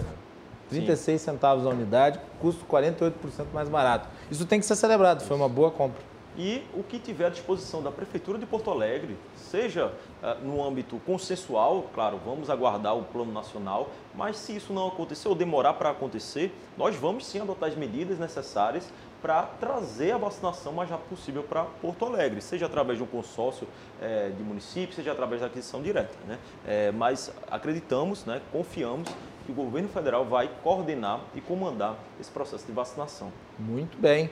[0.72, 0.82] né?
[0.86, 3.12] 36 centavos a unidade, custo 48%
[3.54, 4.08] mais barato.
[4.30, 6.02] Isso tem que ser celebrado, foi uma boa compra.
[6.38, 9.92] e o que tiver à disposição da Prefeitura de Porto Alegre, seja
[10.22, 15.28] ah, no âmbito consensual, claro, vamos aguardar o plano nacional, mas se isso não acontecer
[15.28, 18.88] ou demorar para acontecer, nós vamos sim adotar as medidas necessárias
[19.22, 23.68] para trazer a vacinação mais rápido possível para Porto Alegre, seja através de um consórcio
[24.02, 26.14] eh, de municípios, seja através da aquisição direta.
[26.28, 26.38] Né?
[26.68, 29.10] Eh, mas acreditamos, né, confiamos
[29.48, 33.32] que o governo federal vai coordenar e comandar esse processo de vacinação.
[33.58, 34.30] Muito bem.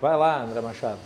[0.00, 0.98] Vai lá, André Machado.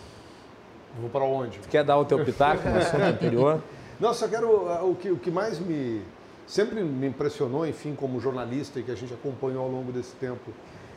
[1.00, 1.58] Vou para onde?
[1.58, 3.60] Tu quer dar o teu pitaco no assunto anterior?
[3.98, 4.68] Não, só quero.
[4.68, 6.00] ah, O que, o que mais me.
[6.46, 10.52] Sempre me impressionou, enfim, como jornalista e que a gente acompanhou ao longo desse tempo,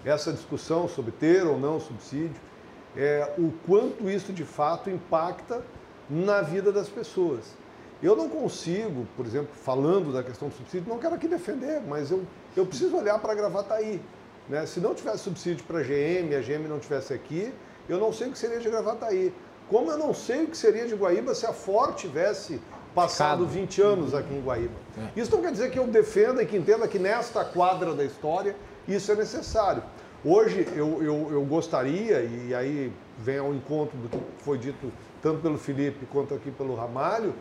[0.05, 2.39] essa discussão sobre ter ou não subsídio,
[2.95, 5.63] é o quanto isso de fato impacta
[6.07, 7.51] na vida das pessoas.
[8.01, 12.09] Eu não consigo, por exemplo, falando da questão do subsídio, não quero aqui defender, mas
[12.11, 12.23] eu,
[12.55, 14.01] eu preciso olhar para a Gravataí.
[14.47, 14.65] Né?
[14.65, 17.53] Se não tivesse subsídio para a GM, a GM não tivesse aqui,
[17.89, 19.33] eu não sei o que seria de Gravataí.
[19.67, 22.59] Como eu não sei o que seria de Guaíba se a Ford tivesse
[22.95, 23.59] passado Ficado.
[23.61, 24.73] 20 anos aqui em Guaíba.
[25.15, 28.55] Isso não quer dizer que eu defenda e que entenda que nesta quadra da história
[28.87, 29.83] isso é necessário.
[30.25, 35.39] Hoje eu, eu, eu gostaria, e aí vem ao encontro do que foi dito tanto
[35.41, 37.33] pelo Felipe quanto aqui pelo Ramalho,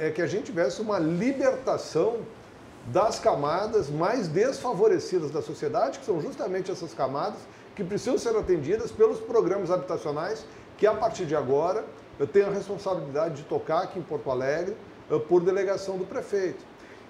[0.00, 2.18] é que a gente tivesse uma libertação
[2.86, 7.38] das camadas mais desfavorecidas da sociedade, que são justamente essas camadas
[7.76, 10.44] que precisam ser atendidas pelos programas habitacionais,
[10.76, 11.84] que a partir de agora
[12.18, 14.76] eu tenho a responsabilidade de tocar aqui em Porto Alegre
[15.10, 16.64] eh, por delegação do prefeito.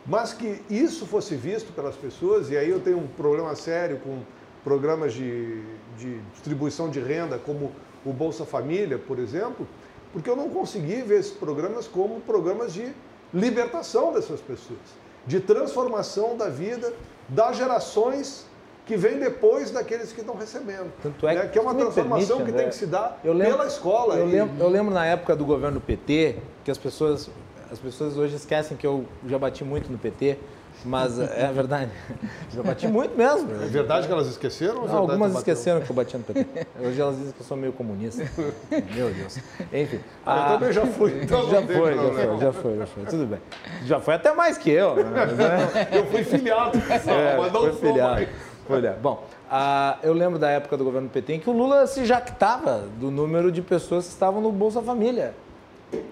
[0.05, 4.21] Mas que isso fosse visto pelas pessoas, e aí eu tenho um problema sério com
[4.63, 5.63] programas de,
[5.97, 7.73] de distribuição de renda, como
[8.05, 9.67] o Bolsa Família, por exemplo,
[10.13, 12.93] porque eu não consegui ver esses programas como programas de
[13.33, 14.79] libertação dessas pessoas,
[15.27, 16.93] de transformação da vida
[17.29, 18.47] das gerações
[18.87, 20.91] que vêm depois daqueles que estão recebendo.
[21.03, 21.47] Tanto é Né?
[21.49, 24.15] que- é uma transformação permite, que tem que se dar Eu lembro- pela escola.
[24.17, 27.29] Eu E- lembro, eu lembro na época do governo PT, que as pessoas,
[27.71, 30.39] as pessoas hoje esquecem que eu já bati muito no PT,
[30.85, 31.91] mas é verdade.
[32.55, 33.51] Já bati muito mesmo.
[33.51, 34.85] É verdade que elas esqueceram?
[34.85, 36.67] é Não, algumas esqueceram que eu batia no PT.
[36.81, 38.23] Hoje elas dizem que eu sou meio comunista.
[38.95, 39.39] Meu Deus.
[39.73, 39.97] Enfim.
[39.97, 41.19] Eu a- também já fui.
[41.23, 43.05] Então já foi, já foi, já foi, já foi.
[43.07, 43.39] Tudo bem.
[43.85, 44.97] Já foi até mais que eu.
[44.97, 45.89] né?
[45.93, 48.15] Eu fui filiado, É, mas não foi sou filiado.
[48.15, 48.29] mais.
[48.67, 48.99] Filiado.
[49.01, 52.85] Bom, ah, eu lembro da época do governo PT em que o Lula se jactava
[53.01, 55.33] do número de pessoas que estavam no Bolsa Família.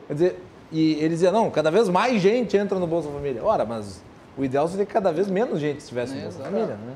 [0.08, 3.44] Quer dizer, E eles diziam, não, cada vez mais gente entra no Bolsa Família.
[3.44, 4.02] Ora, mas
[4.36, 6.50] o ideal seria que cada vez menos gente estivesse É, Bolsa exato.
[6.50, 6.94] Família, né?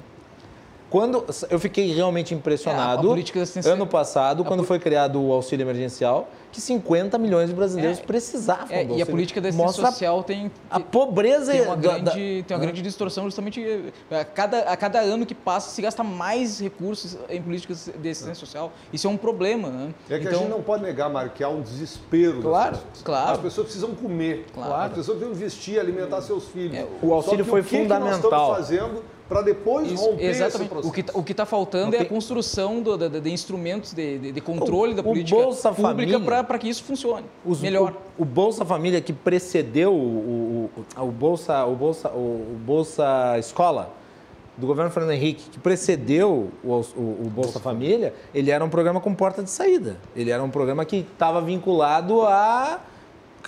[0.90, 6.28] Quando eu fiquei realmente impressionado, É, a ano passado, quando foi criado o auxílio emergencial,
[6.50, 9.86] que 50 milhões de brasileiros É, precisavam É, do e a política da assistência Mostra
[9.92, 13.62] social tem, a pobreza tem uma, da- da- grande, tem uma grande distorção justamente
[14.10, 18.08] eh, a cada, a cada ano que passa se gasta mais recursos em políticas de
[18.10, 18.72] assistência social.
[18.92, 19.94] Isso é um problema, né?
[20.08, 23.30] É que a Então, gente não pode negar, Mário, que há um desespero Claro, claro.
[23.30, 24.46] As pessoas precisam comer.
[24.52, 24.74] Claro.
[24.90, 26.76] As pessoas precisam vestir, alimentar seus filhos.
[26.76, 28.16] É, o auxílio Só que foi o que Que nós fundamental.
[28.30, 30.56] estamos fazendo para depois Isso, romper exatamente.
[30.62, 30.88] esse processo?
[30.88, 34.18] O que está o que tá faltando é a construção do- de, de instrumentos de,
[34.18, 37.94] de- de controle O- da política Bolsa pública para que isso funcione Os- melhor.
[38.18, 42.18] O, o Bolsa Família que precedeu o, o, o Bolsa, o, Bolsa, o,
[42.54, 43.94] o Bolsa Escola
[44.58, 49.00] do governo Fernando Henrique, que precedeu o, o, o Bolsa Família, ele era um programa
[49.00, 49.96] com porta de saída.
[50.14, 52.80] Ele era um programa que estava vinculado à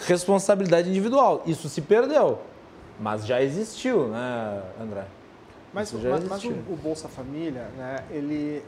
[0.06, 1.42] responsabilidade individual.
[1.44, 2.38] Isso se perdeu,
[2.98, 5.04] mas já existiu, né, André?
[5.72, 8.62] Mas, mas, mas o, o Bolsa Família, né, ele...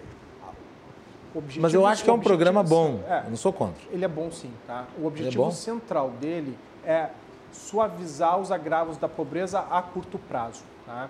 [1.35, 3.01] objetivos- Mas eu acho que é um programa bom.
[3.09, 3.83] é, Eu não sou contra.
[3.91, 4.87] Ele é bom sim, tá?
[4.99, 5.51] O objetivo bom?
[5.51, 7.09] central dele é
[7.53, 11.09] suavizar os agravos da pobreza a curto prazo, tá?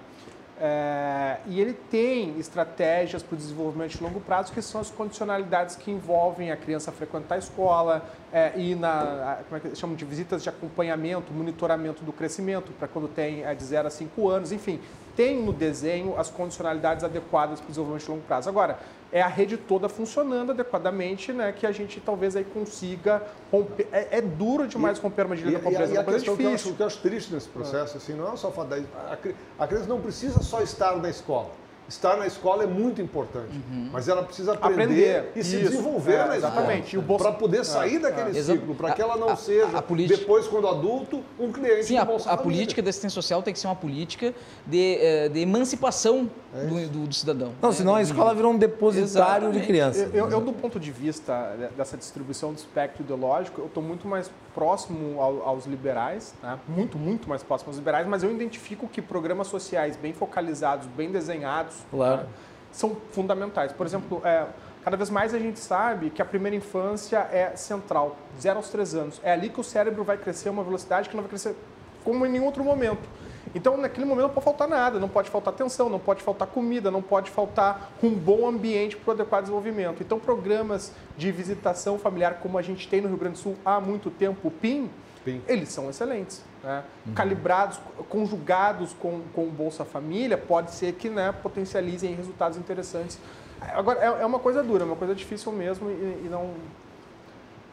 [0.60, 5.74] É, e ele tem estratégias para o desenvolvimento de longo prazo, que são as condicionalidades
[5.74, 8.04] que envolvem a criança frequentar a escola,
[8.34, 12.88] é, ir na, como é que chamam de visitas de acompanhamento, monitoramento do crescimento, para
[12.88, 14.80] quando tem é, de 0 a 5 anos, enfim,
[15.14, 18.48] tem no desenho as condicionalidades adequadas para o desenvolvimento de longo prazo.
[18.48, 18.80] Agora,
[19.12, 23.86] é a rede toda funcionando adequadamente, né, que a gente talvez aí consiga romper.
[23.92, 26.04] É, é duro demais romper a E, armadilha da e, pobreza, e é a uma
[26.04, 26.76] coisa questão que eu, acho, difícil.
[26.76, 29.86] que eu acho triste nesse processo, assim, não é só falar da, a, a criança
[29.86, 31.50] não precisa só estar na escola.
[31.86, 33.52] Estar na escola é muito importante,
[33.92, 36.86] mas ela precisa aprender, Aprender, e se isso, desenvolver é, na exatamente.
[36.86, 37.02] Escola.
[37.06, 38.58] Bolsa- Para poder sair daquele Exato.
[38.58, 41.84] ciclo, para que ela A- não a- seja, a política- depois, quando adulto, um cliente
[41.84, 44.34] Sim, do a, Bolsa a política da assistência social tem que ser uma política
[44.66, 47.52] de, eh, de emancipação É do, do- do cidadão.
[47.60, 47.74] Não, né?
[47.74, 49.66] senão a escola virou um depositário de Exatamente.
[49.66, 50.14] crianças.
[50.14, 54.08] Eu, eu, do ponto de vista de- dessa distribuição do espectro ideológico, eu estou muito
[54.08, 56.58] mais próximo ao- aos liberais, né?
[56.68, 61.10] muito, muito mais próximo aos liberais, mas eu identifico que programas sociais bem focalizados, bem
[61.10, 62.22] desenhados, Claro.
[62.22, 62.26] né,
[62.70, 63.72] são fundamentais.
[63.72, 64.46] Por exemplo, é,
[64.84, 68.94] cada vez mais a gente sabe que a primeira infância é central, 0 aos 3
[68.94, 69.20] anos.
[69.24, 71.56] É ali que o cérebro vai crescer a uma velocidade que não vai crescer
[72.04, 73.08] como em nenhum outro momento.
[73.54, 76.90] Então, naquele momento não pode faltar nada, não pode faltar atenção, não pode faltar comida,
[76.90, 80.02] não pode faltar um bom ambiente para o adequado desenvolvimento.
[80.02, 83.80] Então, programas de visitação familiar, como a gente tem no Rio Grande do Sul há
[83.80, 84.90] muito tempo, o PIN,
[85.24, 85.40] PIN.
[85.46, 86.42] eles são excelentes.
[86.64, 86.82] Né?
[87.14, 87.78] Calibrados,
[88.08, 93.18] conjugados com, com o Bolsa Família, pode ser que né, potencializem resultados interessantes.
[93.60, 96.50] Agora, é, é uma coisa dura, é uma coisa difícil mesmo e, e não...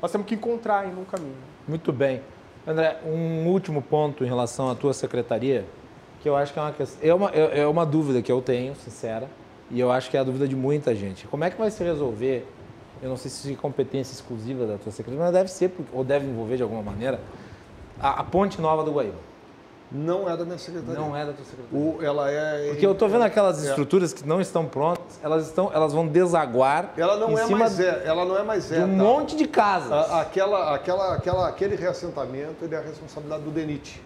[0.01, 1.35] Nós temos que encontrar ainda um caminho.
[1.67, 2.21] Muito bem.
[2.65, 5.65] André, um último ponto em relação à tua secretaria,
[6.21, 8.75] que eu acho que é uma, é uma, é é uma dúvida que eu tenho,
[8.75, 9.27] sincera,
[9.71, 11.27] e eu acho que é a dúvida de muita gente.
[11.27, 12.47] Como é que vai se resolver,
[13.01, 16.27] eu não sei se é competência exclusiva da tua secretaria, mas deve ser, ou deve
[16.27, 17.19] envolver de alguma maneira,
[17.99, 19.30] a, a ponte nova do Guaíba.
[19.91, 20.99] Não é da minha secretaria.
[20.99, 21.77] Não é da tua secretaria.
[21.79, 22.69] O, ela é.
[22.69, 23.69] Porque eu estou vendo aquelas É.
[23.69, 28.03] estruturas que não estão prontas, elas, estão, elas vão desaguar Ela não é mais é,
[28.05, 28.79] ela não é mais de é.
[28.85, 29.03] um tá?
[29.03, 29.91] monte de casas.
[29.91, 34.01] A- Aquela, aquela, aquela, aquele reassentamento ele é a responsabilidade do DENIT.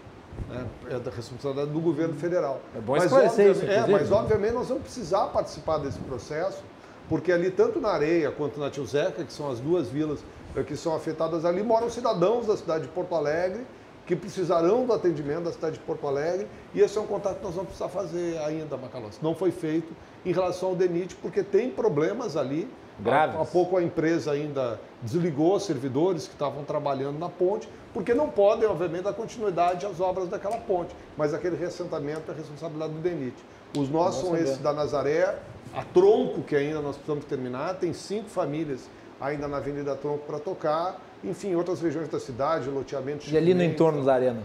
[0.50, 0.66] Né?
[0.90, 2.60] É da responsabilidade do governo federal.
[2.76, 6.64] É bom mas, esclarecer isso, é, mas obviamente nós vamos precisar participar desse processo,
[7.08, 10.20] porque ali, tanto na Areia quanto na Tio Zeca, que são as duas vilas
[10.56, 13.66] eh, que são afetadas ali, moram cidadãos da cidade de Porto Alegre
[14.06, 17.44] que precisarão do atendimento da cidade de Porto Alegre e esse é um contato que
[17.44, 19.20] nós vamos precisar fazer ainda, Macalossi.
[19.22, 22.70] Não foi feito em relação ao DENIT, porque tem problemas ali.
[23.00, 23.36] Graves.
[23.36, 28.14] Há, há pouco a empresa ainda desligou os servidores que estavam trabalhando na ponte, porque
[28.14, 30.96] não podem, obviamente, dar continuidade às obras daquela ponte.
[31.18, 33.36] Mas aquele reassentamento é responsabilidade do DENIT.
[33.78, 35.38] Os nossos são esses da Nazaré,
[35.74, 38.88] a Tronco, que ainda nós precisamos terminar, tem cinco famílias
[39.20, 43.32] ainda na Avenida Tronco para tocar, enfim, outras regiões da cidade, loteamentos.
[43.32, 44.42] E ali no entorno da arena.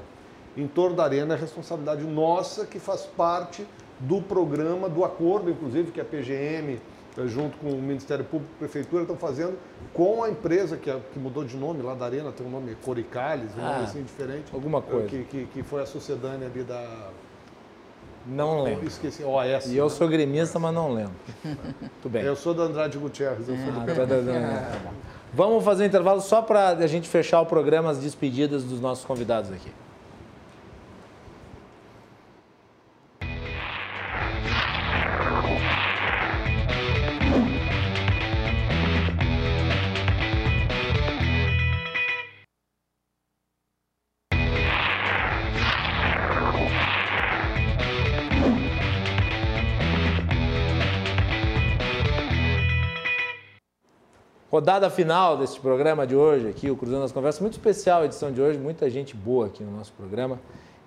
[0.56, 3.66] em torno da arena é responsabilidade nossa, que faz parte
[3.98, 6.80] do programa, do acordo, inclusive, que a PGM,
[7.18, 9.58] eh, junto com o Ministério Público e a Prefeitura, estão fazendo
[9.92, 12.74] com a empresa que, é- que mudou de nome lá da arena, tem um nome
[12.82, 14.46] Coricales, um Ah, nome assim diferente.
[14.52, 15.08] alguma eh, coisa.
[15.08, 17.10] Que, que, que foi a sucedânea ali da.
[18.26, 18.86] Não lembro.
[18.86, 19.66] Esqueci, OAS.
[19.66, 19.90] E eu né?
[19.90, 21.14] sou gremista, mas não lembro.
[21.44, 22.22] Muito bem.
[22.22, 24.92] Eu sou da Andrade Gutierrez, eu sou do Ah, tá, tá, tá, tá bom.
[25.32, 29.04] Vamos fazer um intervalo só para a gente fechar o programa, as despedidas dos nossos
[29.04, 29.70] convidados aqui.
[54.70, 58.30] Rodada final deste programa de hoje aqui, o Cruzando as Conversas, muito especial a edição
[58.30, 60.38] de hoje, muita gente boa aqui no nosso programa.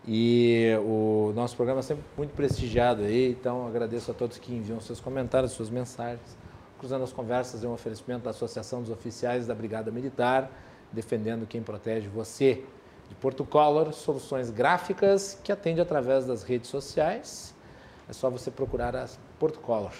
[0.08, 4.80] E o nosso programa é sempre muito prestigiado aí, então agradeço a todos que enviam
[4.80, 6.38] seus comentários, suas mensagens.
[6.80, 10.50] Cruzando as Conversas é um oferecimento da Associação dos Oficiais da Brigada Militar,
[10.90, 12.64] defendendo quem protege você.
[13.10, 17.54] De Porto Color, soluções gráficas que atende através das redes sociais.
[18.08, 19.92] É só você procurar a Porto Color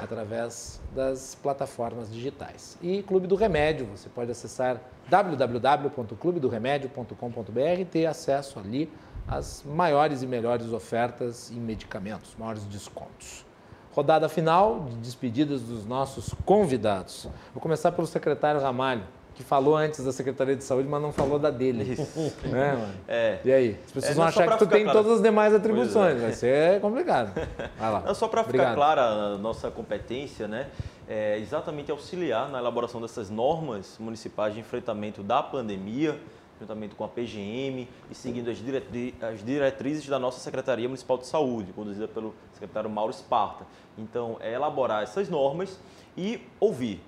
[0.00, 2.78] através das plataformas digitais.
[2.80, 8.90] E Clube do Remédio, você pode acessar www.clubedoremedio.com.br e ter acesso ali
[9.26, 13.44] às maiores e melhores ofertas em medicamentos, maiores descontos.
[13.92, 17.28] Rodada final de despedidas dos nossos convidados.
[17.52, 19.02] Vou começar pelo secretário Ramalho
[19.38, 21.92] que falou antes da Secretaria de Saúde, mas não falou da dele.
[21.92, 22.18] Isso.
[22.42, 22.94] Né, mano?
[23.06, 23.38] É.
[23.44, 23.78] E aí?
[23.86, 24.98] As pessoas é, vão achar que tu tem claro.
[24.98, 26.18] todas as demais atribuições, é.
[26.18, 27.40] vai ser complicado.
[27.78, 28.00] Vai lá.
[28.00, 30.66] Não, só para ficar clara a nossa competência, né?
[31.08, 36.18] É exatamente auxiliar na elaboração dessas normas municipais de enfrentamento da pandemia,
[36.58, 41.28] juntamente com a PGM e seguindo as, diretri as diretrizes da nossa Secretaria Municipal de
[41.28, 43.64] Saúde, conduzida pelo secretário Mauro Esparta.
[43.96, 45.78] Então, é elaborar essas normas
[46.16, 47.00] e ouvir.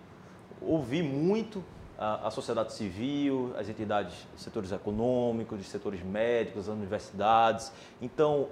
[0.62, 1.60] Ouvir muito
[2.00, 7.70] a, sociedade civil, as entidades setores econômicos, setores médicos, as universidades.
[8.00, 8.48] Então,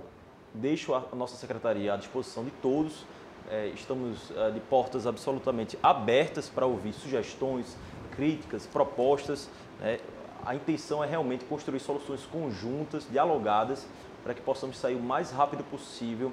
[0.53, 3.07] deixo a nossa secretaria à disposição de todos.
[3.51, 7.75] É, estamos é, de portas absolutamente abertas para ouvir sugestões,
[8.15, 9.49] críticas, propostas.
[9.81, 9.99] Né?
[10.45, 13.87] A intenção é realmente construir soluções conjuntas, dialogadas,
[14.23, 16.31] para que possamos sair o mais rápido possível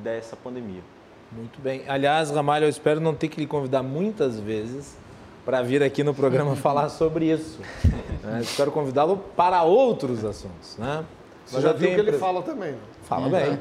[0.00, 0.82] dessa pandemia.
[1.32, 1.82] Muito bem.
[1.88, 5.01] Aliás, Ramalho, eu espero não ter que lhe convidar muitas vezes
[5.44, 7.60] para vir aqui no programa falar sobre isso.
[8.22, 8.40] Né?
[8.42, 10.76] Espero convidá-lo para outros assuntos.
[10.78, 11.04] Né?
[11.46, 12.74] Você já viu que ele fala também.
[13.02, 13.58] Fala bem.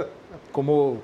[0.52, 0.98] Como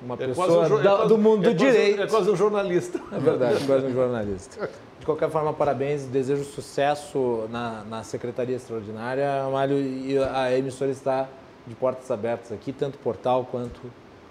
[0.00, 2.02] uma é pessoa um, é do mundo é do direito.
[2.02, 3.00] É quase um jornalista.
[3.12, 4.68] É verdade, quase um jornalista.
[4.98, 9.42] De qualquer forma, parabéns, desejo sucesso na, na Secretaria Extraordinária.
[9.42, 11.28] Amália e a emissora está
[11.66, 13.80] de portas abertas aqui, tanto o portal quanto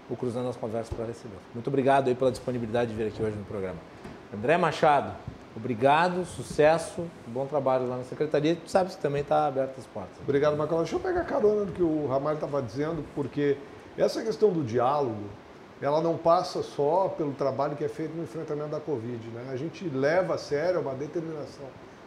[0.09, 1.37] o Cruzando as Conversas para receber.
[1.53, 3.77] Muito obrigado aí pela disponibilidade de vir aqui hoje no programa.
[4.33, 5.13] André Machado,
[5.55, 8.55] obrigado, sucesso, bom trabalho lá na secretaria.
[8.55, 10.17] Tu sabe que também está aberto as portas.
[10.23, 10.83] Obrigado, Macalão.
[10.83, 13.57] Deixa eu pegar carona do que o Ramalho estava dizendo, porque
[13.97, 15.25] essa questão do diálogo,
[15.81, 19.27] ela não passa só pelo trabalho que é feito no enfrentamento da Covid.
[19.27, 19.49] Né?
[19.51, 21.65] A gente leva a sério uma determinação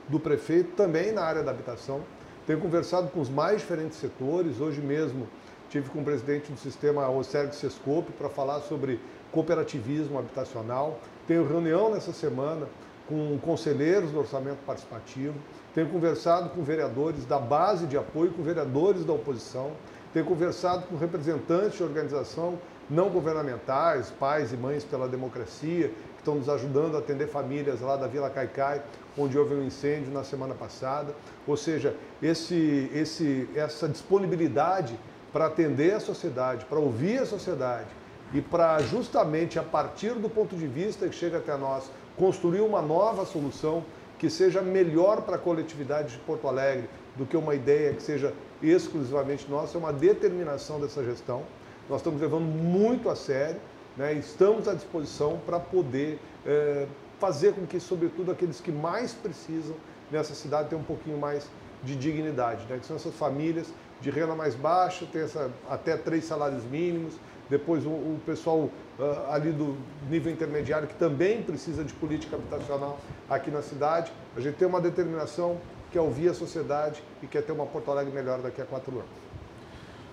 [0.09, 2.01] do prefeito também na área da habitação.
[2.47, 4.61] Tenho conversado com os mais diferentes setores.
[4.61, 5.29] Hoje mesmo
[5.69, 8.99] tive com o presidente do sistema, o Sérgio Sescope, para falar sobre
[9.35, 11.01] cooperativismo habitacional.
[11.27, 12.67] Tenho reunião nessa semana
[13.09, 15.35] com conselheiros do orçamento participativo.
[15.75, 19.73] Tenho conversado com vereadores da base de apoio, com vereadores da oposição.
[20.13, 22.59] Tenho conversado com representantes de organização
[22.89, 27.97] não governamentais, pais e mães pela democracia, que estão nos ajudando a atender famílias lá
[27.97, 28.83] da Vila Caicai,
[29.19, 31.13] onde houve um incêndio na semana passada.
[31.47, 34.99] Ou seja, esse, esse, essa disponibilidade
[35.33, 37.89] para atender a sociedade, para ouvir a sociedade,
[38.33, 42.81] e para justamente a partir do ponto de vista que chega até nós, construir uma
[42.81, 43.85] nova solução
[44.19, 48.33] que seja melhor para a coletividade de Porto Alegre do que uma ideia que seja
[48.63, 51.43] exclusivamente nossa, é uma determinação dessa gestão.
[51.89, 53.61] Nós estamos levando muito a sério,
[53.97, 54.15] né?
[54.15, 56.87] estamos à disposição para poder é,
[57.19, 59.77] fazer com que, sobretudo, aqueles que mais precisam
[60.11, 61.47] nessa cidade tenham um pouquinho mais
[61.83, 62.79] de dignidade, né?
[62.79, 63.67] que são essas famílias
[64.01, 67.15] de renda mais baixa, tem essa, até três salários mínimos,
[67.49, 68.59] depois o, o pessoal
[68.99, 69.77] uh, ali do
[70.09, 72.99] nível intermediário que também precisa de política habitacional
[73.29, 74.13] aqui na cidade.
[74.37, 75.59] A gente tem uma determinação
[75.91, 78.93] que é ouvir a sociedade e quer ter uma Porto Alegre melhor daqui a quatro
[78.93, 79.25] anos.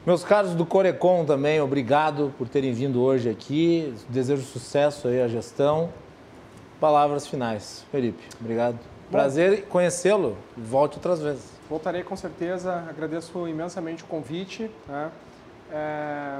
[0.06, 3.94] Meus caros do Corecon também, obrigado por terem vindo hoje aqui.
[4.10, 5.90] Desejo sucesso aí à gestão.
[6.80, 7.86] Palavras finais.
[7.92, 8.80] Felipe, obrigado.
[9.12, 10.38] Prazer conhecê-lo.
[10.58, 11.44] Volte outras vezes.
[11.70, 12.84] Voltarei com certeza.
[12.90, 14.72] Agradeço imensamente o convite.
[14.88, 15.12] Né?
[15.72, 16.40] É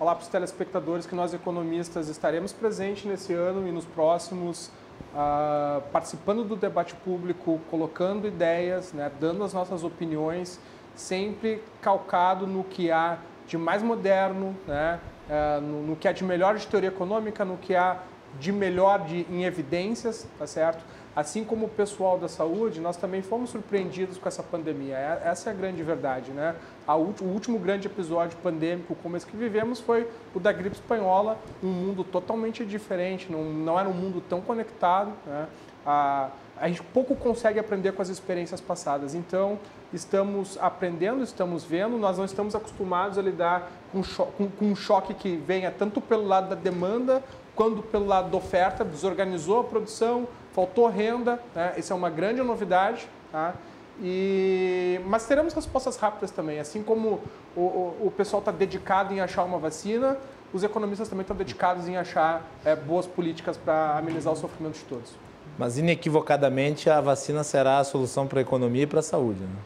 [0.00, 4.68] falar para os telespectadores que nós economistas estaremos presentes nesse ano e nos próximos,
[5.12, 10.58] uh, participando do debate público, colocando ideias, né, dando as nossas opiniões,
[10.94, 14.98] sempre calcado no que há de mais moderno, né,
[15.28, 17.98] uh, no, no, que há de melhor de teoria econômica, no que há
[18.38, 20.82] de melhor de, em evidências, tá certo?
[21.14, 24.96] Assim como o pessoal da saúde, nós também fomos surpreendidos com essa pandemia.
[24.96, 26.54] É, essa é a grande verdade, né?
[26.88, 31.68] o último grande episódio pandêmico como esse que vivemos foi o da gripe espanhola, um
[31.68, 35.46] mundo totalmente diferente, não, era um mundo tão conectado, né?
[35.86, 36.30] A,
[36.68, 39.14] gente pouco consegue aprender com as experiências passadas.
[39.14, 39.58] Então,
[39.92, 45.14] estamos aprendendo, estamos vendo, nós não estamos acostumados a lidar com, com, com um choque
[45.14, 47.22] que venha tanto pelo lado da demanda
[47.54, 51.74] quando pelo lado da oferta desorganizou a produção, faltou renda, né?
[51.76, 53.08] isso é uma grande novidade.
[53.30, 53.54] Tá?
[54.02, 56.58] E, mas teremos respostas rápidas também.
[56.58, 57.20] Assim como
[57.54, 60.16] o, o, o pessoal está dedicado em achar uma vacina,
[60.52, 64.84] os economistas também estão dedicados em achar é, boas políticas para amenizar o sofrimento de
[64.84, 65.12] todos.
[65.58, 69.40] Mas inequivocadamente a vacina será a solução para a economia e para a saúde.
[69.40, 69.56] Né?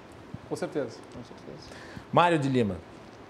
[0.49, 1.69] Com certeza, com certeza.
[2.13, 2.77] Mário de Lima,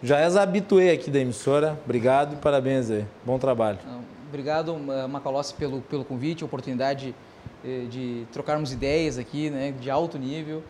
[0.03, 1.79] já és habituê aqui da emissora.
[1.85, 3.07] Obrigado e parabéns aí.
[3.25, 3.79] Bom trabalho.
[4.29, 4.77] Obrigado,
[5.09, 7.15] Macalossi, pelo, pelo convite, oportunidade
[7.89, 10.62] de trocarmos ideias aqui, né, de alto nível.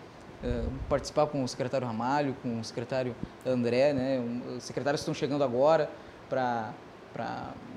[0.43, 3.17] Eh, participar com o secretário Ramalho, com o secretário
[3.47, 4.23] André, né,
[4.57, 5.91] os secretários estão chegando agora
[6.29, 6.75] para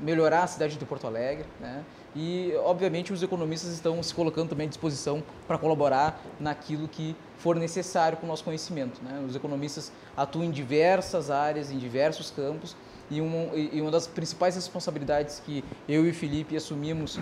[0.02, 1.45] melhorar a cidade de Porto Alegre.
[1.61, 1.84] Né,
[2.14, 7.56] e, obviamente, os economistas estão se colocando também à disposição para colaborar naquilo que for
[7.56, 8.99] necessário com o nosso conhecimento.
[9.03, 9.23] Né?
[9.26, 12.76] Os economistas atuam em diversas áreas, em diversos campos,
[13.10, 17.22] e uma, e uma das principais responsabilidades que eu e o Felipe assumimos uh,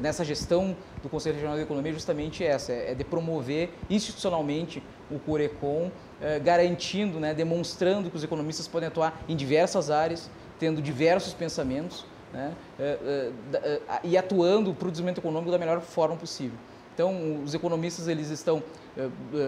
[0.00, 5.18] nessa gestão do Conselho Regional de Economia é justamente essa, é de promover institucionalmente o
[5.18, 11.32] Curecon, uh, garantindo, né, demonstrando que os economistas podem atuar em diversas áreas, tendo diversos
[11.32, 16.58] pensamentos, né, uh, e atuando para o desenvolvimento econômico da melhor forma possível.
[16.94, 18.60] Então, os economistas eles estão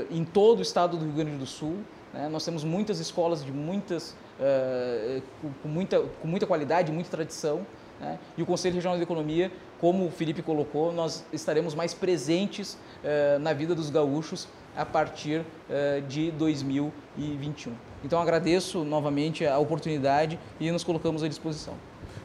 [0.08, 1.78] em todo o estado do Rio Grande do Sul.
[2.12, 2.28] Né?
[2.28, 4.14] Nós temos muitas escolas de muitas,
[5.62, 7.66] com, muita, com muita qualidade, muita tradição.
[8.00, 8.18] Né?
[8.36, 9.50] E o Conselho Regional de Economia,
[9.80, 12.78] como o Felipe colocou, nós estaremos mais presentes
[13.40, 15.42] na vida dos gaúchos a partir
[16.06, 17.72] de 2021.
[18.04, 21.74] Então, agradeço novamente a oportunidade e nos colocamos à disposição.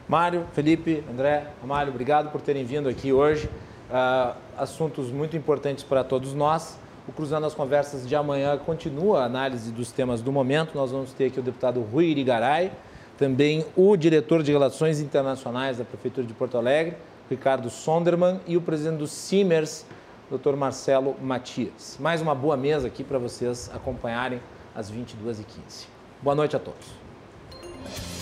[0.08, 3.50] Mário, Felipe, André, Amário, obrigado por terem vindo aqui hoje
[3.90, 6.78] uh, assuntos muito importantes para todos nós.
[7.08, 10.74] O Cruzando as Conversas de amanhã continua a análise dos temas do momento.
[10.74, 12.72] Nós vamos ter aqui o deputado Rui Irigaray,
[13.16, 16.96] também o diretor de Relações Internacionais da Prefeitura de Porto Alegre,
[17.30, 19.86] Ricardo Sonderman, e o presidente do Simers,
[20.28, 20.56] Dr.
[20.56, 21.96] Marcelo Matias.
[22.00, 24.40] Mais uma boa mesa aqui para vocês acompanharem
[24.74, 25.86] às 22h15.
[26.20, 28.15] Boa noite a todos.